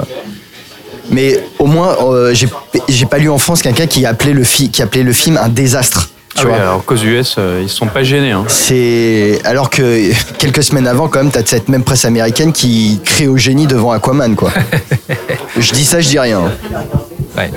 mais 1.09 1.39
au 1.59 1.67
moins, 1.67 1.95
euh, 2.01 2.33
j'ai 2.33 3.05
pas 3.05 3.17
lu 3.19 3.29
en 3.29 3.37
France 3.37 3.61
quelqu'un 3.61 3.85
qui 3.87 4.05
appelait 4.07 4.33
le 4.33 4.41
qui 4.43 4.81
appelait 4.81 5.03
le 5.03 5.13
film 5.13 5.37
un 5.41 5.49
désastre. 5.49 6.09
Tu 6.35 6.41
Ah 6.41 6.45
oui, 6.47 6.49
vois. 6.49 6.57
alors 6.57 6.83
qu'aux 6.85 6.95
US, 6.97 7.35
euh, 7.37 7.61
ils 7.63 7.69
sont 7.69 7.87
pas 7.87 8.03
gênés. 8.03 8.31
Hein. 8.31 8.43
C'est 8.49 9.39
alors 9.45 9.69
que 9.69 10.11
quelques 10.37 10.63
semaines 10.63 10.85
avant, 10.87 11.07
quand 11.07 11.19
même, 11.23 11.31
t'as 11.31 11.45
cette 11.45 11.69
même 11.69 11.83
presse 11.83 12.03
américaine 12.05 12.51
qui 12.51 12.99
crie 13.05 13.27
au 13.27 13.37
génie 13.37 13.67
devant 13.67 13.91
Aquaman, 13.91 14.35
quoi. 14.35 14.51
je 15.57 15.71
dis 15.71 15.85
ça, 15.85 16.01
je 16.01 16.09
dis 16.09 16.19
rien. 16.19 16.41
Ouais, 17.37 17.51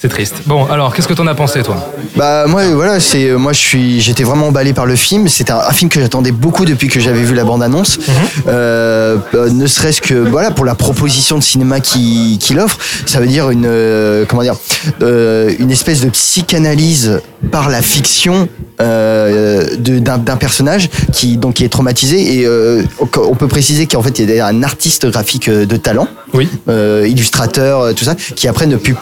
c'est 0.00 0.08
triste. 0.08 0.36
Bon, 0.46 0.66
alors, 0.66 0.94
qu'est-ce 0.94 1.08
que 1.08 1.14
t'en 1.14 1.26
as 1.26 1.34
pensé, 1.34 1.62
toi? 1.62 1.92
Bah 2.16 2.46
moi 2.46 2.62
voilà 2.74 3.00
c'est 3.00 3.32
moi 3.32 3.52
je 3.52 3.58
suis 3.58 4.00
j'étais 4.00 4.22
vraiment 4.22 4.46
emballé 4.48 4.72
par 4.72 4.86
le 4.86 4.94
film. 4.94 5.26
C'était 5.26 5.50
un, 5.52 5.58
un 5.58 5.72
film 5.72 5.90
que 5.90 6.00
j'attendais 6.00 6.30
beaucoup 6.30 6.64
depuis 6.64 6.86
que 6.86 7.00
j'avais 7.00 7.22
vu 7.22 7.34
la 7.34 7.42
bande 7.42 7.62
annonce 7.62 7.98
euh, 8.46 9.16
euh, 9.34 9.50
ne 9.50 9.66
serait-ce 9.66 10.00
que 10.00 10.14
voilà 10.14 10.52
pour 10.52 10.64
la 10.64 10.76
proposition 10.76 11.36
de 11.38 11.42
cinéma 11.42 11.80
qui 11.80 12.38
qu'il 12.40 12.60
offre 12.60 12.78
ça 13.06 13.18
veut 13.18 13.26
dire 13.26 13.50
une 13.50 13.66
euh, 13.66 14.24
comment 14.28 14.42
dire 14.42 14.54
euh, 15.02 15.52
une 15.58 15.72
espèce 15.72 16.02
de 16.02 16.10
psychanalyse 16.10 17.20
par 17.50 17.68
la 17.68 17.82
fiction 17.82 18.48
euh, 18.80 19.66
d'un 19.78 20.36
personnage 20.36 20.88
qui 21.12 21.36
donc 21.36 21.54
qui 21.54 21.64
est 21.64 21.68
traumatisé 21.68 22.38
et 22.38 22.46
euh, 22.46 22.82
on 23.16 23.34
peut 23.34 23.48
préciser 23.48 23.86
qu'en 23.86 24.02
fait 24.02 24.20
il 24.20 24.30
y 24.30 24.38
a 24.38 24.46
un 24.46 24.62
artiste 24.62 25.10
graphique 25.10 25.48
euh, 25.48 25.66
de 25.66 25.76
talent. 25.76 26.06
Oui. 26.32 26.48
Illustrateur 26.68 27.80
euh, 27.80 27.92
tout 27.92 28.04
ça 28.04 28.14
qui 28.14 28.46
après 28.46 28.66
ne 28.66 28.76
pu 28.76 28.94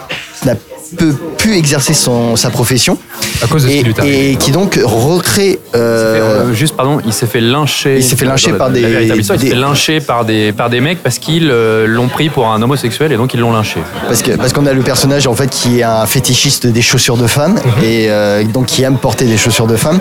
n'a 0.45 0.55
peut 0.95 1.15
plus 1.39 1.55
exercer 1.57 1.95
son, 1.95 2.35
sa 2.35 2.51
profession 2.51 2.99
à 3.41 3.47
cause 3.47 3.63
de 3.63 3.69
ce 3.69 3.73
et, 3.73 3.77
qui 3.79 3.83
lui 3.85 3.93
est 3.93 3.99
arrivé. 3.99 4.31
et 4.31 4.35
qui 4.35 4.51
donc 4.51 4.79
recrée 4.83 5.59
euh, 5.73 6.49
Euh, 6.49 6.53
juste, 6.53 6.75
pardon, 6.75 6.99
il 7.03 7.11
s'est 7.13 7.25
fait 7.25 7.41
lyncher. 7.41 7.95
Il 7.97 8.03
s'est 8.03 8.15
fait 8.15 8.25
lyncher 8.25 8.51
la- 8.51 8.57
par 8.57 8.69
des- 8.69 8.81
véritable 8.81 9.19
histoire, 9.21 9.37
Il 9.37 9.39
s'est 9.39 9.45
des- 9.47 9.53
fait 9.53 9.59
lyncher 9.59 9.99
par 10.01 10.23
des, 10.23 10.51
par 10.51 10.69
des 10.69 10.81
mecs 10.81 11.01
parce 11.01 11.17
qu'ils 11.17 11.49
euh, 11.49 11.87
l'ont 11.87 12.09
pris 12.09 12.29
pour 12.29 12.47
un 12.47 12.61
homosexuel 12.61 13.11
et 13.11 13.17
donc 13.17 13.33
ils 13.33 13.39
l'ont 13.39 13.51
lynché. 13.51 13.79
parce 14.07 14.21
que 14.21 14.31
parce 14.31 14.53
qu'on 14.53 14.67
a 14.67 14.73
le 14.73 14.81
personnage 14.83 15.25
en 15.25 15.33
fait 15.33 15.49
qui 15.49 15.79
est 15.79 15.83
un 15.83 16.05
fétichiste 16.05 16.67
des 16.67 16.81
chaussures 16.83 17.17
de 17.17 17.25
femmes 17.27 17.55
et 17.81 18.11
euh, 18.11 18.43
donc 18.43 18.67
qui 18.67 18.83
aime 18.83 18.97
porter 18.97 19.25
des 19.25 19.37
chaussures 19.37 19.67
de 19.67 19.77
femmes 19.77 19.99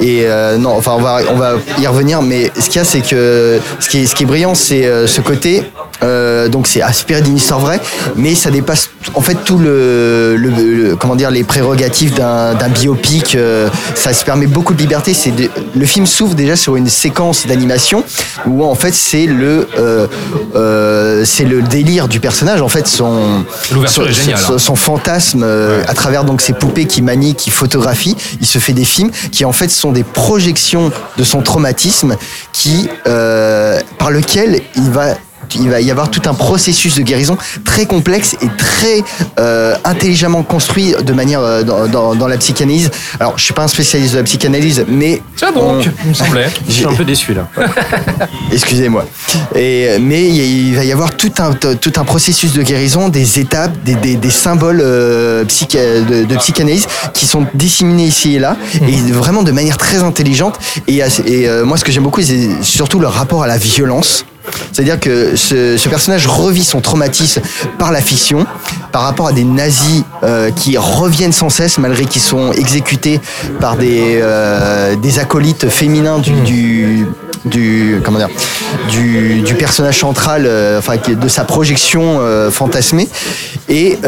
et 0.00 0.22
euh, 0.24 0.56
non 0.58 0.74
enfin 0.76 0.94
on 0.96 1.00
va 1.02 1.20
on 1.32 1.36
va 1.36 1.54
y 1.80 1.86
revenir 1.86 2.22
mais 2.22 2.50
ce 2.58 2.66
qu'il 2.68 2.76
y 2.76 2.78
a 2.80 2.84
c'est 2.84 3.02
que 3.02 3.60
ce 3.78 3.88
qui 3.88 3.98
est 4.02 4.06
ce 4.06 4.14
qui 4.16 4.24
est 4.24 4.26
brillant 4.26 4.54
c'est 4.56 4.84
euh, 4.84 5.06
ce 5.06 5.20
côté 5.20 5.62
euh, 6.02 6.48
donc 6.48 6.66
c'est 6.66 6.82
inspiré 6.82 7.22
d'une 7.22 7.36
histoire 7.36 7.60
vraie 7.60 7.80
mais 8.16 8.34
ça 8.34 8.50
dépasse 8.50 8.90
en 9.14 9.20
fait 9.20 9.36
tout 9.44 9.58
le, 9.58 10.36
le- 10.36 10.48
le- 10.50 10.96
comment 10.96 11.14
dire 11.16 11.30
les 11.30 11.44
prérogatives 11.44 12.14
d'un 12.14 12.68
biopic 12.68 13.34
euh, 13.34 13.68
ça 13.94 14.12
se 14.12 14.24
permet 14.24 14.46
beaucoup 14.46 14.74
de 14.74 14.78
liberté. 14.80 15.14
C'est 15.14 15.32
le 15.74 15.86
film 15.86 16.06
s'ouvre 16.06 16.34
déjà 16.34 16.56
sur 16.56 16.76
une 16.76 16.88
séquence 16.88 17.46
d'animation 17.46 18.02
où 18.46 18.64
en 18.64 18.74
fait 18.74 18.92
c'est 18.94 19.26
le 19.26 19.68
euh, 19.78 20.06
euh, 20.54 21.24
c'est 21.24 21.44
le 21.44 21.62
délire 21.62 22.08
du 22.08 22.20
personnage 22.20 22.60
en 22.62 22.68
fait 22.68 22.86
son 22.86 23.44
hein. 24.34 24.58
son 24.58 24.76
fantasme 24.76 25.42
euh, 25.44 25.82
à 25.86 25.94
travers 25.94 26.24
donc 26.24 26.40
ces 26.40 26.52
poupées 26.52 26.86
qui 26.86 27.02
manie, 27.02 27.34
qui 27.34 27.50
photographie, 27.50 28.16
il 28.40 28.46
se 28.46 28.58
fait 28.58 28.72
des 28.72 28.84
films 28.84 29.10
qui 29.32 29.44
en 29.44 29.52
fait 29.52 29.70
sont 29.70 29.92
des 29.92 30.04
projections 30.04 30.90
de 31.16 31.24
son 31.24 31.42
traumatisme 31.42 32.16
qui 32.52 32.88
euh, 33.06 33.80
par 33.98 34.10
lequel 34.10 34.60
il 34.76 34.90
va 34.90 35.14
il 35.54 35.68
va 35.70 35.80
y 35.80 35.90
avoir 35.90 36.10
tout 36.10 36.22
un 36.26 36.34
processus 36.34 36.94
de 36.96 37.02
guérison 37.02 37.36
très 37.64 37.86
complexe 37.86 38.36
et 38.42 38.48
très 38.56 39.02
euh, 39.38 39.74
intelligemment 39.84 40.42
construit 40.42 40.94
de 41.04 41.12
manière 41.12 41.40
euh, 41.40 41.62
dans, 41.62 41.86
dans- 41.86 42.14
dans 42.14 42.28
la 42.28 42.36
psychanalyse. 42.36 42.90
Alors, 43.20 43.34
je 43.38 43.44
suis 43.44 43.54
pas 43.54 43.62
un 43.64 43.68
spécialiste 43.68 44.12
de 44.14 44.18
la 44.18 44.24
psychanalyse, 44.24 44.84
mais 44.88 45.22
Ça 45.36 45.50
donc, 45.52 45.88
il 46.04 46.08
me 46.10 46.14
semblait. 46.14 46.48
Je 46.68 46.72
suis 46.72 46.84
un 46.86 46.92
peu 46.94 47.04
déçu 47.04 47.34
là. 47.34 47.48
Excusez-moi. 48.52 49.06
Et 49.54 49.98
mais 50.00 50.28
il 50.28 50.74
va 50.76 50.84
y 50.84 50.92
avoir 50.92 51.16
tout 51.16 51.32
un 51.38 51.52
tout 51.52 51.92
un 51.96 52.04
processus 52.04 52.52
de 52.52 52.62
guérison, 52.62 53.08
des 53.08 53.38
étapes, 53.40 53.72
des, 53.84 53.94
des, 53.94 54.16
des 54.16 54.30
symboles 54.30 54.80
euh, 54.82 55.44
psycha- 55.44 56.04
de, 56.04 56.24
de 56.24 56.36
psychanalyse 56.36 56.86
qui 57.12 57.26
sont 57.26 57.46
disséminés 57.54 58.06
ici 58.06 58.36
et 58.36 58.38
là, 58.38 58.56
et 58.86 58.96
vraiment 59.12 59.42
de 59.42 59.52
manière 59.52 59.76
très 59.76 60.02
intelligente. 60.02 60.58
Et, 60.88 61.02
assez- 61.02 61.22
et 61.26 61.48
euh, 61.48 61.64
moi, 61.64 61.76
ce 61.76 61.84
que 61.84 61.92
j'aime 61.92 62.02
beaucoup, 62.04 62.22
c'est 62.22 62.62
surtout 62.62 62.98
le 63.00 63.06
rapport 63.08 63.42
à 63.42 63.46
la 63.46 63.56
violence. 63.58 64.24
C'est-à-dire 64.72 65.00
que 65.00 65.36
ce, 65.36 65.76
ce 65.76 65.88
personnage 65.88 66.26
revit 66.26 66.64
son 66.64 66.80
traumatisme 66.80 67.40
par 67.78 67.92
la 67.92 68.00
fiction, 68.00 68.46
par 68.92 69.02
rapport 69.02 69.28
à 69.28 69.32
des 69.32 69.44
nazis 69.44 70.02
euh, 70.22 70.50
qui 70.50 70.76
reviennent 70.76 71.32
sans 71.32 71.48
cesse 71.50 71.78
malgré 71.78 72.04
qu'ils 72.04 72.22
sont 72.22 72.52
exécutés 72.52 73.20
par 73.60 73.76
des, 73.76 74.18
euh, 74.20 74.96
des 74.96 75.18
acolytes 75.18 75.68
féminins 75.68 76.18
du, 76.18 76.32
du, 76.42 77.06
du 77.44 78.00
comment 78.04 78.18
dire 78.18 78.28
du, 78.90 79.40
du 79.42 79.54
personnage 79.54 79.98
central, 80.00 80.44
euh, 80.46 80.78
enfin 80.78 80.94
de 81.06 81.28
sa 81.28 81.44
projection 81.44 82.20
fantasmée. 82.50 83.08
Et, 83.68 83.98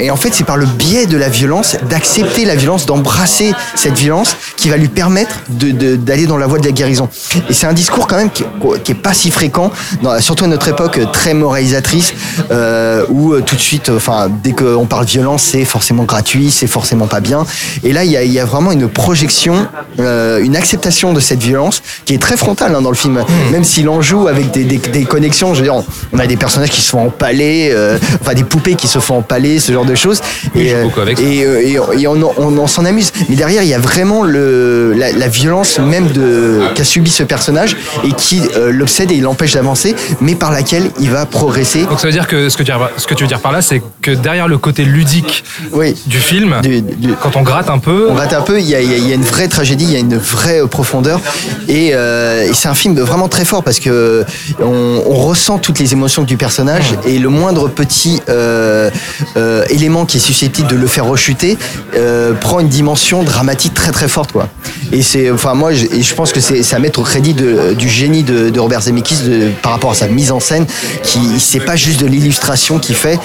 et 0.00 0.10
en 0.10 0.16
fait, 0.16 0.30
c'est 0.32 0.44
par 0.44 0.56
le 0.56 0.66
biais 0.66 1.06
de 1.06 1.16
la 1.16 1.28
violence, 1.28 1.76
d'accepter 1.88 2.44
la 2.44 2.54
violence, 2.54 2.86
d'embrasser 2.86 3.52
cette 3.74 3.98
violence, 3.98 4.36
qui 4.56 4.68
va 4.68 4.76
lui 4.76 4.88
permettre 4.88 5.36
de- 5.48 5.70
de- 5.70 5.96
d'aller 5.96 6.26
dans 6.26 6.36
la 6.36 6.46
voie 6.46 6.58
de 6.58 6.66
la 6.66 6.72
guérison. 6.72 7.08
Et 7.48 7.54
c'est 7.54 7.66
un 7.66 7.72
discours 7.72 8.06
quand 8.06 8.16
même 8.16 8.30
qui, 8.30 8.44
qui 8.84 8.92
est 8.92 8.94
pas 8.94 9.14
si 9.14 9.30
fréquent, 9.30 9.69
dans- 10.02 10.20
surtout 10.20 10.44
à 10.44 10.48
notre 10.48 10.68
époque 10.68 10.98
euh, 10.98 11.06
très 11.12 11.34
moralisatrice, 11.34 12.12
euh, 12.50 13.04
où 13.08 13.32
euh, 13.32 13.40
tout 13.40 13.56
de 13.56 13.60
suite, 13.60 13.90
enfin, 13.94 14.28
dès 14.42 14.52
qu'on 14.52 14.86
parle 14.86 15.04
violence, 15.06 15.42
c'est 15.42 15.64
forcément 15.64 16.04
gratuit, 16.04 16.50
c'est 16.50 16.66
forcément 16.66 17.06
pas 17.06 17.20
bien. 17.20 17.44
Et 17.82 17.92
là, 17.92 18.04
il 18.04 18.10
y 18.10 18.16
a, 18.16 18.24
y 18.24 18.38
a 18.38 18.44
vraiment 18.44 18.72
une 18.72 18.88
projection, 18.88 19.66
euh, 19.98 20.42
une 20.42 20.56
acceptation 20.56 21.12
de 21.12 21.20
cette 21.20 21.42
violence 21.42 21.82
qui 22.04 22.14
est 22.14 22.18
très 22.18 22.36
frontale 22.36 22.74
hein, 22.74 22.82
dans 22.82 22.90
le 22.90 22.96
film. 22.96 23.22
Même 23.52 23.64
s'il 23.64 23.88
en 23.88 24.00
joue 24.02 24.28
avec 24.28 24.50
des, 24.50 24.64
des, 24.64 24.78
des 24.78 25.04
connexions, 25.04 25.54
je 25.54 25.58
veux 25.60 25.64
dire, 25.64 25.74
on- 26.12 26.18
a 26.20 26.26
des 26.26 26.36
personnages 26.36 26.68
qui 26.70 26.82
se 26.82 26.90
font 26.90 27.06
empaler, 27.06 27.70
euh, 27.72 27.96
enfin 28.20 28.34
des 28.34 28.44
poupées 28.44 28.74
qui 28.74 28.88
se 28.88 28.98
font 28.98 29.16
empaler, 29.16 29.58
ce 29.58 29.72
genre 29.72 29.86
de 29.86 29.94
choses. 29.94 30.20
et 30.54 30.74
euh, 30.74 30.84
et, 31.18 31.38
et, 31.72 31.78
et 32.02 32.06
on, 32.06 32.12
on- 32.36 32.58
on 32.58 32.66
s'en 32.66 32.84
amuse. 32.84 33.10
Mais 33.30 33.36
derrière, 33.36 33.62
il 33.62 33.68
y 33.70 33.74
a 33.74 33.78
vraiment 33.78 34.22
le, 34.22 34.92
la, 34.92 35.12
la 35.12 35.28
violence 35.28 35.78
même 35.78 36.08
de 36.08 36.60
qu'a 36.74 36.84
subi 36.84 37.10
ce 37.10 37.22
personnage 37.22 37.76
et 38.04 38.12
qui 38.12 38.42
euh, 38.56 38.70
l'obsède 38.70 39.10
et 39.12 39.16
l'empêche 39.16 39.52
mais 40.20 40.34
par 40.34 40.50
laquelle 40.50 40.90
il 41.00 41.10
va 41.10 41.26
progresser. 41.26 41.84
Donc 41.84 42.00
ça 42.00 42.06
veut 42.06 42.12
dire 42.12 42.26
que 42.26 42.48
ce 42.48 42.56
que 42.56 42.62
tu, 42.62 42.72
ce 42.96 43.06
que 43.06 43.14
tu 43.14 43.24
veux 43.24 43.28
dire 43.28 43.40
par 43.40 43.52
là, 43.52 43.62
c'est 43.62 43.82
que 44.02 44.10
derrière 44.10 44.48
le 44.48 44.58
côté 44.58 44.84
ludique 44.84 45.44
du 46.06 46.18
film, 46.18 46.56
quand 47.22 47.36
on 47.36 47.42
gratte 47.42 47.70
un 47.70 47.78
peu, 47.78 48.08
On 48.10 48.14
gratte 48.14 48.32
un 48.32 48.42
peu, 48.42 48.60
il 48.60 48.66
y 48.66 48.74
a, 48.74 48.80
y 48.80 49.10
y 49.10 49.12
une 49.12 49.22
vraie 49.22 49.48
tragédie, 49.48 49.84
il 49.84 49.92
y 49.92 49.96
a 49.96 50.00
une 50.00 50.16
vraie 50.16 50.62
euh, 50.62 50.66
profondeur. 50.66 51.20
Et, 51.68 51.90
euh, 51.94 52.48
et 52.48 52.54
c'est 52.54 52.68
un 52.68 52.74
film 52.74 52.98
vraiment 52.98 53.28
très 53.28 53.44
fort 53.44 53.62
parce 53.62 53.80
que 53.80 54.24
on, 54.60 55.02
on 55.06 55.14
ressent 55.14 55.58
toutes 55.58 55.78
les 55.78 55.92
émotions 55.92 56.22
du 56.22 56.36
personnage 56.36 56.94
et 57.06 57.18
le 57.18 57.28
moindre 57.28 57.68
petit 57.68 58.20
euh, 58.28 58.90
euh, 59.36 59.64
élément 59.70 60.06
qui 60.06 60.18
est 60.18 60.20
susceptible 60.20 60.68
de 60.68 60.76
le 60.76 60.86
faire 60.86 61.06
rechuter 61.06 61.56
prend 62.40 62.60
une 62.60 62.68
dimension 62.68 63.22
dramatique 63.22 63.74
très 63.74 63.92
très 63.92 64.08
forte. 64.08 64.32
Quoi. 64.32 64.48
Et 64.92 65.02
c'est, 65.02 65.30
enfin 65.30 65.54
moi, 65.54 65.72
je, 65.72 65.86
et 65.86 66.02
je 66.02 66.14
pense 66.14 66.32
que 66.32 66.40
c'est 66.40 66.74
à 66.74 66.78
mettre 66.78 66.98
au 67.00 67.02
crédit 67.04 67.34
de- 67.34 67.74
du 67.74 67.88
génie 67.88 68.22
de, 68.24 68.50
de 68.50 68.60
Robert 68.60 68.80
Zemeckis 68.82 69.18
de, 69.24 69.48
par 69.62 69.72
rapport 69.72 69.92
à 69.92 69.94
sa 69.94 70.08
mise 70.08 70.32
en 70.32 70.40
scène, 70.40 70.66
qui 71.02 71.20
c'est 71.38 71.60
pas 71.60 71.76
juste 71.76 72.00
de 72.00 72.06
l'illustration 72.06 72.78
qu'il 72.78 72.94
fait. 72.96 73.18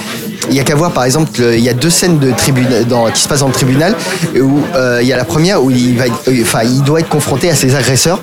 Il 0.50 0.56
y 0.56 0.60
a 0.60 0.64
qu'à 0.64 0.76
voir 0.76 0.92
par 0.92 1.04
exemple, 1.06 1.32
le- 1.40 1.56
il 1.58 1.64
y 1.64 1.70
a 1.70 1.74
deux 1.74 1.90
scènes 1.90 2.20
de 2.20 2.32
tribunal 2.32 2.86
dans, 2.86 3.10
qui 3.10 3.22
se 3.22 3.28
passent 3.28 3.40
dans 3.40 3.48
le 3.48 3.54
tribunal 3.54 3.96
où 4.40 4.60
euh, 4.76 5.00
il 5.02 5.08
y 5.08 5.14
a 5.14 5.18
la 5.18 5.26
première 5.26 5.64
où 5.64 5.72
il 5.72 5.98
va, 5.98 6.06
enfin 6.42 6.62
il 6.64 6.82
doit 6.84 7.00
être 7.00 7.10
confronté 7.10 7.50
à 7.50 7.56
ses 7.56 7.76
agresseurs. 7.76 8.20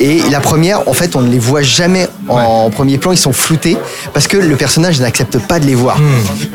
Et 0.00 0.20
la 0.30 0.40
première, 0.40 0.88
en 0.88 0.92
fait, 0.92 1.14
on 1.14 1.20
ne 1.20 1.30
les 1.30 1.38
voit 1.38 1.62
jamais 1.62 2.08
en 2.28 2.68
premier 2.70 2.98
plan, 2.98 3.12
ils 3.12 3.18
sont 3.18 3.32
floutés 3.34 3.76
parce 4.12 4.26
que 4.26 4.36
le 4.36 4.56
personnage 4.56 4.98
n'accepte 5.00 5.38
pas 5.38 5.60
de 5.60 5.66
les 5.66 5.74
voir. 5.76 5.98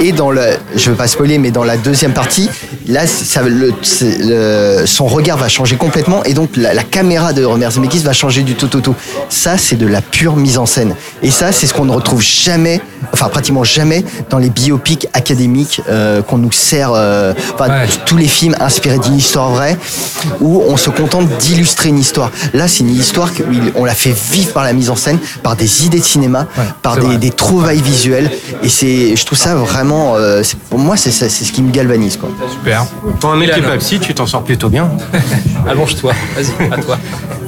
Et 0.01 0.11
dans 0.11 0.31
le, 0.31 0.41
je 0.75 0.89
veux 0.89 0.95
pas 0.97 1.07
spoiler, 1.07 1.37
mais 1.37 1.51
dans 1.51 1.63
la 1.63 1.77
deuxième 1.77 2.11
partie, 2.11 2.49
là, 2.87 3.07
ça, 3.07 3.43
le, 3.43 3.71
c'est- 3.81 4.17
le- 4.19 4.85
son 4.85 5.05
regard 5.05 5.37
va 5.37 5.47
changer 5.47 5.75
complètement 5.77 6.08
et 6.25 6.33
donc 6.33 6.55
la, 6.55 6.73
la 6.73 6.83
caméra 6.83 7.33
de 7.33 7.43
Robert 7.43 7.71
Zemeckis 7.71 7.99
va 7.99 8.13
changer 8.13 8.43
du 8.43 8.55
tout 8.55 8.75
au 8.75 8.81
tout. 8.81 8.95
Ça, 9.29 9.57
c'est 9.57 9.75
de 9.75 9.87
la 9.87 10.01
pure 10.01 10.35
mise 10.35 10.57
en 10.57 10.65
scène. 10.65 10.95
Et 11.23 11.31
ça, 11.31 11.51
c'est 11.51 11.67
ce 11.67 11.73
qu'on 11.73 11.85
ne 11.85 11.91
retrouve 11.91 12.21
jamais, 12.21 12.81
enfin 13.13 13.27
pratiquement 13.29 13.63
jamais, 13.63 14.03
dans 14.29 14.37
les 14.37 14.49
biopics 14.49 15.07
académiques 15.13 15.81
euh, 15.89 16.21
qu'on 16.21 16.37
nous 16.37 16.51
sert, 16.51 16.91
euh, 16.93 17.33
enfin 17.53 17.85
tous 18.05 18.17
les 18.17 18.27
films 18.27 18.55
inspirés 18.59 18.99
d'une 18.99 19.15
histoire 19.15 19.49
vraie, 19.51 19.77
où 20.41 20.63
on 20.67 20.77
se 20.77 20.89
contente 20.89 21.27
d'illustrer 21.39 21.89
une 21.89 21.99
histoire. 21.99 22.31
Là, 22.53 22.67
c'est 22.67 22.79
une 22.79 22.95
histoire 22.95 23.29
qu'on 23.33 23.85
l'a 23.85 23.95
fait 23.95 24.15
vivre 24.31 24.53
par 24.53 24.63
la 24.63 24.73
mise 24.73 24.89
en 24.89 24.95
scène, 24.95 25.19
par 25.43 25.55
des 25.55 25.85
idées 25.85 25.99
de 25.99 26.05
cinéma, 26.05 26.47
par 26.81 26.97
des, 26.97 27.29
trouvailles 27.31 27.81
visuelles. 27.81 28.31
Et 28.63 28.69
c'est, 28.69 29.15
je 29.15 29.25
trouve 29.25 29.37
ça 29.37 29.55
vraiment, 29.55 30.15
euh, 30.15 30.41
pour 30.69 30.79
moi, 30.79 30.97
c'est 30.97 31.11
ce 31.11 31.51
qui 31.51 31.61
me 31.61 31.71
galvanise. 31.71 32.17
Quoi. 32.17 32.29
Super. 32.51 32.85
Pour 33.19 33.31
un 33.31 33.37
mec 33.37 33.51
qui 33.51 33.59
est 33.59 33.59
Ilan. 33.59 33.69
pas 33.69 33.77
psy, 33.77 33.99
tu 33.99 34.13
t'en 34.13 34.25
sors 34.25 34.43
plutôt 34.43 34.69
bien. 34.69 34.89
Vas-y, 36.07 36.71
à 36.73 36.77
toi. 36.77 36.97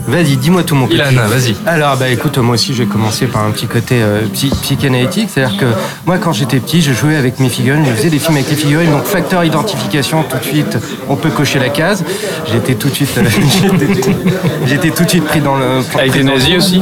Vas-y, 0.08 0.36
dis-moi 0.38 0.64
tout 0.64 0.76
mon. 0.76 0.88
Ilan, 0.88 1.06
vas-y. 1.28 1.56
Alors, 1.66 1.96
bah 1.96 2.10
écoute, 2.10 2.38
moi 2.40 2.56
aussi, 2.56 2.74
je 2.74 2.84
vais 2.84 2.90
commencer 2.90 3.28
par 3.28 3.44
un 3.46 3.52
petit 3.52 3.68
côté 3.68 4.02
euh, 4.02 4.22
psy- 4.34 4.52
psychanalytique. 4.62 5.30
C'est-à-dire 5.32 5.58
que 5.58 5.66
moi, 6.06 6.18
quand 6.18 6.34
j'étais 6.34 6.60
petit, 6.60 6.82
je 6.82 6.92
jouais 6.92 7.16
avec 7.16 7.40
mes 7.40 7.50
figurines, 7.50 7.86
je 7.88 7.92
faisais 7.94 8.10
des 8.10 8.18
films 8.20 8.36
avec 8.38 8.50
les 8.50 8.56
figurines. 8.56 8.90
Donc, 8.92 9.04
facteur 9.06 9.44
identification, 9.44 10.24
tout 10.24 10.38
de 10.38 10.44
suite, 10.44 10.78
on 11.08 11.16
peut 11.16 11.30
cocher 11.30 11.60
la 11.60 11.70
case. 11.70 12.04
J'étais 12.52 12.74
tout 12.76 12.90
de 12.90 12.96
suite, 12.96 13.16
euh, 13.18 13.24
j'étais- 14.68 14.90
tout 14.90 15.04
de 15.04 15.10
suite 15.10 15.26
pris 15.26 15.40
dans 15.42 15.56
le. 15.56 15.82
Avec 15.98 16.12
des 16.14 16.24
nazis 16.24 16.58
aussi 16.58 16.82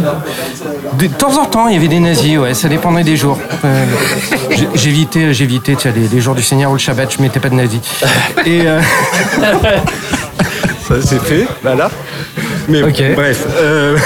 De 0.98 1.08
temps 1.08 1.38
en 1.42 1.46
temps, 1.46 1.68
il 1.68 1.74
y 1.76 1.78
avait 1.78 1.88
des 1.90 2.00
nazis, 2.00 2.38
ouais, 2.38 2.54
ça 2.54 2.70
dépendait 2.70 3.04
des 3.04 3.18
jours. 3.18 3.38
Euh, 3.66 3.86
j'évitais, 4.76 5.34
j'évitais, 5.34 5.76
tu 5.76 5.90
vois, 5.90 5.98
les, 6.00 6.08
les 6.08 6.22
jours 6.22 6.36
du 6.36 6.42
Seigneur 6.44 6.72
ou 6.72 6.76
le 6.76 6.80
Shabbat, 6.80 7.14
je 7.18 7.22
mettais 7.22 7.40
pas 7.42 7.50
de 7.50 7.56
nazis. 7.56 7.82
Et 8.46 8.62
euh, 8.66 8.80
ça 10.90 10.96
c'est 11.02 11.22
fait, 11.22 11.48
voilà. 11.64 11.90
Mais 12.68 12.82
bref. 12.84 13.46
euh, 13.60 13.98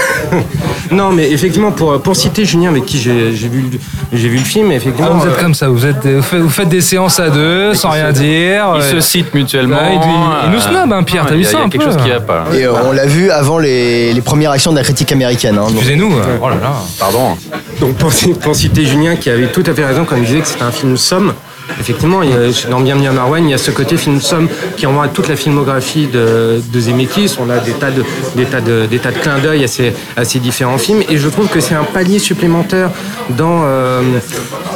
non, 0.91 1.11
mais 1.11 1.29
effectivement, 1.31 1.71
pour, 1.71 2.01
pour 2.01 2.15
citer 2.15 2.45
Julien, 2.45 2.69
avec 2.69 2.85
qui 2.85 2.97
j'ai 2.97 3.33
j'ai 3.35 3.47
vu, 3.49 3.61
le- 3.71 3.79
j'ai 4.13 4.29
vu 4.29 4.37
le 4.37 4.43
film, 4.43 4.71
effectivement. 4.71 5.09
Ah, 5.13 5.17
vous 5.17 5.27
êtes 5.27 5.37
euh, 5.37 5.41
comme 5.41 5.53
ça, 5.53 5.67
vous, 5.67 5.85
êtes, 5.85 6.05
vous 6.05 6.21
faites- 6.21 6.39
vous 6.39 6.49
faites 6.49 6.69
des 6.69 6.81
séances 6.81 7.19
à 7.19 7.29
deux, 7.29 7.73
sans 7.73 7.89
rien 7.89 8.11
dire. 8.11 8.65
Ils 8.75 8.81
euh, 8.81 8.91
se 8.91 8.99
citent 9.01 9.33
mutuellement. 9.33 9.77
Ouais, 9.77 9.95
il- 9.95 10.45
il 10.47 10.51
nous 10.51 10.59
snob, 10.61 10.93
hein, 10.93 11.03
Pierre, 11.03 11.23
Ah, 11.25 11.29
t'as 11.29 11.35
vu 11.35 11.41
il 11.41 11.43
y 11.43 11.47
a- 11.47 11.51
ça 11.51 11.57
Il 11.57 11.59
y 11.59 11.63
a 11.63 11.65
un 11.65 11.69
quelque 11.69 11.83
peu, 11.85 11.91
chose 11.91 12.01
qui 12.03 12.11
hein. 12.11 12.15
va 12.15 12.21
pas. 12.21 12.45
Et 12.55 12.65
euh, 12.65 12.73
on 12.85 12.91
l'a 12.93 13.05
vu 13.05 13.29
avant 13.31 13.57
les, 13.59 14.13
les 14.13 14.21
premières 14.21 14.51
actions 14.51 14.71
de 14.71 14.77
la 14.77 14.83
critique 14.83 15.11
américaine. 15.11 15.57
hein. 15.59 15.65
Excusez-nous. 15.69 16.13
euh, 16.17 16.37
Oh 16.41 16.49
là 16.49 16.55
là. 16.61 16.73
Pardon. 16.99 17.37
Donc 17.81 17.95
pour, 17.95 18.11
pour 18.41 18.55
citer 18.55 18.85
Julien 18.85 19.15
qui 19.15 19.29
avait 19.29 19.47
tout 19.47 19.63
à 19.67 19.73
fait 19.73 19.85
raison 19.85 20.05
quand 20.05 20.15
il 20.15 20.23
disait 20.23 20.39
que 20.39 20.47
c'était 20.47 20.63
un 20.63 20.71
film 20.71 20.95
somme, 20.95 21.33
effectivement, 21.79 22.21
dans 22.69 22.79
Bienvenue 22.81 23.07
à 23.07 23.11
Marwan, 23.11 23.43
il 23.45 23.51
y 23.51 23.53
a 23.53 23.57
ce 23.57 23.71
côté 23.71 23.97
film 23.97 24.21
somme 24.21 24.47
qui 24.77 24.85
envoie 24.85 25.07
toute 25.07 25.27
la 25.27 25.35
filmographie 25.35 26.07
de, 26.07 26.61
de 26.65 26.79
Zemeckis. 26.79 27.35
On 27.39 27.49
a 27.49 27.59
des 27.59 27.73
tas 27.73 27.91
de, 27.91 28.03
des 28.35 28.45
tas 28.45 28.61
de, 28.61 28.87
tas 28.97 29.11
de 29.11 29.17
clins 29.17 29.39
d'œil 29.39 29.63
à 29.63 29.67
ces, 29.67 29.93
à 30.15 30.25
ces 30.25 30.39
différents 30.39 30.77
films. 30.77 31.03
Et 31.09 31.17
je 31.17 31.29
trouve 31.29 31.47
que 31.47 31.59
c'est 31.59 31.75
un 31.75 31.83
palier 31.83 32.19
supplémentaire 32.19 32.89
dans, 33.29 33.61
euh, 33.63 34.01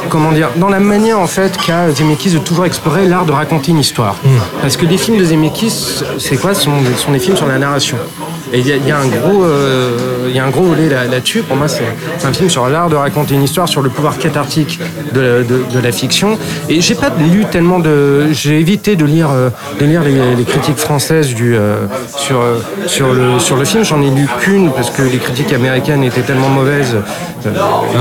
comment 0.08 0.32
dire, 0.32 0.48
dans 0.56 0.68
la 0.68 0.80
manière 0.80 1.18
en 1.18 1.26
fait 1.26 1.56
qu'a 1.56 1.90
Zemeckis 1.90 2.30
de 2.30 2.38
toujours 2.38 2.66
explorer 2.66 3.06
l'art 3.06 3.24
de 3.24 3.32
raconter 3.32 3.70
une 3.70 3.78
histoire. 3.78 4.16
Parce 4.62 4.76
que 4.76 4.86
les 4.86 4.96
films 4.98 5.18
de 5.18 5.24
Zemeckis, 5.24 6.02
c'est 6.18 6.36
quoi 6.36 6.54
Ce 6.54 6.62
sont, 6.64 7.12
des 7.12 7.18
films 7.18 7.36
sur 7.36 7.46
la 7.46 7.58
narration. 7.58 7.96
Et 8.52 8.60
il 8.60 8.66
y, 8.66 8.72
a- 8.72 8.76
il 8.76 8.86
y 8.86 8.90
a 8.90 8.98
un 8.98 9.06
gros, 9.06 9.44
euh, 9.44 10.30
il 10.32 10.38
un 10.38 10.48
gros 10.48 10.62
volet 10.62 10.88
là- 10.88 11.04
là-dessus. 11.04 11.42
Pour 11.42 11.56
moi, 11.56 11.68
c'est 11.68 11.82
un 12.26 12.32
film 12.32 12.48
sur 12.48 12.66
l'art 12.68 12.88
de 12.88 12.96
raconter 12.96 13.34
une 13.34 13.42
histoire, 13.42 13.68
sur 13.68 13.82
le 13.82 13.90
pouvoir 13.90 14.16
cathartique 14.18 14.78
de, 15.12 15.20
la- 15.20 15.42
de- 15.42 15.64
de 15.70 15.78
la 15.78 15.92
fiction. 15.92 16.38
Et 16.70 16.80
j'ai 16.80 16.94
pas 16.94 17.10
lu 17.18 17.44
tellement 17.50 17.78
de, 17.78 18.28
j'ai 18.32 18.58
évité 18.58 18.96
de 18.96 19.04
lire, 19.04 19.28
euh, 19.30 19.50
de 19.80 19.84
lire 19.84 20.02
les, 20.02 20.34
les 20.36 20.44
critiques 20.44 20.78
françaises 20.78 21.34
du 21.34 21.56
euh, 21.56 21.76
sur 22.16 22.38
sur 22.86 23.12
le 23.12 23.38
sur 23.38 23.56
le 23.56 23.64
film. 23.66 23.84
J'en 23.84 24.00
ai 24.00 24.10
lu 24.10 24.26
qu'une 24.40 24.70
parce 24.72 24.90
que 24.90 25.02
les 25.02 25.18
critiques 25.18 25.52
américaines 25.52 26.02
étaient 26.02 26.22
tellement 26.22 26.48
mauvaises, 26.48 26.96
va 27.44 27.50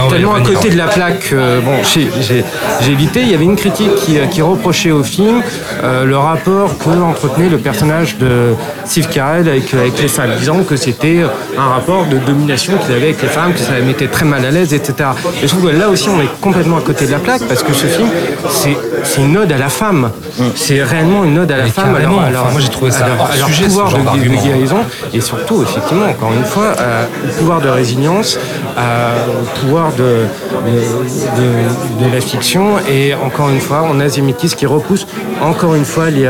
tellement 0.09 0.35
à 0.35 0.41
côté 0.41 0.69
de 0.69 0.77
la 0.77 0.87
plaque. 0.87 1.33
bon, 1.33 1.83
j'ai 1.93 2.91
évité. 2.91 3.21
Il 3.21 3.31
y 3.31 3.35
avait 3.35 3.45
une 3.45 3.55
critique 3.55 3.93
qui, 3.95 4.17
qui 4.29 4.41
reprochait 4.41 4.91
au 4.91 5.03
film 5.03 5.41
euh, 5.83 6.05
le 6.05 6.17
rapport 6.17 6.77
que 6.77 6.89
entretenait 6.89 7.49
le 7.49 7.57
personnage 7.57 8.17
de 8.17 8.53
Steve 8.85 9.07
Carell 9.09 9.47
avec, 9.47 9.73
avec 9.73 10.01
les 10.01 10.07
femmes, 10.07 10.31
disant 10.39 10.63
que 10.63 10.75
c'était 10.75 11.19
un 11.57 11.67
rapport 11.69 12.05
de 12.05 12.17
domination 12.17 12.73
qu'il 12.77 12.93
avait 12.95 13.07
avec 13.07 13.21
les 13.21 13.27
femmes, 13.27 13.53
que 13.53 13.59
ça 13.59 13.73
la 13.73 13.81
mettait 13.81 14.07
très 14.07 14.25
mal 14.25 14.43
à 14.45 14.51
l'aise, 14.51 14.73
etc. 14.73 15.09
Et 15.41 15.47
je 15.47 15.47
trouve 15.47 15.69
que 15.71 15.75
là 15.75 15.89
aussi, 15.89 16.09
on 16.09 16.21
est 16.21 16.29
complètement 16.41 16.77
à 16.77 16.81
côté 16.81 17.05
de 17.05 17.11
la 17.11 17.19
plaque 17.19 17.43
parce 17.47 17.63
que 17.63 17.73
ce 17.73 17.85
film, 17.87 18.09
c'est 18.49 19.21
une 19.21 19.37
ode 19.37 19.51
à 19.51 19.57
la 19.57 19.69
femme. 19.69 20.11
C'est 20.55 20.83
réellement 20.83 21.23
une 21.23 21.39
ode 21.39 21.51
à 21.51 21.57
la 21.57 21.63
Mais 21.63 21.69
femme. 21.69 21.95
enfin, 21.95 22.51
moi, 22.51 22.61
j'ai 22.61 22.69
trouvé 22.69 22.91
ça 22.91 23.07
leur- 23.07 23.19
hors 23.19 23.47
sujet, 23.47 23.65
pouvoir 23.65 23.91
de, 23.91 24.27
guérison 24.43 24.77
et 25.13 25.21
surtout, 25.21 25.63
effectivement, 25.63 26.05
encore 26.05 26.33
une 26.33 26.43
fois, 26.45 26.73
euh, 26.79 27.05
le 27.25 27.31
pouvoir 27.31 27.61
de 27.61 27.69
résilience, 27.69 28.37
le 28.77 29.59
pouvoir 29.59 29.91
de, 29.93 30.03
de, 30.03 32.01
de- 32.01 32.05
de 32.09 32.13
la 32.13 32.21
fiction. 32.21 32.75
Et 32.89 33.13
encore 33.13 33.49
une 33.49 33.59
fois, 33.59 33.83
on 33.89 33.99
a 33.99 34.07
Zemeckis 34.07 34.49
qui 34.55 34.65
repousse 34.65 35.07
encore 35.41 35.75
une 35.75 35.85
fois 35.85 36.09
les, 36.09 36.29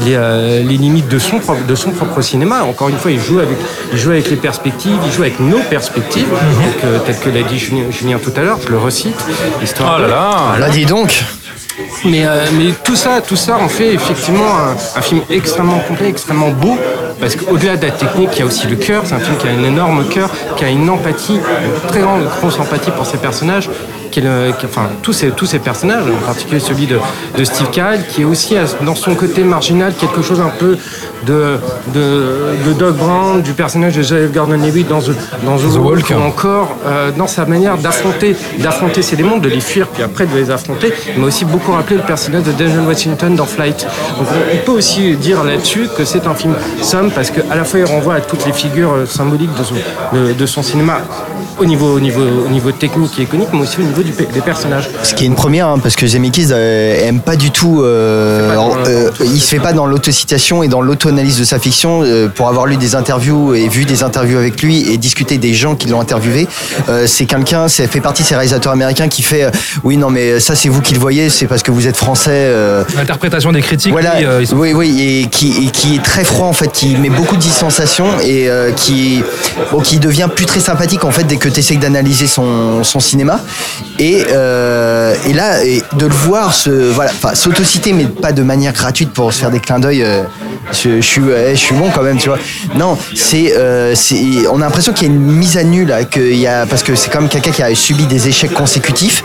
les, 0.00 0.14
euh, 0.14 0.62
les 0.62 0.76
limites 0.78 1.08
de 1.08 1.18
son, 1.18 1.38
propre, 1.38 1.64
de 1.66 1.74
son 1.74 1.90
propre 1.90 2.20
cinéma. 2.22 2.62
Encore 2.64 2.88
une 2.88 2.96
fois, 2.96 3.10
il 3.10 3.20
joue 3.20 3.40
avec, 3.40 3.58
il 3.92 3.98
joue 3.98 4.10
avec 4.10 4.30
les 4.30 4.36
perspectives, 4.36 4.96
il 5.06 5.12
joue 5.12 5.22
avec 5.22 5.38
nos 5.38 5.60
perspectives, 5.70 6.28
donc, 6.28 6.84
euh, 6.84 6.98
tel 7.04 7.18
que 7.18 7.28
l'a 7.28 7.42
dit 7.42 7.58
Julien, 7.58 7.84
Julien 7.90 8.18
tout 8.18 8.32
à 8.36 8.40
l'heure, 8.42 8.58
je 8.64 8.70
le 8.70 8.78
recite. 8.78 9.16
Histoire 9.62 9.96
Oh 9.98 10.02
là 10.02 10.08
là. 10.08 10.58
Là, 10.58 10.68
dis 10.70 10.86
donc. 10.86 11.22
Mais, 12.04 12.26
euh, 12.26 12.44
mais 12.58 12.72
tout 12.84 12.96
ça, 12.96 13.20
tout 13.20 13.36
ça 13.36 13.56
en 13.58 13.68
fait 13.68 13.94
effectivement 13.94 14.56
un, 14.58 14.98
un 14.98 15.02
film 15.02 15.20
extrêmement 15.30 15.78
complet, 15.80 16.08
extrêmement 16.08 16.50
beau, 16.50 16.76
parce 17.20 17.36
qu'au-delà 17.36 17.76
de 17.76 17.86
la 17.86 17.92
technique, 17.92 18.30
il 18.34 18.38
y 18.40 18.42
a 18.42 18.46
aussi 18.46 18.66
le 18.66 18.76
cœur. 18.76 19.02
C'est 19.06 19.14
un 19.14 19.20
film 19.20 19.36
qui 19.36 19.48
a 19.48 19.50
un 19.50 19.62
énorme 19.62 20.04
cœur, 20.08 20.30
qui 20.56 20.64
a 20.64 20.68
une 20.68 20.88
empathie, 20.90 21.36
une 21.36 21.88
très 21.88 22.00
grande 22.00 22.24
grosse 22.24 22.58
empathie 22.58 22.90
pour 22.90 23.06
ses 23.06 23.18
personnages. 23.18 23.68
Enfin, 24.64 24.88
tous 25.02 25.12
ces, 25.12 25.30
tous 25.30 25.46
ces 25.46 25.58
personnages, 25.58 26.04
en 26.06 26.26
particulier 26.26 26.60
celui 26.60 26.86
de, 26.86 26.98
de 27.36 27.44
Steve 27.44 27.70
Carell, 27.70 28.04
qui 28.08 28.22
est 28.22 28.24
aussi 28.24 28.56
à- 28.56 28.64
dans 28.84 28.94
son 28.94 29.14
côté 29.14 29.44
marginal 29.44 29.94
quelque 29.94 30.22
chose 30.22 30.40
un 30.40 30.50
peu 30.58 30.76
de, 31.26 31.58
de, 31.94 32.34
de 32.66 32.72
Doug 32.72 32.96
Brown, 32.96 33.42
du 33.42 33.52
personnage 33.52 33.96
de 33.96 34.02
Joseph 34.02 34.32
Gordon-Levitt 34.32 34.88
dans 34.88 35.00
The, 35.00 35.12
dans 35.44 35.56
The, 35.56 35.76
Walk, 35.76 36.10
ou 36.10 36.20
encore 36.22 36.76
euh, 36.86 37.10
dans 37.16 37.26
sa 37.26 37.44
manière 37.46 37.78
d'affronter, 37.78 38.36
d'affronter 38.58 39.02
ces 39.02 39.16
démons, 39.16 39.38
de 39.38 39.48
les 39.48 39.60
fuir, 39.60 39.86
puis 39.88 40.02
après 40.02 40.26
de 40.26 40.34
les 40.36 40.50
affronter. 40.50 40.92
Il 41.14 41.20
m'a 41.20 41.28
aussi 41.28 41.44
beaucoup 41.44 41.72
rappelé 41.72 41.96
le 41.96 42.02
personnage 42.02 42.42
de 42.44 42.52
Denzel 42.52 42.80
Washington 42.86 43.34
dans 43.36 43.46
Flight. 43.46 43.86
Donc 44.18 44.26
on, 44.52 44.56
peut 44.66 44.72
aussi 44.72 45.16
dire 45.16 45.44
là-dessus 45.44 45.88
que 45.96 46.04
c'est 46.04 46.26
un 46.26 46.34
film 46.34 46.54
somme 46.80 47.10
parce 47.10 47.30
qu'à 47.30 47.54
la 47.54 47.64
fois 47.64 47.80
il 47.80 47.86
renvoie 47.86 48.14
à 48.14 48.20
toutes 48.20 48.44
les 48.46 48.52
figures 48.52 48.92
euh, 48.92 49.06
symboliques 49.06 49.54
de 49.58 49.64
son, 49.64 49.74
de, 50.12 50.32
de 50.32 50.46
son 50.46 50.62
cinéma 50.62 51.00
au 51.58 51.64
niveau, 51.64 51.94
au, 51.96 52.00
niveau, 52.00 52.22
au 52.46 52.48
niveau 52.48 52.72
technique 52.72 53.18
et 53.18 53.22
iconique, 53.22 53.48
mais 53.52 53.60
aussi 53.60 53.78
au 53.80 53.84
niveau 53.84 54.02
du, 54.02 54.10
des 54.12 54.40
personnages. 54.40 54.88
Ce 55.02 55.14
qui 55.14 55.24
est 55.24 55.26
une 55.26 55.34
première, 55.34 55.68
hein, 55.68 55.78
parce 55.82 55.96
que 55.96 56.06
Zemeckis 56.06 56.48
euh, 56.50 57.08
aime 57.08 57.20
pas 57.20 57.36
du 57.36 57.50
tout. 57.50 57.82
euh, 57.82 58.56
euh, 58.86 59.10
il 59.24 59.40
se 59.40 59.48
fait 59.48 59.58
pas 59.60 59.72
dans 59.72 59.86
l'autocitation 59.86 60.62
et 60.62 60.68
dans 60.68 60.80
l'auto-analyse 60.80 61.38
de 61.38 61.44
sa 61.44 61.58
fiction. 61.58 62.02
euh, 62.02 62.28
pour 62.28 62.48
avoir 62.48 62.66
lu 62.66 62.76
des 62.76 62.94
interviews 62.94 63.54
et 63.54 63.68
vu 63.68 63.84
des 63.84 64.02
interviews 64.02 64.38
avec 64.38 64.62
lui 64.62 64.90
et 64.92 64.96
discuter 64.96 65.38
des 65.38 65.54
gens 65.54 65.74
qui 65.74 65.88
l'ont 65.88 66.00
interviewé, 66.00 66.48
euh, 66.88 67.06
c'est 67.06 67.26
quelqu'un, 67.26 67.68
c'est 67.68 67.86
fait 67.86 68.00
partie 68.00 68.22
de 68.22 68.28
ces 68.28 68.34
réalisateurs 68.34 68.72
américains 68.72 69.08
qui 69.08 69.22
fait 69.22 69.50
oui 69.84 69.96
non 69.96 70.10
mais 70.10 70.40
ça 70.40 70.54
c'est 70.54 70.68
vous 70.68 70.80
qui 70.80 70.94
le 70.94 71.00
voyez, 71.00 71.28
c'est 71.30 71.46
parce 71.46 71.62
que 71.62 71.70
vous 71.70 71.86
êtes 71.86 71.96
français. 71.96 72.50
L'interprétation 72.96 73.52
des 73.52 73.60
critiques, 73.60 73.92
voilà, 73.92 74.14
sont- 74.46 74.56
oui, 74.56 74.72
oui, 74.72 75.20
et 75.22 75.28
qui, 75.28 75.66
et 75.66 75.70
qui 75.70 75.96
est 75.96 76.02
très 76.02 76.24
froid 76.24 76.46
en 76.46 76.52
fait, 76.52 76.70
qui 76.72 76.96
met 76.96 77.10
beaucoup 77.10 77.36
de 77.36 77.40
distanciation 77.40 78.06
et 78.24 78.48
qui, 78.76 79.22
bon, 79.70 79.80
qui 79.80 79.98
devient 79.98 80.28
plus 80.34 80.46
très 80.46 80.60
sympathique 80.60 81.04
en 81.04 81.10
fait 81.10 81.24
dès 81.24 81.36
que 81.42 81.48
tu 81.48 81.60
essaies 81.60 81.76
d'analyser 81.76 82.28
son, 82.28 82.84
son 82.84 83.00
cinéma. 83.00 83.40
Et, 83.98 84.24
euh, 84.30 85.14
et 85.28 85.32
là, 85.32 85.58
de 85.98 86.06
le 86.06 86.14
voir 86.14 86.54
se, 86.54 86.70
voilà, 86.70 87.10
s'autociter, 87.34 87.92
mais 87.92 88.04
pas 88.04 88.32
de 88.32 88.42
manière 88.42 88.72
gratuite 88.72 89.10
pour 89.12 89.32
se 89.32 89.40
faire 89.40 89.50
des 89.50 89.60
clins 89.60 89.80
d'œil. 89.80 90.02
euh, 90.02 90.22
je, 90.72 91.00
suis, 91.00 91.20
je 91.50 91.56
suis 91.56 91.74
bon 91.74 91.90
quand 91.92 92.02
même, 92.02 92.18
tu 92.18 92.28
vois. 92.28 92.38
Non, 92.76 92.96
c'est, 93.14 93.54
euh, 93.56 93.94
on 94.52 94.60
a 94.60 94.64
l'impression 94.64 94.92
qu'il 94.92 95.08
y 95.08 95.10
a 95.10 95.14
une 95.14 95.20
mise 95.20 95.56
à 95.56 95.64
nu 95.64 95.84
là, 95.84 96.04
qu'il 96.04 96.36
y 96.36 96.46
a, 96.46 96.64
parce 96.66 96.82
que 96.84 96.94
c'est 96.94 97.10
quand 97.10 97.20
même 97.20 97.28
quelqu'un 97.28 97.50
qui 97.50 97.62
a 97.62 97.74
subi 97.74 98.06
des 98.06 98.28
échecs 98.28 98.54
consécutifs 98.54 99.24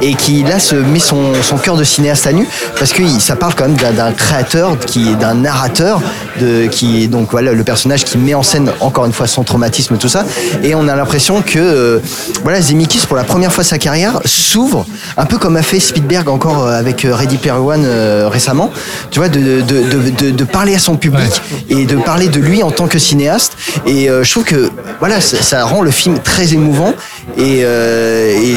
et 0.00 0.14
qui 0.14 0.44
là 0.44 0.58
se 0.60 0.76
met 0.76 1.00
son, 1.00 1.34
son 1.42 1.58
cœur 1.58 1.76
de 1.76 1.84
cinéaste 1.84 2.26
à 2.26 2.32
nu 2.32 2.46
parce 2.78 2.92
que 2.92 3.02
ça 3.18 3.34
parle 3.34 3.54
quand 3.54 3.68
même 3.68 3.76
d'un 3.76 4.12
créateur, 4.12 4.78
qui, 4.78 5.16
d'un 5.16 5.34
narrateur, 5.34 6.00
de, 6.40 6.66
qui 6.66 7.08
donc 7.08 7.28
voilà 7.32 7.52
le 7.52 7.64
personnage 7.64 8.04
qui 8.04 8.18
met 8.18 8.34
en 8.34 8.42
scène 8.42 8.70
encore 8.80 9.06
une 9.06 9.12
fois 9.12 9.26
son 9.26 9.42
traumatisme 9.42 9.96
tout 9.96 10.08
ça 10.08 10.24
et 10.62 10.74
on 10.74 10.86
a 10.88 10.94
l'impression 10.94 11.42
que 11.42 11.55
euh, 11.60 12.00
voilà 12.42 12.60
Zemeckis 12.60 13.06
pour 13.06 13.16
la 13.16 13.24
première 13.24 13.52
fois 13.52 13.64
de 13.64 13.68
sa 13.68 13.78
carrière 13.78 14.20
s'ouvre 14.24 14.86
un 15.16 15.26
peu 15.26 15.38
comme 15.38 15.56
a 15.56 15.62
fait 15.62 15.80
Spielberg 15.80 16.28
encore 16.28 16.66
euh, 16.66 16.78
avec 16.78 17.04
euh, 17.04 17.14
Ready 17.14 17.36
Player 17.38 17.56
One 17.58 17.84
euh, 17.84 18.28
récemment. 18.28 18.70
Tu 19.10 19.18
vois 19.18 19.28
de, 19.28 19.60
de, 19.60 19.82
de, 19.82 20.10
de, 20.10 20.30
de 20.30 20.44
parler 20.44 20.74
à 20.74 20.78
son 20.78 20.96
public 20.96 21.40
et 21.68 21.86
de 21.86 21.96
parler 21.96 22.28
de 22.28 22.40
lui 22.40 22.62
en 22.62 22.70
tant 22.70 22.86
que 22.86 22.98
cinéaste. 22.98 23.56
Et 23.86 24.08
euh, 24.08 24.24
je 24.24 24.30
trouve 24.30 24.44
que 24.44 24.70
voilà 24.98 25.20
ça, 25.20 25.42
ça 25.42 25.64
rend 25.64 25.82
le 25.82 25.90
film 25.90 26.18
très 26.18 26.52
émouvant 26.54 26.94
et, 27.36 27.62
euh, 27.64 28.38
et 28.40 28.54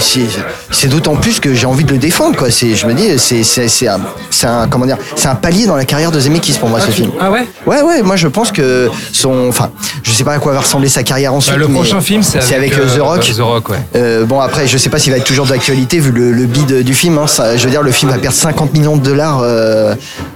c'est, 0.72 0.88
d'autant 0.88 1.16
plus 1.16 1.40
que 1.40 1.54
j'ai 1.54 1.66
envie 1.66 1.84
de 1.84 1.92
le 1.92 1.98
défendre 1.98 2.36
quoi 2.38 2.52
c'est 2.52 2.76
je 2.76 2.86
me 2.86 2.94
dis 2.94 3.18
c'est 3.18 3.88
un, 3.88 4.00
un 4.44 4.68
comment 4.68 4.86
dire 4.86 4.98
c'est 5.16 5.28
un 5.28 5.36
palier 5.36 5.66
dans 5.66 5.76
la 5.76 5.86
carrière 5.86 6.12
de 6.12 6.20
Zemeckis 6.20 6.54
pour 6.60 6.70
moi 6.70 6.80
ce 6.80 6.92
film 6.92 7.12
Ah 7.20 7.32
ouais? 7.32 7.48
Ouais, 7.66 7.82
ouais, 7.82 8.02
moi 8.04 8.16
je 8.16 8.28
pense 8.28 8.52
que 8.52 8.90
son. 9.12 9.48
Enfin, 9.50 9.72
je 10.04 10.12
sais 10.12 10.24
pas 10.24 10.34
à 10.34 10.40
quoi 10.40 10.54
va 10.54 10.60
ressembler 10.62 10.90
sa 10.90 11.04
carrière 11.04 11.34
ensuite. 11.34 11.54
Bah, 11.56 11.60
le 11.60 11.68
prochain 11.68 12.02
film, 12.02 12.22
c'est 12.24 12.38
avec, 12.56 12.74
avec, 12.74 12.74
euh, 12.78 12.96
The 12.96 13.00
euh, 13.00 13.04
Rock. 13.04 13.32
The 13.36 13.40
Rock, 13.42 13.70
ouais. 13.70 13.78
Euh, 13.96 14.26
bon, 14.26 14.40
après, 14.40 14.68
je 14.68 14.78
sais 14.78 14.90
pas 14.90 15.00
s'il 15.00 15.12
va 15.12 15.18
être 15.18 15.26
toujours 15.26 15.46
d'actualité 15.46 16.00
vu 16.00 16.12
le, 16.12 16.32
le 16.32 16.46
bid 16.46 16.84
du 16.84 16.94
film. 16.94 17.18
hein. 17.18 17.28
Ça, 17.28 17.58
je 17.58 17.64
veux 17.66 17.72
dire, 17.72 17.82
le 17.84 17.92
film 17.92 18.12
va 18.12 18.18
perdre 18.18 18.36
50 18.38 18.74
millions 18.74 18.98
de 18.98 19.04
dollars 19.04 19.40
euh, 19.42 19.96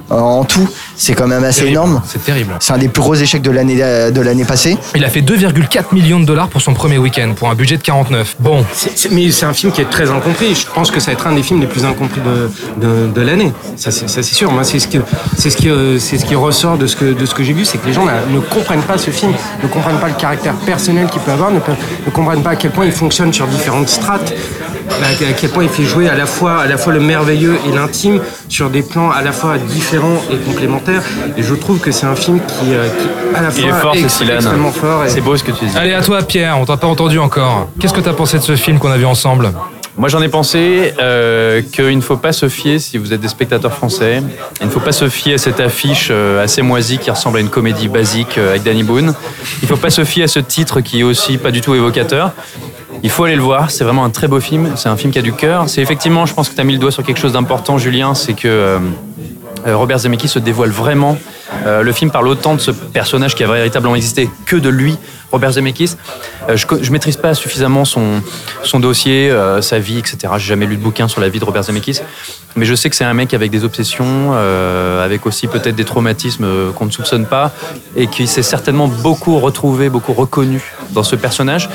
en 0.10 0.44
tout. 0.44 0.68
C'est 0.96 1.14
quand 1.14 1.28
même 1.28 1.44
assez 1.44 1.60
Terrible. 1.62 1.72
énorme. 1.74 2.02
C'est 2.08 2.24
terrible. 2.24 2.54
C'est 2.60 2.74
un 2.74 2.78
des 2.78 2.88
plus 2.88 3.02
gros 3.02 3.16
échecs 3.16 3.42
de 3.42 3.52
l'année 3.52 3.76
de 3.76 4.22
l'année 4.22 4.46
passée. 4.46 4.78
Il 4.96 5.04
a 5.04 5.10
fait 5.10 5.22
2,4 5.22 5.94
millions 5.94 6.20
de 6.20 6.26
dollars 6.26 6.50
pour 6.50 6.62
son 6.62 6.74
premier 6.74 6.98
week-end, 6.98 7.34
pour 7.36 7.50
un 7.50 7.56
budget 7.56 7.78
de 7.78 7.82
49. 7.84 8.36
Bon, 8.40 8.64
C'est- 8.74 8.92
c'est- 8.96 9.10
mais 9.12 9.32
c'est 9.32 9.46
un 9.46 9.54
film 9.54 9.72
qui 9.72 9.82
est 9.82 9.90
très 9.90 10.10
incompris. 10.12 10.54
Je 10.56 10.66
pense 10.74 10.92
que 10.92 11.00
ça 11.00 11.08
va 11.08 11.14
être 11.14 11.28
un 11.28 11.34
des 11.34 11.44
films 11.44 11.62
les 11.62 11.68
plus 11.68 11.84
incompris 11.86 12.22
de, 12.22 12.86
de, 12.86 13.08
de 13.08 13.22
l'année. 13.22 13.52
Ça, 13.76 13.92
c'est 13.92 14.08
ça, 14.10 14.22
c'est 14.24 14.36
sûr. 14.36 14.52
Moi, 14.52 14.64
c'est 14.64 14.80
ce 14.80 14.88
que 14.88 15.00
c'est 15.38 15.50
ce 15.50 15.58
qui 15.58 15.70
euh, 15.70 15.98
c'est 16.00 16.18
ce 16.18 16.26
qui 16.26 16.36
ressort 16.36 16.78
de 16.78 16.88
ce 16.88 16.96
que 16.96 17.06
de 17.14 17.26
ce 17.26 17.34
que 17.34 17.44
j'ai 17.44 17.54
vu, 17.54 17.66
c'est 17.66 17.78
que 17.80 17.88
les 17.88 17.94
gens 17.94 18.06
là, 18.06 18.14
ne 18.32 18.40
comprennent 18.40 18.82
pas 18.84 18.98
ce 18.98 19.10
film, 19.12 19.34
ne 19.64 19.68
comprennent 19.68 20.00
pas 20.00 20.08
le 20.10 20.14
caractère 20.16 20.54
personnel 20.66 21.08
qu'il 21.08 21.22
peut 21.22 21.32
avoir, 21.32 21.52
ne, 21.52 21.60
peuvent- 21.60 21.76
ne 22.06 22.12
comprennent 22.12 22.44
pas 22.44 22.52
à 22.52 22.56
quel 22.56 22.72
point 22.72 22.86
il 22.86 22.92
fonctionne 22.92 23.34
sur 23.34 23.48
différentes 23.48 23.90
strates. 23.90 24.34
À 24.90 25.06
à 25.30 25.34
quel 25.34 25.50
point 25.50 25.64
il 25.64 25.70
fait 25.70 25.84
jouer 25.84 26.10
à 26.10 26.16
la 26.16 26.26
fois 26.26 26.62
à 26.62 26.68
la 26.68 26.78
fois 26.78 26.94
le 26.94 27.00
merveilleux 27.00 27.58
et 27.68 27.72
l'intime 27.76 28.20
sur 28.50 28.70
des 28.70 28.82
plans 28.82 29.12
à 29.12 29.22
la 29.22 29.32
fois 29.32 29.58
différents 29.58 30.22
et 30.32 30.38
complémentaires. 30.38 31.02
Et 31.38 31.44
je 31.44 31.54
trouve 31.56 31.80
que 31.80 31.92
c'est 31.92 32.06
un 32.06 32.16
film 32.16 32.40
qui, 32.40 32.74
euh, 32.74 32.88
qui 32.90 33.36
à 33.38 33.42
la 33.42 33.50
Il 33.58 33.66
est 33.66 33.70
fois 33.70 33.80
fort, 33.80 33.96
extrêmement 33.96 34.72
fort. 34.72 35.06
et- 35.06 35.10
C'est 35.10 35.22
beau 35.22 35.36
ce 35.38 35.44
que 35.44 35.52
tu 35.52 35.66
dis. 35.66 35.78
allez 35.78 35.94
à 35.94 36.02
toi 36.02 36.22
Pierre, 36.24 36.58
on 36.60 36.66
t'a 36.66 36.78
pas 36.78 36.88
entendu 36.88 37.20
encore. 37.20 37.70
Qu'est-ce 37.80 37.94
que 37.94 38.02
t'as 38.02 38.14
pensé 38.14 38.38
de 38.38 38.44
ce 38.44 38.56
film 38.56 38.80
qu'on 38.80 38.92
a 38.92 38.98
vu 38.98 39.06
ensemble? 39.06 39.52
Moi, 39.96 40.10
j'en 40.10 40.24
ai 40.24 40.28
pensé 40.30 40.92
euh, 41.00 41.62
qu'il 41.72 41.96
ne 41.96 42.02
faut 42.02 42.18
pas 42.18 42.32
se 42.34 42.50
fier, 42.50 42.80
si 42.80 42.98
vous 42.98 43.14
êtes 43.14 43.22
des 43.22 43.28
spectateurs 43.28 43.74
français, 43.74 44.24
il 44.60 44.66
ne 44.66 44.72
faut 44.72 44.80
pas 44.80 44.92
se 44.92 45.08
fier 45.08 45.36
à 45.36 45.38
cette 45.38 45.60
affiche 45.60 46.08
euh, 46.10 46.44
assez 46.44 46.64
moisie 46.64 46.98
qui 46.98 47.12
ressemble 47.12 47.38
à 47.38 47.42
une 47.42 47.50
comédie 47.50 47.90
basique 47.90 48.40
euh, 48.40 48.50
avec 48.52 48.64
Danny 48.64 48.82
Boone. 48.82 49.14
Il 49.62 49.66
ne 49.66 49.68
faut 49.68 49.78
pas 49.80 49.92
se 49.92 50.04
fier 50.04 50.24
à 50.24 50.28
ce 50.28 50.40
titre 50.40 50.82
qui 50.82 51.02
est 51.02 51.04
aussi 51.04 51.38
pas 51.38 51.52
du 51.52 51.62
tout 51.62 51.76
évocateur. 51.76 52.32
Il 53.06 53.10
faut 53.10 53.26
aller 53.26 53.36
le 53.36 53.42
voir, 53.42 53.70
c'est 53.70 53.84
vraiment 53.84 54.06
un 54.06 54.10
très 54.10 54.30
beau 54.30 54.40
film, 54.40 54.72
c'est 54.78 54.88
un 54.88 54.96
film 54.96 55.12
qui 55.12 55.20
a 55.20 55.22
du 55.22 55.34
cœur. 55.34 55.68
C'est 55.68 55.82
effectivement, 55.82 56.26
je 56.26 56.34
pense 56.34 56.48
que 56.48 56.56
tu 56.56 56.62
as 56.62 56.64
mis 56.64 56.72
le 56.72 56.80
doigt 56.80 56.92
sur 56.92 57.04
quelque 57.04 57.20
chose 57.20 57.34
d'important, 57.34 57.78
Julien, 57.78 58.16
c'est 58.16 58.32
que 58.32 58.48
euh, 58.48 58.80
euh, 59.68 59.76
Robert 59.76 60.00
Zemeckis 60.00 60.30
se 60.30 60.40
dévoile 60.40 60.70
vraiment. 60.70 61.18
Euh, 61.66 61.82
le 61.82 61.92
film 61.92 62.12
parle 62.12 62.30
autant 62.30 62.56
de 62.56 62.62
ce 62.62 62.72
personnage 62.72 63.36
qui 63.36 63.44
a 63.44 63.48
véritablement 63.48 63.96
existé 63.96 64.30
que 64.46 64.56
de 64.56 64.70
lui, 64.70 64.96
Robert 65.34 65.52
Zemeckis. 65.52 65.98
Je, 66.48 66.66
ne 66.66 66.90
maîtrise 66.92 67.18
pas 67.18 67.34
suffisamment 67.34 67.84
son, 67.84 68.22
dossier, 68.80 69.36
sa 69.60 69.80
vie, 69.80 70.00
etc. 70.00 70.18
J'ai 70.38 70.48
jamais 70.48 70.66
lu 70.66 70.78
de 70.78 70.82
bouquin 70.82 71.10
sur 71.10 71.20
la 71.20 71.28
vie 71.28 71.40
de 71.40 71.46
Robert 71.46 71.64
Zemeckis, 71.64 72.00
mais 72.56 72.64
je 72.64 72.74
sais 72.74 72.90
que 72.90 72.96
c'est 72.96 73.04
un 73.04 73.14
mec 73.14 73.34
avec 73.34 73.52
des 73.52 73.66
obsessions, 73.66 74.34
avec 74.34 75.26
aussi 75.26 75.48
peut-être 75.48 75.76
des 75.76 75.86
traumatismes 75.86 76.72
qu'on 76.74 76.86
ne 76.86 76.92
soupçonne 76.92 77.26
pas, 77.26 77.52
et 77.96 78.08
qui 78.08 78.28
s'est 78.28 78.44
certainement 78.44 78.88
beaucoup 78.88 79.40
retrouvé, 79.40 79.90
beaucoup 79.90 80.14
reconnu 80.14 80.62
dans 80.92 81.04
ce 81.04 81.16
personnage. 81.16 81.70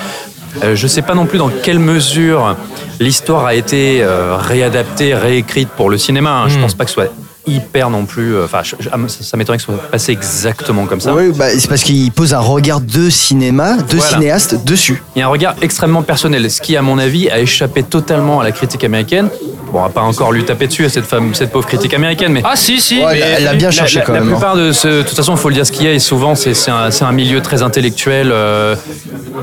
Euh, 0.64 0.74
je 0.74 0.82
ne 0.84 0.88
sais 0.88 1.02
pas 1.02 1.14
non 1.14 1.26
plus 1.26 1.38
dans 1.38 1.50
quelle 1.62 1.78
mesure 1.78 2.56
l'histoire 3.00 3.46
a 3.46 3.54
été 3.54 4.02
euh, 4.02 4.36
réadaptée, 4.36 5.14
réécrite 5.14 5.68
pour 5.70 5.88
le 5.90 5.98
cinéma. 5.98 6.30
hein. 6.42 6.48
Je 6.48 6.58
Hmm. 6.58 6.62
pense 6.62 6.74
pas 6.74 6.84
que 6.84 6.90
ce 6.90 6.94
soit 6.94 7.12
hyper 7.48 7.90
non 7.90 8.04
plus. 8.04 8.34
euh, 8.34 8.44
Enfin, 8.44 8.60
je- 8.62 8.76
je- 8.80 8.88
ça, 8.88 9.22
ça 9.22 9.36
m'étonnerait 9.36 9.58
que 9.58 9.64
ce 9.64 9.72
soit 9.72 9.90
passé 9.90 10.12
exactement 10.12 10.86
comme 10.86 11.00
ça. 11.00 11.14
Oui, 11.14 11.32
bah, 11.36 11.46
c'est 11.58 11.68
parce 11.68 11.82
qu'il 11.82 12.10
pose 12.12 12.34
un 12.34 12.38
regard 12.40 12.80
de 12.80 13.10
cinéma, 13.10 13.76
de 13.76 13.96
Voilà. 13.96 14.02
cinéaste 14.12 14.64
dessus. 14.64 15.02
Il 15.16 15.20
y 15.20 15.22
a 15.22 15.26
un 15.26 15.30
regard 15.30 15.54
extrêmement 15.62 16.02
personnel, 16.02 16.50
ce 16.50 16.60
qui, 16.60 16.76
à 16.76 16.82
mon 16.82 16.98
avis, 16.98 17.28
a 17.30 17.38
échappé 17.40 17.82
totalement 17.82 18.40
à 18.40 18.44
la 18.44 18.52
critique 18.52 18.84
américaine. 18.84 19.28
Bon, 19.72 19.80
on 19.80 19.82
va 19.82 19.88
pas 19.90 20.00
encore 20.00 20.32
lui 20.32 20.44
taper 20.44 20.66
dessus 20.66 20.86
à 20.86 20.88
cette 20.88 21.04
femme, 21.04 21.34
cette 21.34 21.50
pauvre 21.52 21.66
critique 21.66 21.92
américaine, 21.92 22.32
mais 22.32 22.40
Ah 22.42 22.56
si 22.56 22.80
si. 22.80 23.00
Ouais, 23.04 23.16
elle 23.18 23.22
a- 23.22 23.26
elle 23.40 23.48
a 23.48 23.54
bien 23.54 23.68
la- 23.68 23.72
cherché 23.72 23.98
la, 23.98 24.04
quand 24.06 24.12
la 24.14 24.20
même. 24.20 24.28
hein. 24.30 24.32
plupart 24.32 24.56
de 24.56 24.72
ce, 24.72 24.88
de 24.88 25.02
toute 25.02 25.14
façon, 25.16 25.32
il 25.32 25.38
faut 25.38 25.50
le 25.50 25.54
dire 25.56 25.66
ce 25.66 25.72
qu'il 25.72 25.84
y 25.84 25.88
a, 25.88 25.92
et 25.92 25.98
souvent 25.98 26.34
c'est 26.34 26.54
c'est 26.54 26.70
un, 26.70 26.90
c'est 26.90 27.04
un 27.04 27.12
milieu 27.12 27.42
très 27.42 27.62
intellectuel, 27.62 28.30
euh, 28.32 28.74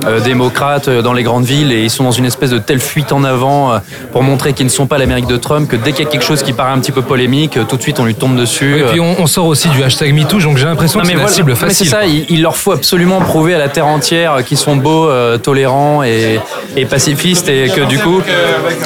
euh, 0.08 0.20
démocrate 0.22 0.88
euh, 0.88 1.01
dans 1.03 1.14
les 1.14 1.22
grandes 1.22 1.45
villes, 1.45 1.72
et 1.72 1.84
ils 1.84 1.89
sont 1.91 2.03
dans 2.03 2.12
une 2.12 2.26
espèce 2.26 2.49
de 2.49 2.58
telle 2.58 2.80
fuite 2.80 3.12
en 3.12 3.24
avant 3.24 3.74
euh, 3.74 3.78
pour 4.14 4.24
montrer 4.24 4.53
qu'ils 4.53 4.66
ne 4.66 4.72
sont 4.72 4.88
pas 4.88 4.97
l'Amérique 4.97 5.28
de 5.28 5.38
Trump 5.38 5.70
que 5.70 5.76
dès 5.76 5.91
qu'il 5.91 6.06
y 6.06 6.08
a 6.08 6.12
quelque 6.12 6.26
chose 6.26 6.41
qui 6.41 6.53
paraît 6.53 6.72
un 6.72 6.80
petit 6.80 6.91
peu 6.91 7.03
polémique, 7.03 7.58
euh, 7.58 7.64
tout 7.64 7.78
de 7.78 7.82
suite 7.84 7.95
on 8.00 8.06
lui 8.06 8.16
tombe 8.16 8.36
dessus. 8.36 8.80
Et 8.80 8.84
puis 8.84 9.00
on, 9.00 9.16
on 9.20 9.28
sort 9.28 9.46
aussi 9.46 9.70
du 9.70 9.84
hashtag 9.84 10.14
MeToo, 10.14 10.39
donc 10.39 10.58
j'ai 10.58 10.66
l'impression 10.66 11.00
que 11.00 11.08
c'est 11.08 11.14
la 11.14 11.20
voilà, 11.20 11.34
cible 11.34 11.52
mais 11.52 11.56
c'est 11.56 11.66
facile. 11.68 11.88
ça, 11.88 12.06
il, 12.06 12.26
il 12.30 12.41
leur 12.41 12.56
faut 12.56 12.72
absolument 12.72 13.20
prouver 13.20 13.56
à 13.56 13.58
la 13.58 13.70
terre 13.70 13.88
entière 13.88 14.43
qu'ils 14.46 14.58
sont 14.58 14.76
beaux, 14.76 15.08
euh, 15.10 15.38
tolérants 15.38 16.04
et, 16.04 16.39
et 16.76 16.86
pacifistes 16.86 17.50
et 17.50 17.70
que 17.70 17.82
du 17.82 18.00
coup, 18.00 18.22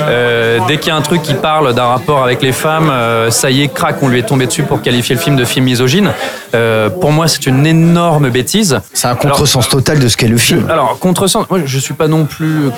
euh, 0.01 0.59
dès 0.67 0.77
qu'il 0.77 0.89
y 0.89 0.91
a 0.91 0.95
un 0.95 1.01
truc 1.01 1.21
qui 1.21 1.33
parle 1.33 1.73
d'un 1.73 1.85
rapport 1.85 2.23
avec 2.23 2.41
les 2.41 2.51
femmes, 2.51 2.89
euh, 2.89 3.31
ça 3.31 3.51
y 3.51 3.63
est, 3.63 3.67
crac, 3.73 3.97
on 4.01 4.07
lui 4.07 4.19
est 4.19 4.23
tombé 4.23 4.45
dessus 4.45 4.63
pour 4.63 4.81
qualifier 4.81 5.15
le 5.15 5.21
film 5.21 5.35
de 5.35 5.45
film 5.45 5.65
misogyne. 5.65 6.11
Euh, 6.55 6.89
pour 6.89 7.11
moi, 7.11 7.27
c'est 7.27 7.45
une 7.45 7.65
énorme 7.65 8.29
bêtise. 8.29 8.79
C'est 8.93 9.07
un 9.07 9.15
contresens 9.15 9.69
total 9.69 9.99
de 9.99 10.07
ce 10.07 10.17
qu'est 10.17 10.27
le 10.27 10.37
film. 10.37 10.67
Alors, 10.69 10.97
contresens, 10.99 11.45
moi 11.49 11.59
je 11.65 11.79
suis 11.79 11.93
pas 11.93 12.07
non 12.07 12.25
plus 12.25 12.69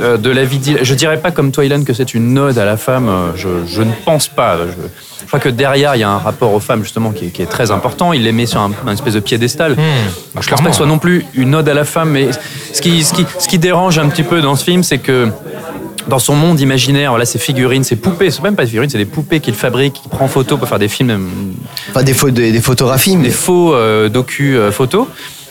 euh, 0.00 0.16
de 0.16 0.30
l'avis 0.30 0.58
d'Ilan. 0.58 0.78
Je 0.82 0.94
dirais 0.94 1.18
pas 1.18 1.30
comme 1.30 1.52
toi, 1.52 1.64
Ilan, 1.64 1.84
que 1.84 1.92
c'est 1.92 2.14
une 2.14 2.38
ode 2.38 2.58
à 2.58 2.64
la 2.64 2.76
femme. 2.76 3.10
Je, 3.36 3.48
je 3.66 3.82
ne 3.82 3.92
pense 4.04 4.28
pas. 4.28 4.56
Je, 4.58 5.17
je 5.28 5.30
crois 5.30 5.40
que 5.40 5.50
derrière, 5.50 5.94
il 5.94 5.98
y 5.98 6.04
a 6.04 6.08
un 6.08 6.16
rapport 6.16 6.54
aux 6.54 6.58
femmes 6.60 6.82
justement 6.82 7.10
qui 7.10 7.26
est, 7.26 7.28
qui 7.28 7.42
est 7.42 7.46
très 7.46 7.70
important. 7.70 8.14
Il 8.14 8.22
les 8.24 8.32
met 8.32 8.46
sur 8.46 8.62
un, 8.62 8.70
un 8.86 8.92
espèce 8.94 9.12
de 9.12 9.20
piédestal. 9.20 9.72
Hmm, 9.72 9.76
bah, 10.34 10.40
je 10.42 10.48
pense 10.48 10.60
pas 10.62 10.68
que 10.68 10.72
ce 10.72 10.78
soit 10.78 10.86
non 10.86 10.98
plus 10.98 11.26
une 11.34 11.54
ode 11.54 11.68
à 11.68 11.74
la 11.74 11.84
femme, 11.84 12.08
mais 12.12 12.30
ce 12.72 12.80
qui, 12.80 13.04
ce 13.04 13.12
qui, 13.12 13.26
ce 13.38 13.46
qui 13.46 13.58
dérange 13.58 13.98
un 13.98 14.08
petit 14.08 14.22
peu 14.22 14.40
dans 14.40 14.56
ce 14.56 14.64
film, 14.64 14.82
c'est 14.82 14.96
que 14.96 15.28
dans 16.06 16.18
son 16.18 16.34
monde 16.34 16.58
imaginaire, 16.60 17.10
voilà, 17.10 17.26
ces 17.26 17.38
figurines, 17.38 17.84
ces 17.84 17.96
poupées, 17.96 18.30
c'est 18.30 18.40
même 18.42 18.56
pas 18.56 18.62
des 18.62 18.68
figurines, 18.70 18.88
c'est 18.88 18.96
des 18.96 19.04
poupées 19.04 19.40
qu'il 19.40 19.52
fabrique, 19.52 19.92
qu'il 20.00 20.08
prend 20.10 20.24
en 20.24 20.28
photo 20.28 20.56
pour 20.56 20.66
faire 20.66 20.78
des 20.78 20.88
films, 20.88 21.10
euh, 21.10 21.92
Pas 21.92 22.02
des, 22.02 22.14
faux- 22.14 22.30
des, 22.30 22.50
des 22.50 22.60
photographies, 22.62 23.18
mais 23.18 23.24
des 23.24 23.30
faux 23.30 23.74
euh, 23.74 24.08
docu 24.08 24.56
euh, 24.56 24.72
photos. 24.72 25.06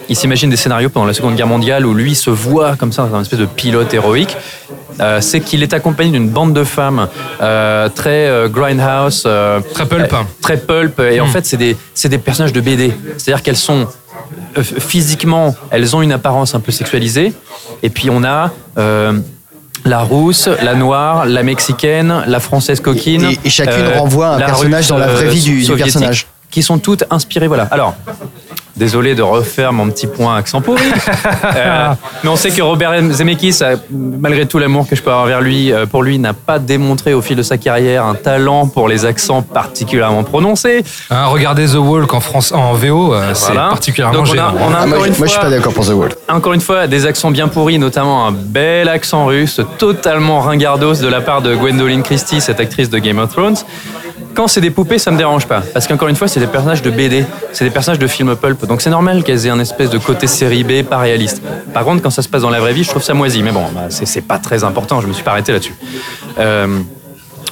Il 0.10 0.16
s'imagine 0.16 0.50
des 0.50 0.56
scénarios 0.58 0.90
pendant 0.90 1.06
la 1.06 1.14
Seconde 1.14 1.36
Guerre 1.36 1.48
mondiale 1.48 1.86
où 1.86 1.94
lui 1.94 2.16
se 2.16 2.30
voit 2.30 2.76
comme 2.78 2.92
ça, 2.94 3.04
dans 3.08 3.18
une 3.18 3.22
espèce 3.24 3.40
de 3.40 3.46
pilote 3.46 3.94
héroïque. 3.94 4.36
Euh, 5.00 5.22
c'est 5.22 5.42
qu'il 5.42 5.62
est 5.64 5.74
accompagné 5.74 6.12
d'une 6.12 6.30
bande 6.30 6.54
de 6.54 6.64
femmes 6.64 7.08
euh, 7.42 7.88
très 7.90 8.28
euh, 8.28 8.48
grindhouse, 8.48 9.24
euh, 9.26 9.60
Très 9.74 9.86
pulp. 9.86 10.12
euh, 10.14 10.22
très 10.42 10.58
pulp. 10.58 11.00
Et 11.02 11.20
en 11.20 11.28
fait, 11.28 11.46
c'est 11.46 11.58
des, 11.58 11.76
c'est 11.94 12.10
des 12.10 12.18
personnages 12.18 12.54
de 12.54 12.62
BD. 12.62 12.94
C'est-à-dire 13.18 13.44
qu'elles 13.44 13.58
sont 13.58 13.88
euh, 14.58 14.64
physiquement, 14.64 15.56
elles 15.72 15.96
ont 15.96 16.02
une 16.02 16.14
apparence 16.14 16.56
un 16.56 16.60
peu 16.62 16.72
sexualisée. 16.72 17.34
Et 17.84 17.90
puis 17.90 18.10
on 18.10 18.24
a 18.24 18.52
euh, 18.78 19.14
la 19.86 20.00
rousse, 20.00 20.50
la 20.64 20.74
noire, 20.74 21.26
la 21.26 21.44
mexicaine, 21.44 22.24
la 22.26 22.40
française 22.40 22.80
coquine. 22.80 23.26
Et- 23.26 23.40
et 23.46 23.50
chacune 23.50 23.88
renvoie 24.00 24.30
un 24.30 24.40
personnage 24.40 24.88
dans 24.88 24.98
la 24.98 25.08
vraie 25.08 25.28
vie 25.28 25.42
du- 25.44 25.64
du 25.64 25.76
personnage. 25.84 26.28
Qui 26.50 26.64
sont 26.64 26.80
toutes 26.80 27.04
inspirées, 27.12 27.48
voilà. 27.48 27.68
Alors, 27.72 27.94
désolé 28.78 29.16
de 29.16 29.22
refaire 29.22 29.74
mon 29.74 29.90
petit 29.90 30.08
point 30.08 30.36
accent 30.38 30.62
pourri. 30.62 30.82
Euh, 31.56 31.94
mais 32.24 32.30
on 32.30 32.36
sait 32.36 32.52
que 32.52 32.62
Robert 32.62 32.94
Zemeckis, 33.12 33.64
a, 33.64 33.76
malgré 33.92 34.46
tout 34.46 34.60
l'amour 34.60 34.88
que 34.88 34.96
je 34.96 35.02
peux 35.02 35.10
avoir 35.10 35.26
vers 35.26 35.42
lui, 35.42 35.72
euh, 35.72 35.86
pour 35.86 36.04
lui, 36.04 36.20
n'a 36.20 36.34
pas 36.34 36.60
démontré 36.60 37.14
au 37.14 37.22
fil 37.22 37.36
de 37.36 37.42
sa 37.44 37.58
carrière 37.58 38.06
un 38.06 38.16
talent 38.16 38.68
pour 38.68 38.88
les 38.88 39.06
accents 39.06 39.42
particulièrement 39.42 40.24
prononcés. 40.24 40.84
Hein, 41.10 41.26
regardez 41.28 41.68
The 41.68 41.76
Walk 41.76 42.14
en, 42.14 42.20
France, 42.20 42.52
en 42.52 42.74
VO, 42.74 43.14
euh, 43.14 43.32
c'est 43.34 43.54
Voilà. 43.54 43.70
particulièrement 43.70 44.14
Donc 44.20 44.28
on 44.28 44.32
a- 44.32 44.36
gênant. 44.36 44.54
on 44.70 44.74
a 44.74 44.78
Ah, 44.82 44.86
moi, 44.86 44.98
une 45.00 45.04
moi, 45.06 45.08
je 45.10 45.32
suis 45.32 45.34
fois- 45.34 45.42
pas 45.42 45.50
d'accord 45.50 45.74
pour 45.74 45.86
The 45.86 45.90
Wall. 45.94 46.10
Encore 46.30 46.54
une 46.54 46.62
fois, 46.62 46.88
des 46.88 47.06
accents 47.06 47.32
bien 47.32 47.48
pourris, 47.48 47.80
notamment 47.80 48.28
un 48.28 48.32
bel 48.32 48.88
accent 48.90 49.26
russe, 49.26 49.62
totalement 49.78 50.42
ringardos 50.42 50.96
de 50.96 51.08
la 51.08 51.22
part 51.22 51.42
de 51.42 51.56
Gwendoline 51.56 52.04
Christie, 52.04 52.42
cette 52.42 52.60
actrice 52.60 52.90
de 52.90 52.98
Game 53.00 53.20
of 53.20 53.32
Thrones. 53.34 53.56
Quand 54.38 54.48
c'est 54.48 54.62
des 54.62 54.70
poupées, 54.70 55.00
ça 55.00 55.10
me 55.10 55.18
dérange 55.18 55.48
pas. 55.48 55.64
Parce 55.74 55.88
qu'encore 55.88 56.10
une 56.10 56.16
fois, 56.16 56.28
c'est 56.28 56.40
des 56.40 56.46
personnages 56.46 56.84
de 56.84 56.92
BD, 56.92 57.26
c'est 57.54 57.66
des 57.66 57.72
personnages 57.72 57.98
de 57.98 58.06
film 58.06 58.36
pulp. 58.36 58.68
Donc 58.68 58.84
c'est 58.84 58.92
normal 58.92 59.24
qu'elles 59.24 59.48
aient 59.48 59.50
un 59.50 59.60
espèce 59.60 59.90
de 59.90 59.98
côté 59.98 60.28
série 60.28 60.64
B, 60.64 60.84
pas 60.84 61.00
réaliste. 61.00 61.42
Par 61.74 61.84
contre, 61.84 62.04
quand 62.04 62.12
ça 62.12 62.22
se 62.22 62.30
passe 62.30 62.44
dans 62.44 62.52
la 62.52 62.60
vraie 62.60 62.74
vie, 62.74 62.84
je 62.84 62.90
trouve 62.90 63.02
ça 63.02 63.16
moisi. 63.16 63.42
Mais 63.42 63.52
bon, 63.52 63.64
bah, 63.74 63.88
c'est 63.90 64.22
pas 64.22 64.38
très 64.38 64.64
important, 64.64 65.02
je 65.02 65.08
me 65.08 65.14
suis 65.14 65.24
pas 65.24 65.32
arrêté 65.32 65.54
là-dessus. 65.54 65.74
Euh, 66.38 66.68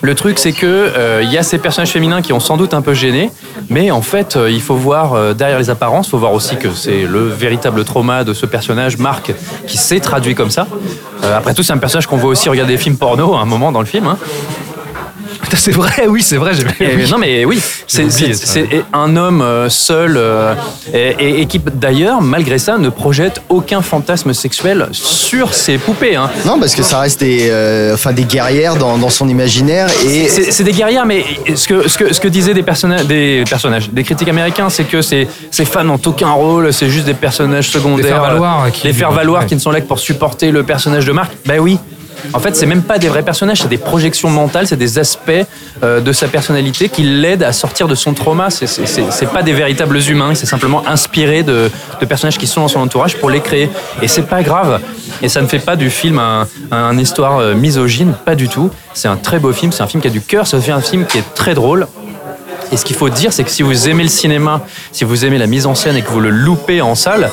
le 0.04 0.14
truc, 0.14 0.38
c'est 0.38 0.52
que 0.52 0.68
euh, 0.68 1.22
il 1.24 1.32
y 1.32 1.40
a 1.40 1.42
ces 1.42 1.58
personnages 1.58 1.90
féminins 1.90 2.22
qui 2.22 2.34
ont 2.34 2.40
sans 2.40 2.56
doute 2.56 2.76
un 2.76 2.84
peu 2.84 2.94
gêné, 2.94 3.32
mais 3.72 3.90
en 3.90 4.04
fait, 4.04 4.36
euh, 4.36 4.52
il 4.52 4.62
faut 4.62 4.76
voir 4.76 5.14
euh, 5.14 5.34
derrière 5.34 5.58
les 5.58 5.72
apparences, 5.72 6.06
il 6.06 6.12
faut 6.12 6.20
voir 6.20 6.34
aussi 6.34 6.58
que 6.58 6.70
c'est 6.72 7.06
le 7.06 7.28
véritable 7.28 7.84
trauma 7.84 8.24
de 8.24 8.34
ce 8.36 8.46
personnage, 8.46 9.00
Marc, 9.00 9.34
qui 9.66 9.78
s'est 9.78 10.02
traduit 10.02 10.36
comme 10.36 10.52
ça. 10.52 10.68
Euh, 11.24 11.36
après 11.36 11.56
tout, 11.56 11.64
c'est 11.64 11.74
un 11.74 11.80
personnage 11.80 12.06
qu'on 12.06 12.18
voit 12.18 12.30
aussi 12.30 12.48
regarder 12.48 12.74
des 12.74 12.78
films 12.78 12.98
porno 12.98 13.34
à 13.34 13.40
un 13.40 13.46
moment 13.46 13.72
dans 13.72 13.80
le 13.80 13.88
film. 13.88 14.06
hein. 14.06 14.20
C'est 15.56 15.72
vrai, 15.72 16.06
oui, 16.08 16.22
c'est 16.22 16.38
vrai. 16.38 16.52
j'ai- 16.54 16.86
Et- 17.04 17.08
non 17.12 17.18
mais 17.18 17.46
oui, 17.46 17.62
c'est 17.88 18.04
un 18.93 19.16
homme 19.16 19.41
euh, 19.41 19.70
seul 19.70 20.16
euh, 20.18 20.54
et, 20.93 21.16
et- 21.20 21.41
et 21.41 21.46
qui 21.46 21.60
d'ailleurs, 21.60 22.22
malgré 22.22 22.58
ça, 22.58 22.78
ne 22.78 22.89
projette 22.89 23.41
aucun 23.50 23.82
fantasme 23.82 24.34
sexuel 24.34 24.88
sur 24.91 25.54
ses 25.54 25.78
poupées. 25.78 26.16
hein. 26.16 26.30
Non, 26.46 26.60
parce 26.60 26.76
que 26.76 26.84
ça 26.84 27.00
reste 27.00 27.20
des, 27.22 27.48
euh, 27.50 27.93
enfin, 27.93 28.12
des 28.14 28.24
guerrières 28.24 28.76
dans, 28.76 28.98
dans 28.98 29.10
son 29.10 29.28
imaginaire. 29.30 29.88
Et 30.06 30.28
C'est 30.28 30.64
des 30.64 30.72
guerrières, 30.74 31.06
mais 31.06 31.24
ce 31.56 31.68
que, 31.68 31.88
ce 31.88 31.98
que, 31.98 32.14
ce 32.14 32.20
que 32.20 32.28
disaient 32.28 32.54
des 32.54 32.64
personnages, 32.64 33.06
des 33.06 33.43
personnages, 33.50 33.89
des 33.89 34.04
critiques 34.04 34.30
américains, 34.30 34.70
c'est 34.70 34.84
que 34.86 35.02
ces, 35.02 35.28
ces 35.52 35.66
fans 35.66 35.84
n'ont 35.84 36.00
aucun 36.06 36.32
rôle, 36.32 36.72
c'est 36.74 36.89
juste 36.89 37.06
des 37.06 37.14
personnages 37.14 37.70
secondaires. 37.70 38.06
Des 38.06 38.12
faire-valoir 38.12 38.72
qui- 38.72 38.88
Les 38.88 38.93
faire-valoir 38.93 39.41
ouais. 39.43 39.48
qui 39.48 39.56
ne 39.56 39.60
sont 39.60 39.72
là 39.72 39.82
que 39.82 39.88
pour 39.88 40.00
supporter 40.00 40.52
le 40.52 40.64
personnage 40.64 41.06
de 41.06 41.12
Marc. 41.12 41.32
Ben 41.46 41.60
oui. 41.60 41.78
En 42.34 42.40
fait, 42.40 42.56
c'est 42.56 42.66
même 42.66 42.82
pas 42.84 42.98
des 42.98 43.08
vrais 43.08 43.24
personnages, 43.24 43.62
c'est 43.62 43.68
des 43.68 43.78
projections 43.78 44.30
mentales, 44.30 44.68
c'est 44.68 44.76
des 44.78 45.00
aspects 45.00 45.32
euh, 45.84 46.00
de 46.02 46.12
sa 46.12 46.28
personnalité 46.28 46.90
qui 46.90 47.04
l'aident 47.04 47.44
à 47.44 47.54
sortir 47.54 47.88
de 47.88 47.96
son 47.96 48.14
trauma. 48.14 48.50
C'est- 48.50 49.26
pas 49.34 49.44
des 49.44 49.54
véritables 49.54 49.98
humains, 50.10 50.34
c'est 50.36 50.46
simplement 50.46 50.84
inspiré 50.88 51.44
de, 51.44 51.70
de 52.00 52.06
personnages 52.06 52.38
qui 52.38 52.48
sont 52.48 52.62
dans 52.62 52.68
son 52.68 52.80
entourage 52.80 53.18
pour 53.18 53.30
les 53.30 53.42
créer. 53.42 53.70
Et 54.02 54.08
c'est 54.08 54.24
pas 54.28 54.44
grave. 54.44 54.80
Et 55.22 55.30
ça 55.30 55.42
ne 55.42 55.48
fait 55.48 55.60
pas 55.60 55.76
du 55.76 55.90
film 55.90 56.20
un, 56.20 56.48
un 56.72 56.98
histoire 56.98 57.40
euh, 57.40 57.54
misogyne, 57.56 58.14
pas 58.26 58.36
du 58.36 58.48
tout. 58.50 58.70
C'est 58.94 59.08
un 59.08 59.18
très 59.18 59.40
beau 59.40 59.52
film, 59.54 59.72
c'est 59.72 59.84
un 59.84 59.88
film 59.88 60.02
qui 60.02 60.08
a 60.08 60.12
du 60.12 60.22
cœur, 60.22 60.48
c'est 60.48 60.70
un 60.72 60.82
film 60.82 61.06
qui 61.06 61.18
est 61.18 61.34
très 61.36 61.54
drôle. 61.54 61.88
Et 62.72 62.78
ce 62.78 62.86
qu'il 62.86 62.96
faut 62.96 63.10
dire, 63.10 63.32
c'est 63.32 63.44
que 63.44 63.52
si 63.52 63.62
vous 63.62 63.88
aimez 63.90 64.04
le 64.04 64.10
cinéma, 64.10 64.62
si 64.92 65.04
vous 65.04 65.24
aimez 65.26 65.38
la 65.38 65.48
mise 65.48 65.66
en 65.68 65.76
scène 65.76 65.96
et 65.98 66.02
que 66.02 66.10
vous 66.10 66.20
le 66.20 66.30
loupez 66.32 66.82
en 66.82 66.96
salle, 66.96 67.30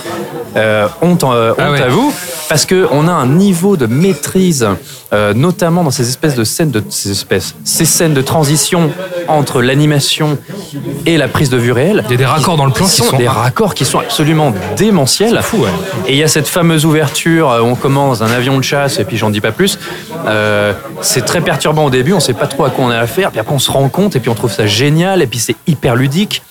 euh, 0.56 0.86
honte, 1.00 1.24
euh, 1.24 1.52
honte 1.52 1.56
Ah 1.58 1.70
ouais. 1.70 1.82
à 1.82 1.88
vous, 1.88 2.12
parce 2.52 2.66
qu'on 2.66 3.08
a 3.08 3.12
un 3.12 3.26
niveau 3.28 3.78
de 3.78 3.86
maîtrise, 3.86 4.68
euh, 5.14 5.32
notamment 5.32 5.84
dans 5.84 5.90
ces 5.90 6.06
espèces 6.06 6.34
de 6.34 6.44
scènes 6.44 6.70
de 6.70 6.82
ces 6.90 7.10
espèces, 7.10 7.54
ces 7.64 7.86
scènes 7.86 8.12
de 8.12 8.20
transition 8.20 8.90
entre 9.26 9.62
l'animation 9.62 10.36
et 11.06 11.16
la 11.16 11.28
prise 11.28 11.48
de 11.48 11.56
vue 11.56 11.72
réelle. 11.72 12.04
Il 12.08 12.10
y 12.10 12.14
a 12.14 12.18
des 12.18 12.26
raccords 12.26 12.58
dans 12.58 12.66
le 12.66 12.72
plan 12.72 12.84
qui 12.84 13.00
sont 13.00 13.16
des 13.16 13.26
raccords 13.26 13.74
qui 13.74 13.86
sont 13.86 14.00
absolument 14.00 14.52
démentiels. 14.76 15.40
fou, 15.40 15.62
ouais. 15.62 15.70
Et 16.06 16.12
il 16.12 16.18
y 16.18 16.22
a 16.22 16.28
cette 16.28 16.46
fameuse 16.46 16.84
ouverture 16.84 17.50
euh, 17.50 17.62
où 17.62 17.68
on 17.68 17.74
commence 17.74 18.20
un 18.20 18.30
avion 18.30 18.58
de 18.58 18.64
chasse 18.64 18.98
et 18.98 19.04
puis 19.04 19.16
j'en 19.16 19.30
dis 19.30 19.40
pas 19.40 19.52
plus. 19.52 19.78
Euh, 20.26 20.74
c'est 21.00 21.24
très 21.24 21.40
perturbant 21.40 21.86
au 21.86 21.90
début, 21.90 22.12
on 22.12 22.20
sait 22.20 22.34
pas 22.34 22.48
trop 22.48 22.66
à 22.66 22.70
quoi 22.70 22.84
on 22.84 22.90
a 22.90 22.98
affaire, 22.98 23.30
puis 23.30 23.40
après 23.40 23.54
on 23.54 23.58
se 23.58 23.70
rend 23.70 23.88
compte 23.88 24.14
et 24.14 24.20
puis 24.20 24.28
on 24.28 24.34
trouve 24.34 24.52
ça 24.52 24.66
génial 24.66 25.22
et 25.22 25.26
puis 25.26 25.38
c'est 25.38 25.56
hyper 25.66 25.96
ludique. 25.96 26.42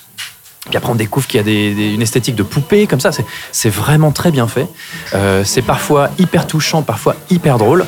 Puis 0.68 0.76
après, 0.76 0.92
on 0.92 0.94
découvre 0.94 1.26
qu'il 1.26 1.38
y 1.38 1.40
a 1.40 1.42
des- 1.44 1.74
des- 1.74 1.92
une 1.94 2.02
esthétique 2.02 2.36
de 2.36 2.44
poupée 2.44 2.86
comme 2.86 3.00
ça. 3.00 3.10
C'est- 3.12 3.68
vraiment 3.68 4.12
très 4.12 4.30
bien 4.30 4.46
fait. 4.46 4.66
Euh, 5.14 5.42
c'est 5.44 5.62
parfois 5.62 6.10
hyper 6.18 6.46
touchant, 6.46 6.82
parfois 6.82 7.16
hyper 7.30 7.58
drôle. 7.58 7.84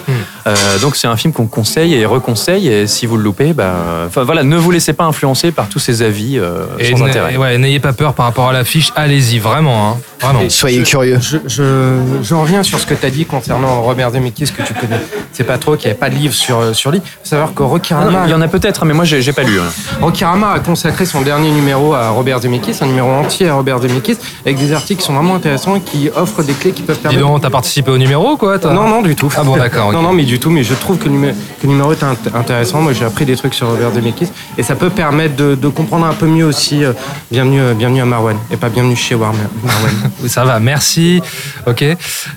Euh, 0.46 0.54
donc 0.80 0.96
c'est 0.96 1.06
un 1.06 1.16
film 1.16 1.32
qu'on 1.32 1.46
conseille 1.46 1.94
et 1.94 2.04
reconseille. 2.06 2.68
Et 2.68 2.86
si 2.86 3.06
vous 3.06 3.16
le 3.16 3.22
loupez, 3.22 3.52
bah, 3.52 3.74
enfin 4.06 4.24
voilà, 4.24 4.42
ne 4.42 4.56
vous 4.56 4.70
laissez 4.70 4.92
pas 4.92 5.04
influencer 5.04 5.52
par 5.52 5.68
tous 5.68 5.78
ces 5.78 6.02
avis 6.02 6.38
euh, 6.38 6.64
Et 6.78 6.96
sans 6.96 7.04
intérêt. 7.04 7.36
ouais, 7.36 7.58
n'ayez 7.58 7.80
pas 7.80 7.92
peur 7.92 8.12
par 8.14 8.26
rapport 8.26 8.48
à 8.48 8.52
l'affiche, 8.52 8.92
allez-y, 8.96 9.38
vraiment, 9.38 9.90
hein, 9.92 9.96
vraiment. 10.20 10.40
Soyez 10.48 10.82
curieux. 10.82 11.18
Je, 11.20 11.38
je, 11.46 11.98
je 12.22 12.34
reviens 12.34 12.62
sur 12.62 12.78
ce 12.78 12.86
que 12.86 12.94
tu 12.94 13.06
as 13.06 13.10
dit 13.10 13.24
concernant 13.24 13.82
Robert 13.82 14.10
Zemeckis 14.10 14.46
que 14.56 14.62
tu 14.62 14.74
connais. 14.74 15.00
C'est 15.32 15.44
pas 15.44 15.58
trop 15.58 15.76
qu'il 15.76 15.86
n'y 15.86 15.90
avait 15.92 15.98
pas 16.00 16.10
de 16.10 16.16
livre 16.16 16.34
sur, 16.34 16.74
sur 16.74 16.90
lui. 16.90 16.98
Il 17.04 17.08
faut 17.22 17.28
savoir 17.28 17.54
que 17.54 17.62
Ah 17.62 17.66
non, 17.66 18.04
Rama, 18.06 18.22
il 18.26 18.30
y 18.30 18.34
en 18.34 18.40
a 18.40 18.48
peut-être, 18.48 18.84
mais 18.84 18.94
moi 18.94 19.04
j'ai 19.04 19.32
pas 19.32 19.42
lu. 19.42 19.60
hein. 19.60 19.64
Rocky 20.00 20.24
Rama 20.24 20.52
a 20.52 20.58
consacré 20.60 21.04
son 21.06 21.20
dernier 21.22 21.50
numéro 21.50 21.92
à 21.94 22.08
Robert 22.10 22.40
Zemeckis, 22.40 22.63
un 22.80 22.86
numéro 22.86 23.10
entier 23.10 23.48
à 23.48 23.54
Robert 23.54 23.80
Zemeckis, 23.80 24.16
avec 24.44 24.58
des 24.58 24.72
articles 24.72 25.00
qui 25.00 25.06
sont 25.06 25.12
vraiment 25.12 25.34
intéressants 25.36 25.76
et 25.76 25.80
qui 25.80 26.08
offrent 26.14 26.42
des 26.42 26.52
clés 26.54 26.72
qui 26.72 26.82
peuvent 26.82 26.96
Dis 26.96 27.02
permettre. 27.02 27.20
donc, 27.26 27.40
t'as 27.42 27.50
participé 27.50 27.90
au 27.90 27.98
numéro, 27.98 28.36
quoi 28.36 28.58
Non, 28.58 28.88
non, 28.88 29.02
du 29.02 29.14
tout. 29.14 29.32
Ah 29.36 29.42
bon, 29.44 29.56
d'accord. 29.56 29.92
Non, 29.92 30.02
non, 30.02 30.12
mais 30.12 30.24
du 30.24 30.38
tout. 30.38 30.50
Mais 30.50 30.62
je 30.64 30.74
trouve 30.74 30.98
que 30.98 31.04
le, 31.04 31.10
numé- 31.10 31.32
que 31.60 31.66
le 31.66 31.68
numéro 31.68 31.92
est 31.92 32.02
int- 32.02 32.34
intéressant. 32.34 32.80
Moi, 32.80 32.92
j'ai 32.92 33.04
appris 33.04 33.24
des 33.24 33.36
trucs 33.36 33.54
sur 33.54 33.68
Robert 33.68 33.92
Zemeckis 33.92 34.28
et 34.58 34.62
ça 34.62 34.74
peut 34.74 34.90
permettre 34.90 35.36
de, 35.36 35.54
de 35.54 35.68
comprendre 35.68 36.06
un 36.06 36.14
peu 36.14 36.26
mieux 36.26 36.44
aussi. 36.46 36.84
euh, 36.84 36.92
bienvenue, 37.30 37.60
euh, 37.60 37.74
bienvenue 37.74 38.00
à 38.02 38.06
Marwan 38.06 38.36
et 38.50 38.56
pas 38.56 38.68
bienvenue 38.68 38.96
chez 38.96 39.14
War- 39.14 39.32
Marwan. 39.62 39.94
Ça 40.26 40.44
va, 40.44 40.58
merci. 40.60 41.20
Ok. 41.66 41.84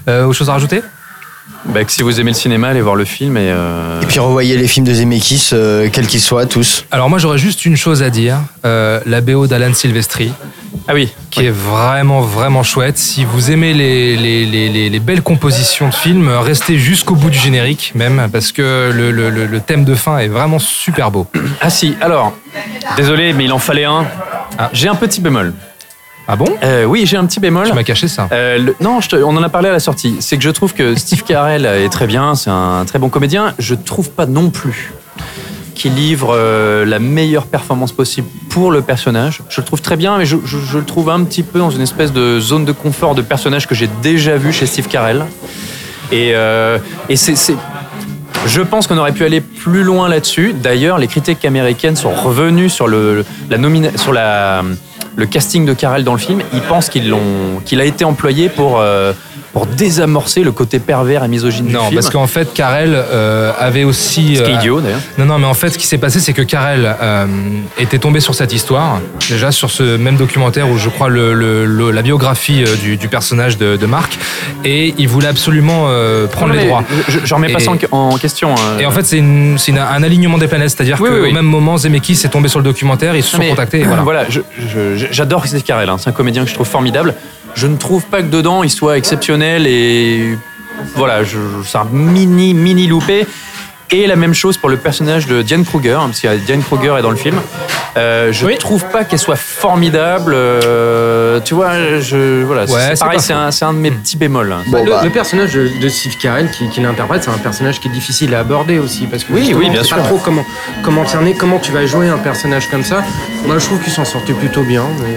Euh, 0.07 0.25
autre 0.25 0.33
chose 0.37 0.49
à 0.49 0.53
rajouter? 0.53 0.81
Bah, 1.73 1.83
que 1.83 1.91
si 1.91 2.01
vous 2.01 2.19
aimez 2.19 2.31
le 2.31 2.35
cinéma, 2.37 2.69
allez 2.69 2.81
voir 2.81 2.95
le 2.95 3.03
film 3.05 3.35
et. 3.37 3.41
euh, 3.51 4.01
Et 4.01 4.05
puis 4.05 4.19
revoyez 4.19 4.55
les 4.57 4.67
films 4.67 4.85
de 4.85 4.93
Zemeckis, 4.93 5.49
euh, 5.53 5.89
quels 5.91 6.07
qu'ils 6.07 6.21
soient, 6.21 6.45
tous. 6.45 6.85
Alors 6.91 7.09
moi 7.09 7.19
j'aurais 7.19 7.37
juste 7.37 7.65
une 7.65 7.75
chose 7.75 8.01
à 8.03 8.09
dire, 8.09 8.37
Euh, 8.65 8.99
la 9.05 9.21
BO 9.21 9.47
d'Alan 9.47 9.73
Silvestri, 9.73 10.31
Ah 10.87 10.93
oui. 10.93 11.09
qui 11.29 11.45
est 11.45 11.51
vraiment 11.51 12.21
vraiment 12.21 12.63
chouette. 12.63 12.97
Si 12.97 13.25
vous 13.25 13.51
aimez 13.51 13.73
les, 13.73 14.15
les, 14.15 14.45
les, 14.45 14.69
les- 14.69 14.89
les 14.89 14.99
belles 14.99 15.21
compositions 15.21 15.89
de 15.89 15.93
films, 15.93 16.29
restez 16.29 16.77
jusqu'au 16.77 17.15
bout 17.15 17.29
du 17.29 17.37
générique 17.37 17.91
même, 17.95 18.29
parce 18.31 18.51
que 18.53 18.91
le, 18.93 19.11
le- 19.11 19.29
le- 19.29 19.45
le 19.45 19.59
thème 19.59 19.83
de 19.85 19.93
fin 19.95 20.17
est 20.19 20.27
vraiment 20.29 20.59
super 20.59 21.11
beau. 21.11 21.27
Ah 21.61 21.69
si. 21.69 21.95
Alors, 22.01 22.33
désolé, 22.95 23.33
mais 23.33 23.43
il 23.45 23.51
en 23.51 23.59
fallait 23.59 23.85
un. 23.85 24.05
Ah. 24.57 24.69
J'ai 24.73 24.87
un 24.87 24.95
petit 24.95 25.19
bémol. 25.21 25.53
Ah 26.27 26.35
bon 26.35 26.45
Euh, 26.63 26.83
oui, 26.85 27.05
j'ai 27.05 27.17
un 27.17 27.25
petit 27.25 27.39
bémol. 27.39 27.67
Tu 27.67 27.73
m'as 27.73 27.83
caché 27.83 28.07
ça. 28.07 28.27
Euh, 28.31 28.57
le- 28.57 28.75
non, 28.81 28.99
je 28.99 29.09
te- 29.09 29.15
on 29.15 29.35
en 29.37 29.43
a 29.43 29.49
parlé 29.49 29.69
à 29.69 29.71
la 29.71 29.79
sortie. 29.79 30.17
C'est 30.19 30.37
que 30.37 30.43
je 30.43 30.49
trouve 30.49 30.73
que 30.73 30.95
Steve 30.95 31.23
Carell 31.23 31.65
est 31.65 31.89
très 31.89 32.07
bien, 32.07 32.35
c'est 32.35 32.49
un 32.49 32.83
très 32.85 32.99
bon 32.99 33.09
comédien. 33.09 33.53
Je 33.59 33.75
trouve 33.75 34.09
pas 34.11 34.25
non 34.25 34.49
plus 34.49 34.93
qu'il 35.73 35.93
livre 35.93 36.33
euh, 36.35 36.85
la 36.85 36.99
meilleure 36.99 37.45
performance 37.45 37.91
possible 37.91 38.27
pour 38.49 38.71
le 38.71 38.81
personnage. 38.81 39.41
Je 39.49 39.61
le 39.61 39.65
trouve 39.65 39.81
très 39.81 39.95
bien, 39.95 40.17
mais 40.17 40.25
je, 40.25 40.35
je- 40.43 40.57
je 40.57 40.77
le 40.79 40.83
trouve 40.83 41.09
un 41.09 41.23
petit 41.23 41.43
peu 41.43 41.59
dans 41.59 41.69
une 41.69 41.81
espèce 41.81 42.11
de 42.11 42.39
zone 42.41 42.65
de 42.65 42.71
confort 42.73 43.15
de 43.15 43.21
personnage 43.21 43.67
que 43.67 43.75
j'ai 43.75 43.89
déjà 44.01 44.35
vu 44.37 44.51
chez 44.51 44.65
Steve 44.65 44.87
Carell. 44.87 45.23
Et, 46.11 46.31
et 47.09 47.15
c'est, 47.15 47.35
c'est- 47.35 47.55
je 48.47 48.61
pense 48.61 48.87
qu'on 48.87 48.97
aurait 48.97 49.11
pu 49.13 49.23
aller 49.25 49.39
plus 49.41 49.83
loin 49.83 50.09
là-dessus. 50.09 50.53
D'ailleurs, 50.53 50.97
les 50.97 51.07
critiques 51.07 51.43
américaines 51.45 51.95
sont 51.95 52.11
revenues 52.11 52.69
sur 52.69 52.87
le, 52.87 53.23
la 53.49 53.57
nomina- 53.57 53.95
sur 53.97 54.13
la, 54.13 54.63
le 55.17 55.25
casting 55.25 55.65
de 55.65 55.73
Carell 55.73 56.03
dans 56.03 56.13
le 56.13 56.19
film. 56.19 56.41
Ils 56.53 56.61
pensent 56.61 56.89
qu'ils 56.89 57.09
l'ont, 57.09 57.59
qu'il 57.65 57.81
a 57.81 57.85
été 57.85 58.05
employé 58.05 58.47
pour, 58.49 58.79
euh, 58.79 59.11
pour 59.57 59.65
désamorcer 59.65 60.43
le 60.43 60.51
côté 60.51 60.77
pervers 60.77 61.23
et 61.23 61.27
misogyne 61.27 61.65
du 61.65 61.73
Non, 61.73 61.85
film. 61.85 61.95
parce 61.95 62.11
qu'en 62.11 62.27
fait, 62.27 62.53
Carell 62.53 62.93
euh, 62.93 63.51
avait 63.57 63.83
aussi. 63.85 64.35
Ce 64.35 64.43
qui 64.43 64.51
est 64.51 64.53
euh, 64.53 64.57
idiot 64.59 64.81
d'ailleurs. 64.81 64.99
Non, 65.17 65.25
non, 65.25 65.39
mais 65.39 65.47
en 65.47 65.55
fait, 65.55 65.71
ce 65.71 65.79
qui 65.79 65.87
s'est 65.87 65.97
passé, 65.97 66.19
c'est 66.19 66.33
que 66.33 66.43
Carell 66.43 66.95
euh, 67.01 67.25
était 67.79 67.97
tombé 67.97 68.19
sur 68.19 68.35
cette 68.35 68.53
histoire, 68.53 68.99
déjà 69.27 69.51
sur 69.51 69.71
ce 69.71 69.97
même 69.97 70.15
documentaire 70.15 70.69
où 70.69 70.77
je 70.77 70.89
crois 70.89 71.09
le, 71.09 71.33
le- 71.33 71.65
le- 71.65 71.89
la 71.89 72.03
biographie 72.03 72.63
euh, 72.63 72.75
du, 72.75 72.97
du 72.97 73.07
personnage 73.07 73.57
de, 73.57 73.77
de 73.77 73.85
Marc, 73.87 74.19
et 74.63 74.93
il 74.99 75.07
voulait 75.07 75.27
absolument 75.27 75.85
euh, 75.87 76.27
prendre 76.27 76.53
Non, 76.53 76.59
les 76.59 76.67
droits. 76.67 76.83
Je, 77.07 77.17
je 77.23 77.33
remets 77.33 77.51
pas 77.51 77.57
ça 77.57 77.71
en, 77.71 77.97
en 77.97 78.17
question. 78.19 78.51
hein. 78.53 78.77
Et 78.79 78.85
en 78.85 78.91
fait, 78.91 79.07
c'est 79.07 79.19
un 79.19 80.03
alignement 80.03 80.37
des 80.37 80.47
planètes, 80.47 80.69
c'est-à-dire 80.69 80.97
Oui, 81.01 81.09
qu'au 81.09 81.15
oui, 81.15 81.21
oui. 81.23 81.33
même 81.33 81.45
moment, 81.47 81.77
Zemeckis 81.77 82.21
est 82.25 82.29
tombé 82.29 82.47
sur 82.47 82.59
le 82.59 82.65
documentaire, 82.65 83.15
ils 83.15 83.23
se 83.23 83.31
sont 83.31 83.39
Mais 83.39 83.49
contactés, 83.49 83.79
et 83.79 83.85
voilà. 83.85 84.03
voilà, 84.03 84.25
j'adore 85.11 85.47
Steve 85.47 85.63
Carell, 85.63 85.89
hein. 85.89 85.97
c'est 85.97 86.09
un 86.09 86.13
comédien 86.13 86.43
que 86.43 86.49
je 86.49 86.53
trouve 86.53 86.67
formidable. 86.67 87.15
Je 87.57 87.65
ne 87.67 87.75
trouve 87.75 88.03
pas 88.05 88.21
que 88.21 88.27
dedans 88.27 88.61
il 88.63 88.69
soit 88.69 88.97
exceptionnel 88.97 89.65
et 89.67 90.37
voilà, 90.95 91.23
je- 91.23 91.37
c'est 91.65 91.77
un 91.79 91.87
mini 91.91 92.53
mini 92.53 92.87
loupé. 92.87 93.25
Et 93.89 94.05
la 94.05 94.17
même 94.17 94.33
chose 94.33 94.57
pour 94.57 94.67
le 94.67 94.75
personnage 94.75 95.27
de 95.27 95.41
Diane 95.41 95.63
Kruger, 95.63 95.93
hein, 95.93 96.07
parce 96.07 96.19
qu'il 96.19 96.29
y 96.29 96.33
a 96.33 96.35
Diane 96.35 96.61
Kruger 96.61 96.95
est 96.99 97.01
dans 97.01 97.09
le 97.09 97.15
film. 97.15 97.37
Euh, 97.95 98.33
je 98.33 98.45
ne 98.45 98.53
trouve 98.57 98.83
pas 98.91 99.05
qu'elle 99.05 99.17
soit 99.17 99.37
formidable. 99.37 100.33
euh, 100.35 101.39
tu 101.39 101.53
vois, 101.53 101.99
je, 102.01 102.43
voilà, 102.43 102.63
Ouais, 102.63 102.67
c'est 102.79 102.95
c'est 102.97 102.99
pareil, 103.05 103.19
c'est 103.21 103.31
un, 103.33 103.49
c'est 103.51 103.63
un 103.63 103.71
de 103.73 103.79
mes 103.79 103.91
petits 103.91 104.17
bémols. 104.17 104.51
hein. 104.51 104.61
Bon, 104.67 104.83
le, 104.83 104.91
bah, 104.91 105.01
le 105.05 105.09
personnage 105.09 105.53
de, 105.53 105.69
de 105.81 105.87
Steve 105.89 106.17
Carell 106.21 106.51
qui, 106.51 106.69
qui 106.69 106.81
l'interprète, 106.81 107.23
c'est 107.23 107.31
un 107.31 107.37
personnage 107.37 107.79
qui 107.79 107.87
est 107.87 107.91
difficile 107.91 108.35
à 108.35 108.39
aborder 108.39 108.77
aussi 108.77 109.07
parce 109.07 109.23
que 109.23 109.31
Oui, 109.31 109.53
oui, 109.55 109.69
bien 109.69 109.83
sûr. 109.83 109.95
pas 109.95 110.03
trop 110.03 110.17
comment 110.17 110.45
comment 110.83 111.07
cerner, 111.07 111.33
comment 111.33 111.57
tu 111.57 111.71
vas 111.71 111.85
jouer 111.85 112.09
un 112.09 112.17
personnage 112.19 112.67
comme 112.69 112.83
ça. 112.83 113.03
Moi, 113.45 113.57
je 113.57 113.65
trouve 113.65 113.79
qu'il 113.81 113.93
s'en 113.93 114.05
sortait 114.05 114.33
plutôt 114.33 114.63
bien. 114.63 114.83
mais- 115.01 115.15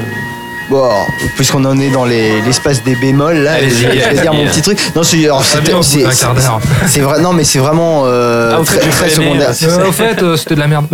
Bon, 0.70 0.88
puisqu'on 1.36 1.64
en 1.64 1.78
est 1.80 1.90
dans 1.90 2.04
les- 2.04 2.40
l'espace 2.42 2.82
des 2.84 2.94
bémols, 2.94 3.38
là, 3.38 3.54
je 3.60 3.88
vais 3.88 4.20
dire 4.22 4.32
mon 4.32 4.46
petit 4.46 4.62
truc. 4.62 4.78
Non, 4.94 5.02
c'est 5.02 7.00
vrai. 7.00 7.20
Non, 7.20 7.32
mais 7.32 7.44
c'est 7.44 7.58
vraiment 7.58 8.02
euh, 8.06 8.56
Ah, 8.60 8.64
très, 8.64 9.08
secondaire. 9.10 9.50
euh, 9.50 9.52
si 9.52 9.64
Euh, 9.66 9.88
au 9.88 9.92
fait, 9.92 10.22
euh, 10.22 10.36
c'était 10.36 10.54
de 10.54 10.60
la 10.60 10.68
merde. 10.68 10.86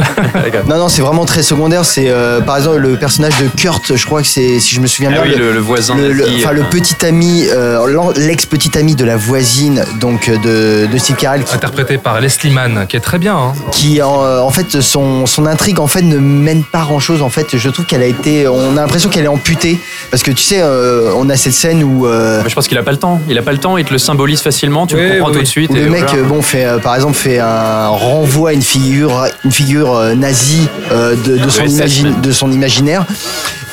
Non, 0.68 0.78
non, 0.78 0.88
c'est 0.88 1.02
vraiment 1.02 1.24
très 1.24 1.42
secondaire. 1.42 1.84
C'est 1.84 2.08
euh, 2.08 2.40
par 2.40 2.56
exemple 2.56 2.78
le 2.78 2.96
personnage 2.96 3.34
de 3.38 3.48
Kurt. 3.48 3.94
Je 3.96 4.06
crois 4.06 4.22
que 4.22 4.28
c'est, 4.28 4.58
si 4.60 4.74
je 4.74 4.80
me 4.80 4.86
souviens 4.86 5.10
Ah 5.12 5.22
bien, 5.22 5.32
oui, 5.32 5.38
le, 5.38 5.52
le 5.52 5.60
voisin. 5.60 5.94
le, 5.96 6.12
le- 6.12 6.24
nazi, 6.24 6.36
enfin, 6.42 6.52
le 6.52 6.62
petit 6.64 7.04
ami, 7.04 7.44
euh, 7.50 7.86
l'en- 7.86 8.12
l'ex-petit 8.16 8.76
ami 8.78 8.94
de 8.94 9.04
la 9.04 9.16
voisine, 9.16 9.84
donc 10.00 10.30
de, 10.30 10.86
de 10.90 10.98
Steve 10.98 11.16
Carell, 11.16 11.44
qui, 11.44 11.54
Interprété 11.54 11.98
par 11.98 12.20
Leslie 12.20 12.50
Mann, 12.50 12.86
qui 12.88 12.96
est 12.96 13.00
très 13.00 13.18
bien. 13.18 13.36
hein. 13.36 13.52
qui, 13.72 14.00
en, 14.02 14.22
en 14.22 14.50
fait 14.50 14.80
son, 14.80 15.26
son 15.26 15.46
intrigue 15.46 15.80
en 15.80 15.86
fait 15.86 16.02
ne 16.02 16.18
mène 16.18 16.62
pas 16.64 16.80
grand 16.82 16.98
chose. 17.00 17.22
En 17.22 17.28
fait, 17.30 17.46
je 17.56 17.68
trouve 17.68 17.84
qu'elle 17.86 18.02
a 18.02 18.06
été, 18.06 18.48
on 18.48 18.72
a 18.76 18.80
l'impression 18.80 19.10
qu'elle 19.10 19.24
est 19.24 19.28
amputée 19.28 19.65
parce 20.10 20.22
que 20.22 20.30
tu 20.30 20.42
sais, 20.42 20.60
euh, 20.60 21.12
on 21.16 21.28
a 21.30 21.36
cette 21.36 21.52
scène 21.52 21.82
où 21.82 22.06
euh, 22.06 22.40
mais 22.44 22.50
je 22.50 22.54
pense 22.54 22.68
qu'il 22.68 22.78
a 22.78 22.82
pas 22.82 22.90
le 22.92 22.96
temps. 22.98 23.20
Il 23.28 23.36
a 23.38 23.42
pas 23.42 23.52
le 23.52 23.58
temps. 23.58 23.76
Il 23.76 23.84
te 23.84 23.92
le 23.92 23.98
symbolise 23.98 24.40
facilement. 24.40 24.86
Tu 24.86 24.94
Oui, 24.96 25.02
le 25.02 25.08
comprends 25.14 25.26
oui, 25.28 25.32
tout 25.32 25.38
oui. 25.38 25.44
de 25.44 25.48
suite. 25.48 25.70
où 25.70 25.76
et 25.76 25.80
le 25.80 25.90
mec, 25.90 26.04
voilà. 26.06 26.18
euh, 26.18 26.24
bon, 26.24 26.42
fait, 26.42 26.64
euh, 26.64 26.78
par 26.78 26.94
exemple, 26.94 27.14
fait 27.14 27.38
un 27.38 27.88
renvoi 27.88 28.50
à 28.50 28.52
une 28.52 28.62
figure, 28.62 29.24
une 29.44 29.52
figure 29.52 29.94
euh, 29.94 30.14
nazie 30.14 30.68
euh, 30.92 31.14
de, 31.24 31.36
de 31.38 31.48
son 31.48 31.62
Le 31.62 31.68
SS, 31.68 31.74
imagi- 31.80 32.02
même. 32.04 32.20
de 32.20 32.32
son 32.32 32.50
imaginaire, 32.52 33.04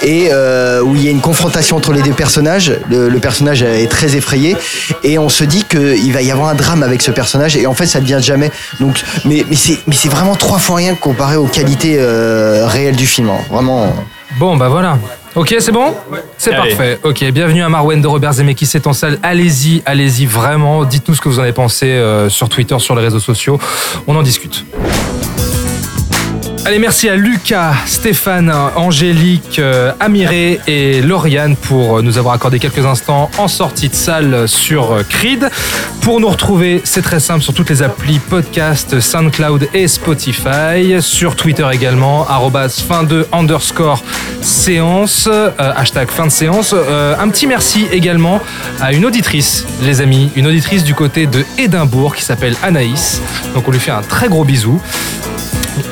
et 0.01 0.29
euh, 0.31 0.81
où 0.81 0.95
il 0.95 1.03
y 1.03 1.07
a 1.07 1.11
une 1.11 1.21
confrontation 1.21 1.77
entre 1.77 1.93
les 1.93 2.01
deux 2.01 2.11
personnages. 2.13 2.73
Le, 2.89 3.09
le 3.09 3.19
personnage 3.19 3.61
est 3.63 3.89
très 3.89 4.15
effrayé, 4.15 4.55
et 5.03 5.17
on 5.19 5.29
se 5.29 5.43
dit 5.43 5.63
qu'il 5.63 6.11
va 6.13 6.21
y 6.21 6.31
avoir 6.31 6.49
un 6.49 6.55
drame 6.55 6.83
avec 6.83 7.01
ce 7.01 7.11
personnage, 7.11 7.55
et 7.57 7.67
en 7.67 7.73
fait, 7.73 7.85
ça 7.85 7.99
ne 7.99 8.05
vient 8.05 8.19
jamais. 8.19 8.51
Donc, 8.79 9.01
mais 9.25 9.45
mais 9.49 9.55
c'est 9.55 9.77
mais 9.87 9.95
c'est 9.95 10.09
vraiment 10.09 10.35
trois 10.35 10.59
fois 10.59 10.77
rien 10.77 10.95
comparé 10.95 11.35
aux 11.35 11.47
qualités 11.47 11.95
euh, 11.99 12.65
réelles 12.67 12.95
du 12.95 13.05
film. 13.07 13.29
hein. 13.29 13.37
Vraiment. 13.51 13.93
Bon, 14.39 14.57
bah 14.57 14.67
voilà. 14.69 14.97
Ok, 15.35 15.55
c'est 15.59 15.71
bon 15.71 15.95
C'est 16.37 16.53
Allez. 16.53 16.69
parfait. 16.75 16.99
Ok, 17.03 17.23
bienvenue 17.31 17.63
à 17.63 17.69
Marwen 17.69 17.99
de 18.01 18.07
Robert 18.07 18.33
Zemeckis, 18.33 18.67
c'est 18.67 18.85
en 18.85 18.93
salle. 18.93 19.17
Allez-y, 19.23 19.81
allez-y, 19.85 20.27
vraiment. 20.27 20.85
Dites-nous 20.85 21.15
ce 21.15 21.21
que 21.21 21.29
vous 21.29 21.39
en 21.39 21.43
avez 21.43 21.53
pensé 21.53 21.87
euh, 21.87 22.29
sur 22.29 22.49
Twitter, 22.49 22.77
sur 22.77 22.95
les 22.95 23.01
réseaux 23.01 23.19
sociaux. 23.19 23.57
On 24.05 24.15
en 24.15 24.21
discute. 24.21 24.63
Allez, 26.65 26.79
merci 26.79 27.09
à 27.09 27.17
Lucas, 27.17 27.73
Stéphane, 27.85 28.49
Angélique, 28.77 29.59
euh, 29.59 29.91
Amiré 29.99 30.61
et 30.65 31.01
Lauriane 31.01 31.57
pour 31.57 31.97
euh, 31.97 32.01
nous 32.01 32.17
avoir 32.17 32.35
accordé 32.35 32.57
quelques 32.57 32.85
instants 32.85 33.29
en 33.37 33.49
sortie 33.49 33.89
de 33.89 33.93
salle 33.93 34.47
sur 34.47 34.93
euh, 34.93 35.03
Creed. 35.03 35.49
Pour 35.99 36.21
nous 36.21 36.29
retrouver, 36.29 36.79
c'est 36.85 37.01
très 37.01 37.19
simple 37.19 37.41
sur 37.41 37.53
toutes 37.53 37.69
les 37.69 37.83
applis 37.83 38.17
podcast, 38.17 39.01
SoundCloud 39.01 39.67
et 39.73 39.89
Spotify. 39.89 41.01
Sur 41.01 41.35
Twitter 41.35 41.67
également, 41.73 42.25
fin 42.87 43.03
de 43.03 43.27
underscore 43.33 44.01
séance, 44.41 45.27
hashtag 45.57 46.09
fin 46.09 46.27
de 46.27 46.31
séance. 46.31 46.73
Un 46.73 47.29
petit 47.29 47.47
merci 47.47 47.87
également 47.91 48.41
à 48.81 48.93
une 48.93 49.05
auditrice, 49.05 49.65
les 49.81 50.01
amis, 50.01 50.29
une 50.35 50.47
auditrice 50.47 50.83
du 50.83 50.93
côté 50.93 51.25
de 51.25 51.45
Édimbourg 51.57 52.15
qui 52.15 52.23
s'appelle 52.23 52.55
Anaïs. 52.63 53.21
Donc 53.53 53.67
on 53.67 53.71
lui 53.71 53.79
fait 53.79 53.91
un 53.91 54.01
très 54.01 54.27
gros 54.27 54.43
bisou. 54.43 54.81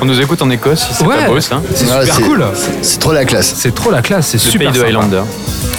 On 0.00 0.04
nous 0.04 0.20
écoute 0.20 0.40
en 0.42 0.50
Écosse, 0.50 0.86
c'est 0.92 1.04
Ouais. 1.04 1.16
pas 1.24 1.28
beau 1.28 1.40
ça. 1.40 1.60
C'est 1.74 1.86
super 1.86 2.02
c'est- 2.14 2.22
cool. 2.22 2.44
c'est- 2.82 2.98
trop 2.98 3.12
la 3.12 3.24
classe. 3.24 3.54
C'est 3.56 3.74
trop 3.74 3.90
la 3.90 4.02
classe, 4.02 4.28
c'est 4.28 4.44
Le 4.44 4.50
super 4.50 4.70
pays 4.72 4.80
de 4.80 4.86
sympa. 4.86 4.88
Highlander. 4.88 5.22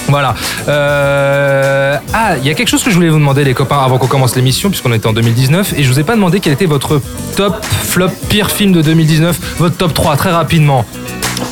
Voilà. 0.10 0.36
Euh, 0.68 1.98
Ah, 2.14 2.36
il 2.38 2.46
y 2.46 2.50
a 2.50 2.54
quelque 2.54 2.68
chose 2.70 2.84
que 2.84 2.90
je 2.92 2.96
voulais 2.96 3.10
vous 3.10 3.18
demander, 3.18 3.44
les 3.44 3.54
copains, 3.54 3.80
avant 3.84 3.98
qu'on 3.98 4.08
commence 4.08 4.36
l'émission, 4.36 4.70
puisqu'on 4.70 4.94
était 4.94 5.08
en 5.08 5.14
2019, 5.14 5.74
et 5.78 5.84
je 5.84 5.92
vous 5.92 6.00
ai 6.00 6.04
pas 6.04 6.16
demandé 6.16 6.40
quel 6.40 6.54
était 6.54 6.66
votre 6.66 7.02
top, 7.36 7.56
flop, 7.66 8.10
pire 8.30 8.52
film 8.52 8.72
de 8.72 8.82
2019, 8.82 9.38
votre 9.60 9.76
top 9.78 9.94
3, 9.94 10.16
très 10.16 10.32
rapidement. 10.32 10.86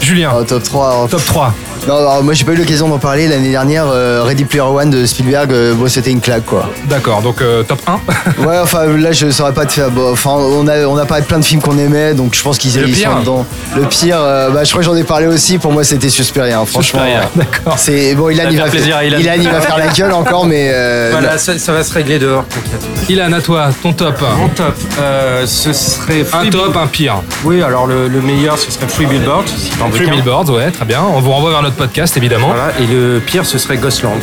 Julien, 0.02 0.32
Oh, 0.38 0.44
top 0.44 0.64
3. 0.64 0.90
alors, 0.92 1.10
top 1.10 1.26
3. 1.26 1.54
Non, 1.88 1.98
alors, 1.98 2.24
moi 2.24 2.34
j'ai 2.36 2.44
pas 2.46 2.52
eu 2.52 2.56
l'occasion 2.58 2.88
d'en 2.88 3.00
parler 3.00 3.28
l'année 3.28 3.50
dernière. 3.50 3.86
euh, 3.88 4.22
Ready 4.24 4.46
Player 4.46 4.62
One 4.64 4.92
de 4.92 5.06
Spielberg, 5.06 5.52
euh, 5.52 5.74
bon, 5.74 5.88
c'était 5.90 6.12
une 6.12 6.22
claque 6.22 6.46
quoi. 6.46 6.70
D'accord, 6.86 7.22
donc 7.24 7.42
euh, 7.42 7.64
top 7.64 7.80
1. 7.88 8.00
Ouais, 8.46 8.60
enfin 8.62 8.86
là 8.86 9.12
je 9.12 9.32
saurais 9.32 9.54
pas 9.54 9.66
te 9.66 9.74
faire. 9.74 9.90
bon, 9.90 10.12
enfin, 10.12 10.32
on 10.32 10.68
a, 10.68 10.86
on 10.86 10.96
a 10.98 11.06
parlé 11.06 11.24
de 11.24 11.28
plein 11.28 11.40
de 11.40 11.46
films 11.46 11.62
qu'on 11.62 11.78
aimait, 11.80 12.14
donc 12.14 12.36
je 12.36 12.42
pense 12.44 12.58
qu'ils 12.60 12.80
Le 12.80 12.88
ils 12.88 12.94
pire 12.94 13.12
sont 13.12 13.20
dedans. 13.22 13.46
Le 13.76 13.84
pire, 13.88 14.18
euh, 14.20 14.50
bah, 14.52 14.64
je 14.64 14.70
crois 14.70 14.82
que 14.82 14.86
j'en 14.86 14.96
ai 14.96 15.04
parlé 15.04 15.26
aussi. 15.28 15.58
Pour 15.58 15.72
moi, 15.72 15.84
c'était 15.84 16.10
Suspiria. 16.10 16.60
hein, 16.60 16.66
franchement, 16.66 17.00
Suspiria. 17.02 17.22
euh, 17.22 17.26
D'accord. 17.36 17.76
c'est 17.78 18.14
bon. 18.16 18.30
Ilan, 18.30 18.44
Ça 18.44 18.50
il 18.52 18.56
faire 18.58 18.66
va 18.66 18.72
plaisir 18.72 18.98
à 18.98 19.04
Ilan. 19.06 19.18
il 19.40 19.50
va 19.50 19.62
faire 19.62 19.78
la 19.78 19.88
gueule 19.88 20.12
encore, 20.14 20.46
mais 20.46 20.70
euh, 20.72 21.10
Voilà, 21.12 21.38
ça, 21.40 21.58
ça 21.58 21.74
va 21.74 21.84
se 21.84 21.94
régler 21.94 22.20
dehors, 22.20 22.46
t'inquiète. 22.46 23.10
Ilan, 23.10 23.32
à 23.34 23.42
toi, 23.42 23.70
ton 23.82 23.92
top. 23.94 24.22
Mon 24.38 24.50
top, 24.50 24.76
euh, 25.00 25.46
ce 25.48 25.74
serait 25.74 26.22
Un 26.22 26.26
Free 26.42 26.50
top, 26.52 26.72
Bill- 26.74 26.82
un 26.82 26.88
pire. 26.88 27.16
Oui, 27.44 27.62
alors 27.64 27.88
le, 27.88 28.08
le 28.08 28.22
meilleur, 28.22 28.58
ce 28.60 28.70
serait 28.72 28.88
Free 28.88 29.08
Billboard. 29.08 29.48
si 29.48 29.72
t'en 29.72 29.88
veux 29.90 29.96
Free 29.98 30.06
qu'un. 30.06 30.12
Billboards, 30.12 30.50
ouais, 30.52 30.70
très 30.72 30.86
bien. 30.86 31.02
On 31.04 31.20
vous 31.20 31.32
renvoie 31.32 31.50
vers 31.52 31.62
notre 31.72 31.78
podcast, 31.78 32.18
évidemment. 32.18 32.48
Voilà, 32.48 32.74
et 32.80 32.86
le 32.86 33.20
pire, 33.20 33.46
ce 33.46 33.58
serait 33.58 33.78
Ghostland. 33.78 34.20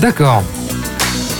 D'accord. 0.00 0.42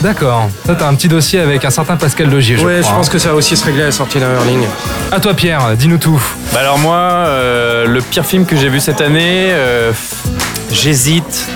D'accord. 0.01 0.49
Toi, 0.65 0.75
t'as 0.79 0.89
un 0.89 0.95
petit 0.95 1.09
dossier 1.09 1.41
avec 1.41 1.65
un 1.67 1.71
certain 1.71 1.97
Pascal 1.97 2.31
Logier, 2.31 2.57
je 2.57 2.65
ouais, 2.65 2.81
crois. 2.81 2.91
je 2.91 2.97
pense 2.97 3.09
hein. 3.09 3.13
que 3.13 3.19
ça 3.19 3.29
va 3.29 3.35
aussi 3.35 3.55
se 3.57 3.65
régler 3.67 3.83
à 3.83 3.87
la 3.87 3.93
sortie 3.93 4.19
d'un 4.19 4.33
Hurling. 4.33 4.65
À 5.13 5.21
toi, 5.21 5.35
Pierre, 5.35 5.77
dis-nous 5.77 5.99
tout. 5.99 6.21
Bah 6.55 6.61
alors 6.61 6.79
moi, 6.79 6.97
euh, 6.97 7.87
le 7.87 8.01
pire 8.01 8.25
film 8.25 8.47
que 8.47 8.57
j'ai 8.57 8.71
vu 8.71 8.81
cette 8.81 9.03
année, 9.03 9.49
euh, 9.51 9.93
j'hésite. 10.73 11.47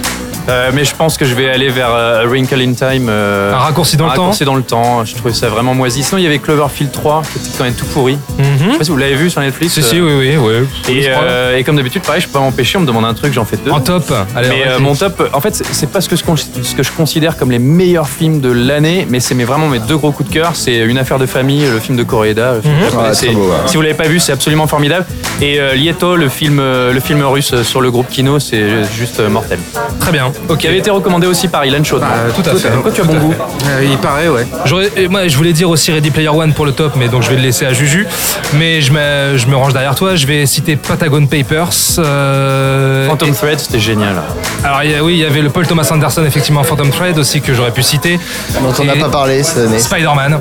Euh, 0.49 0.71
mais 0.75 0.85
je 0.85 0.95
pense 0.95 1.17
que 1.17 1.25
je 1.25 1.35
vais 1.35 1.49
aller 1.49 1.69
vers 1.71 1.89
euh, 1.91 2.25
Wrinkle 2.27 2.61
in 2.61 2.75
Time. 2.75 3.09
euh, 3.09 3.53
Un 3.55 3.59
raccourci 3.59 3.97
dans 3.97 4.05
un 4.05 4.09
le 4.11 4.15
temps 4.17 4.23
raccourci 4.23 4.45
dans 4.45 4.55
le 4.57 4.63
temps. 4.63 5.05
Je 5.05 5.15
trouvais 5.15 5.33
ça 5.35 5.49
vraiment 5.49 5.75
moisi. 5.75 6.03
Sinon, 6.03 6.19
il 6.19 6.25
y 6.25 6.27
avait 6.27 6.39
Cloverfield 6.39 6.93
3, 6.93 7.23
qui 7.33 7.39
était 7.39 7.57
quand 7.59 7.65
même 7.65 7.75
tout 7.75 7.87
pourri. 7.87 8.19
Mhm. 8.39 8.45
Je 8.67 8.73
sais 8.73 8.79
pas 8.79 8.85
si 8.85 8.91
vous 8.91 8.97
l'avez 8.97 9.15
vu 9.15 9.31
sur 9.31 9.41
Netflix. 9.41 9.73
Si, 9.75 9.83
si, 9.83 9.99
euh, 9.99 10.19
oui, 10.19 10.37
oui, 10.37 10.57
oui. 10.89 10.95
Et, 10.95 11.07
euh, 11.09 11.57
et 11.57 11.65
comme 11.65 11.77
d'habitude, 11.77 12.03
pareil, 12.03 12.21
je 12.21 12.27
peux 12.27 12.35
pas 12.35 12.41
m'empêcher, 12.41 12.77
on 12.77 12.83
me 12.83 12.87
demande 12.87 13.05
un 13.07 13.15
truc, 13.15 13.33
j'en 13.33 13.45
fais 13.45 13.57
deux. 13.57 13.71
En 13.71 13.81
top. 13.81 14.05
Allez, 14.37 14.49
mais 14.49 14.65
euh, 14.69 14.79
mon 14.81 14.95
top, 14.95 15.31
en 15.33 15.41
fait, 15.41 15.55
c'est- 15.55 15.87
pas 15.87 16.01
ce 16.01 16.09
que, 16.09 16.17
je 16.17 16.23
ce 16.63 16.75
que 16.75 16.83
je 16.83 16.91
considère 16.93 17.37
comme 17.37 17.51
les 17.51 17.59
meilleurs 17.59 18.09
films 18.09 18.41
de 18.41 18.51
l'année, 18.51 19.07
mais 19.09 19.21
c'est 19.21 19.35
mes- 19.35 19.45
vraiment 19.45 19.69
mes 19.69 19.79
deux 19.79 19.97
gros 19.97 20.11
coups 20.13 20.29
de 20.29 20.35
cœur. 20.35 20.51
C'est 20.55 20.79
Une 20.79 20.99
affaire 20.99 21.19
de 21.19 21.27
famille, 21.27 21.65
le 21.73 21.79
film 21.81 21.97
de 21.97 22.03
Koreeda. 22.03 22.55
Mhm. 22.55 22.63
Ouais, 22.99 23.33
beau, 23.35 23.41
ouais. 23.49 23.57
Si 23.67 23.77
vous 23.77 23.83
l'avez 23.83 23.95
pas 23.95 24.09
vu, 24.09 24.19
c'est 24.21 24.33
absolument 24.33 24.67
formidable. 24.67 25.07
Et 25.41 25.59
euh, 25.61 25.75
Lieto, 25.75 26.17
le 26.17 26.29
film, 26.29 26.59
le 26.61 27.01
film 27.01 27.23
russe 27.23 27.55
sur 27.63 27.81
le 27.81 27.91
groupe 27.91 28.09
Kino, 28.11 28.39
c'est 28.39 28.85
juste 28.97 29.21
mortel. 29.21 29.59
Très 30.01 30.13
bien. 30.13 30.33
Ok. 30.49 30.59
Qui 30.59 30.69
avait 30.69 30.79
été 30.79 30.91
recommandé 30.91 31.27
aussi 31.27 31.49
par 31.49 31.65
Ilan 31.65 31.83
Chaud. 31.85 31.99
Bah, 31.99 32.07
tout 32.35 32.49
à 32.49 32.55
fait. 32.55 32.69
Pourquoi 32.71 32.93
tu 32.93 33.01
as 33.01 33.05
bon 33.05 33.15
goût 33.19 33.35
Euh, 33.67 33.85
il 33.91 33.97
paraît, 33.99 34.29
ouais. 34.29 34.47
J'aurais- 34.65 34.91
et 34.97 35.09
moi, 35.09 35.27
je 35.29 35.37
voulais 35.37 35.53
dire 35.53 35.69
aussi 35.71 35.93
Ready 35.93 36.11
Player 36.11 36.29
One 36.29 36.53
pour 36.53 36.67
le 36.67 36.73
top, 36.73 36.93
mais 36.97 37.09
donc 37.09 37.23
je 37.23 37.31
vais 37.31 37.37
le 37.37 37.43
laisser 37.43 37.65
à 37.67 37.73
Juju. 37.73 38.07
Mais 38.55 38.81
je 38.81 38.93
me, 38.93 39.37
je 39.37 39.47
me 39.47 39.57
range 39.57 39.73
derrière 39.73 39.95
toi. 39.95 40.15
Je 40.17 40.27
vais 40.27 40.45
citer 40.47 40.77
Patagon 40.77 41.27
Papers. 41.27 41.71
euh, 41.99 43.09
Phantom 43.09 43.29
et- 43.29 43.33
Thread, 43.33 43.59
c'était 43.61 43.79
génial. 43.81 44.17
alors 44.65 44.83
il 44.83 44.91
y 44.91 44.95
a- 44.95 45.03
oui, 45.05 45.15
il 45.15 45.19
y 45.21 45.25
avait 45.25 45.43
le 45.43 45.51
Paul 45.51 45.67
Thomas 45.67 45.89
Anderson, 45.91 46.25
effectivement, 46.27 46.63
Phantom 46.63 46.91
Thread 46.91 47.19
aussi 47.19 47.41
que 47.41 47.55
j'aurais 47.55 47.71
pu 47.73 47.83
citer. 47.83 48.19
dont 48.61 48.73
on 48.79 48.85
n'a 48.85 48.95
Et 48.97 48.99
pas 49.01 49.09
parlé 49.09 49.43
cette 49.43 49.67
année. 49.67 49.79
Spider-Man. 49.79 50.39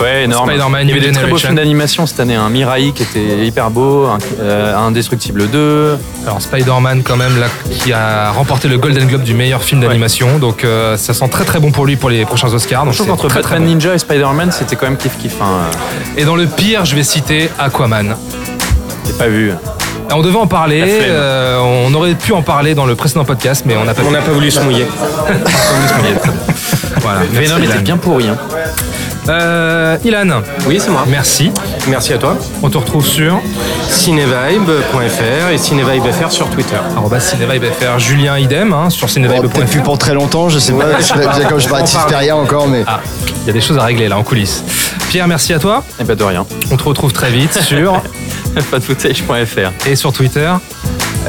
Ouais, 0.00 0.24
énorme. 0.24 0.48
Spider-Man, 0.48 0.88
Il 0.88 0.90
y 0.90 0.98
avait 0.98 1.06
des 1.06 1.12
très 1.12 1.26
beaux 1.26 1.36
films 1.36 1.56
d'animation 1.56 2.06
cette 2.06 2.20
année. 2.20 2.34
Un 2.34 2.48
Mirai 2.48 2.92
qui 2.92 3.02
était 3.02 3.44
hyper 3.46 3.70
beau, 3.70 4.06
un, 4.06 4.18
euh, 4.40 4.76
Indestructible 4.76 5.48
2. 5.48 5.98
Alors 6.24 6.40
Spider-Man 6.40 7.02
quand 7.02 7.16
même 7.16 7.38
là, 7.38 7.46
qui 7.70 7.92
a 7.92 8.30
remporté 8.30 8.68
le 8.68 8.78
Golden 8.78 9.06
Globe 9.06 9.22
du 9.22 9.34
meilleur 9.34 9.62
film 9.62 9.80
d'animation. 9.80 10.38
Donc 10.38 10.64
euh, 10.64 10.96
ça 10.96 11.12
sent 11.12 11.28
très 11.28 11.44
très 11.44 11.60
bon 11.60 11.70
pour 11.70 11.86
lui 11.86 11.96
pour 11.96 12.10
les 12.10 12.24
prochains 12.24 12.52
Oscars. 12.52 12.84
Donc 12.84 12.92
Je 12.92 12.98
trouve 12.98 13.10
qu'entre 13.10 13.28
très 13.28 13.42
Batman 13.42 13.62
bon. 13.62 13.68
Ninja 13.68 13.94
et 13.94 13.98
Spider-Man, 13.98 14.52
c'était 14.52 14.76
quand 14.76 14.86
même 14.86 14.96
kiff 14.96 15.18
kiff. 15.18 15.34
Hein. 15.42 15.70
Et 16.16 16.24
dans 16.24 16.36
le 16.36 16.46
pire, 16.46 16.84
je 16.84 16.96
vais 16.96 17.02
citer 17.02 17.50
Aquaman. 17.58 18.16
J'ai 19.06 19.12
pas 19.12 19.28
vu. 19.28 19.52
On 20.12 20.22
devait 20.22 20.38
en 20.38 20.48
parler, 20.48 20.82
euh, 21.02 21.58
on 21.60 21.94
aurait 21.94 22.14
pu 22.14 22.32
en 22.32 22.42
parler 22.42 22.74
dans 22.74 22.84
le 22.84 22.96
précédent 22.96 23.24
podcast, 23.24 23.64
mais 23.64 23.76
on 23.76 23.84
n'a 23.84 23.94
pas 23.94 24.02
On 24.04 24.10
n'a 24.10 24.20
pas 24.20 24.32
voulu 24.32 24.50
se 24.50 24.60
mouiller. 24.60 24.86
Voilà, 27.02 27.20
Venom 27.32 27.58
était 27.62 27.78
bien 27.78 27.96
pourri. 27.96 28.28
Hein. 28.28 28.36
Euh, 29.30 29.96
Ilan, 30.04 30.42
Oui, 30.66 30.78
c'est 30.82 30.90
moi. 30.90 31.04
merci. 31.08 31.52
Merci 31.86 32.12
à 32.12 32.18
toi. 32.18 32.36
On 32.62 32.68
te 32.68 32.76
retrouve 32.78 33.06
sur 33.06 33.40
Cinevibe.fr 33.88 35.50
et 35.52 35.56
Cinevibe.fr 35.58 36.32
sur 36.32 36.48
Twitter. 36.50 36.76
arobase 36.96 37.24
cinevibe.fr. 37.30 37.98
Julien 37.98 38.38
idem 38.38 38.72
hein, 38.72 38.90
sur 38.90 39.06
Bon, 39.06 39.12
cinevibe.fr. 39.12 39.48
Peut-être 39.52 39.70
plus 39.70 39.80
pour 39.82 39.98
très 39.98 40.14
longtemps, 40.14 40.48
je 40.48 40.58
sais 40.58 40.72
pas. 40.72 40.94
Déjà 40.94 41.14
comme 41.48 41.60
je 41.60 41.66
de 41.66 41.70
parle. 41.70 41.86
Suspiria 41.86 42.36
encore, 42.36 42.66
mais. 42.66 42.82
Ah, 42.86 43.00
il 43.42 43.46
y 43.46 43.50
a 43.50 43.52
des 43.52 43.60
choses 43.60 43.78
à 43.78 43.84
régler 43.84 44.08
là 44.08 44.18
en 44.18 44.24
coulisses. 44.24 44.64
Pierre, 45.08 45.28
merci 45.28 45.52
à 45.52 45.58
toi. 45.60 45.84
Et 46.00 46.04
pas 46.04 46.14
de 46.16 46.24
rien. 46.24 46.44
On 46.72 46.76
te 46.76 46.82
retrouve 46.84 47.12
très 47.12 47.30
vite 47.30 47.60
sur 47.62 48.02
Fanfootage.fr. 48.70 49.88
et 49.88 49.94
sur 49.96 50.12
Twitter. 50.12 50.50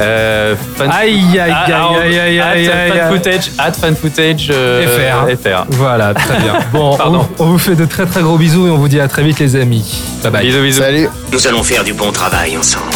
Euh, 0.00 0.54
fan... 0.76 0.90
Aïe 0.90 1.20
aïe 1.32 1.40
aïe 1.40 1.52
Ah, 1.54 1.88
aïe 2.02 2.18
aïe 2.18 2.18
aïe 2.18 2.40
aïe. 2.40 2.68
aïe. 2.70 2.98
fanfootage, 3.00 3.50
at 3.58 3.72
fanfootage 3.72 4.48
euh, 4.50 4.86
FR. 4.86 5.36
FR. 5.36 5.64
Voilà, 5.70 6.14
très 6.14 6.38
bien. 6.40 6.54
Bon, 6.72 6.92
on, 6.94 6.96
Pardon. 6.96 7.28
on 7.38 7.44
vous 7.46 7.58
fait 7.58 7.74
de 7.76 7.84
très 7.84 8.06
très 8.06 8.22
gros 8.22 8.38
bisous 8.38 8.66
et 8.66 8.70
on 8.70 8.78
vous 8.78 8.88
dit 8.88 9.00
à 9.00 9.08
très 9.08 9.22
vite 9.22 9.38
les 9.38 9.54
amis. 9.56 10.02
Bye 10.22 10.32
bye. 10.32 10.46
Bisous, 10.46 10.62
bisous. 10.62 10.80
Salut. 10.82 11.08
Nous 11.30 11.46
allons 11.46 11.62
faire 11.62 11.84
du 11.84 11.92
bon 11.92 12.10
travail 12.10 12.56
ensemble. 12.56 12.86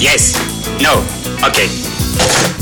Yes. 0.00 0.34
No. 0.80 1.02
OK. 1.46 2.53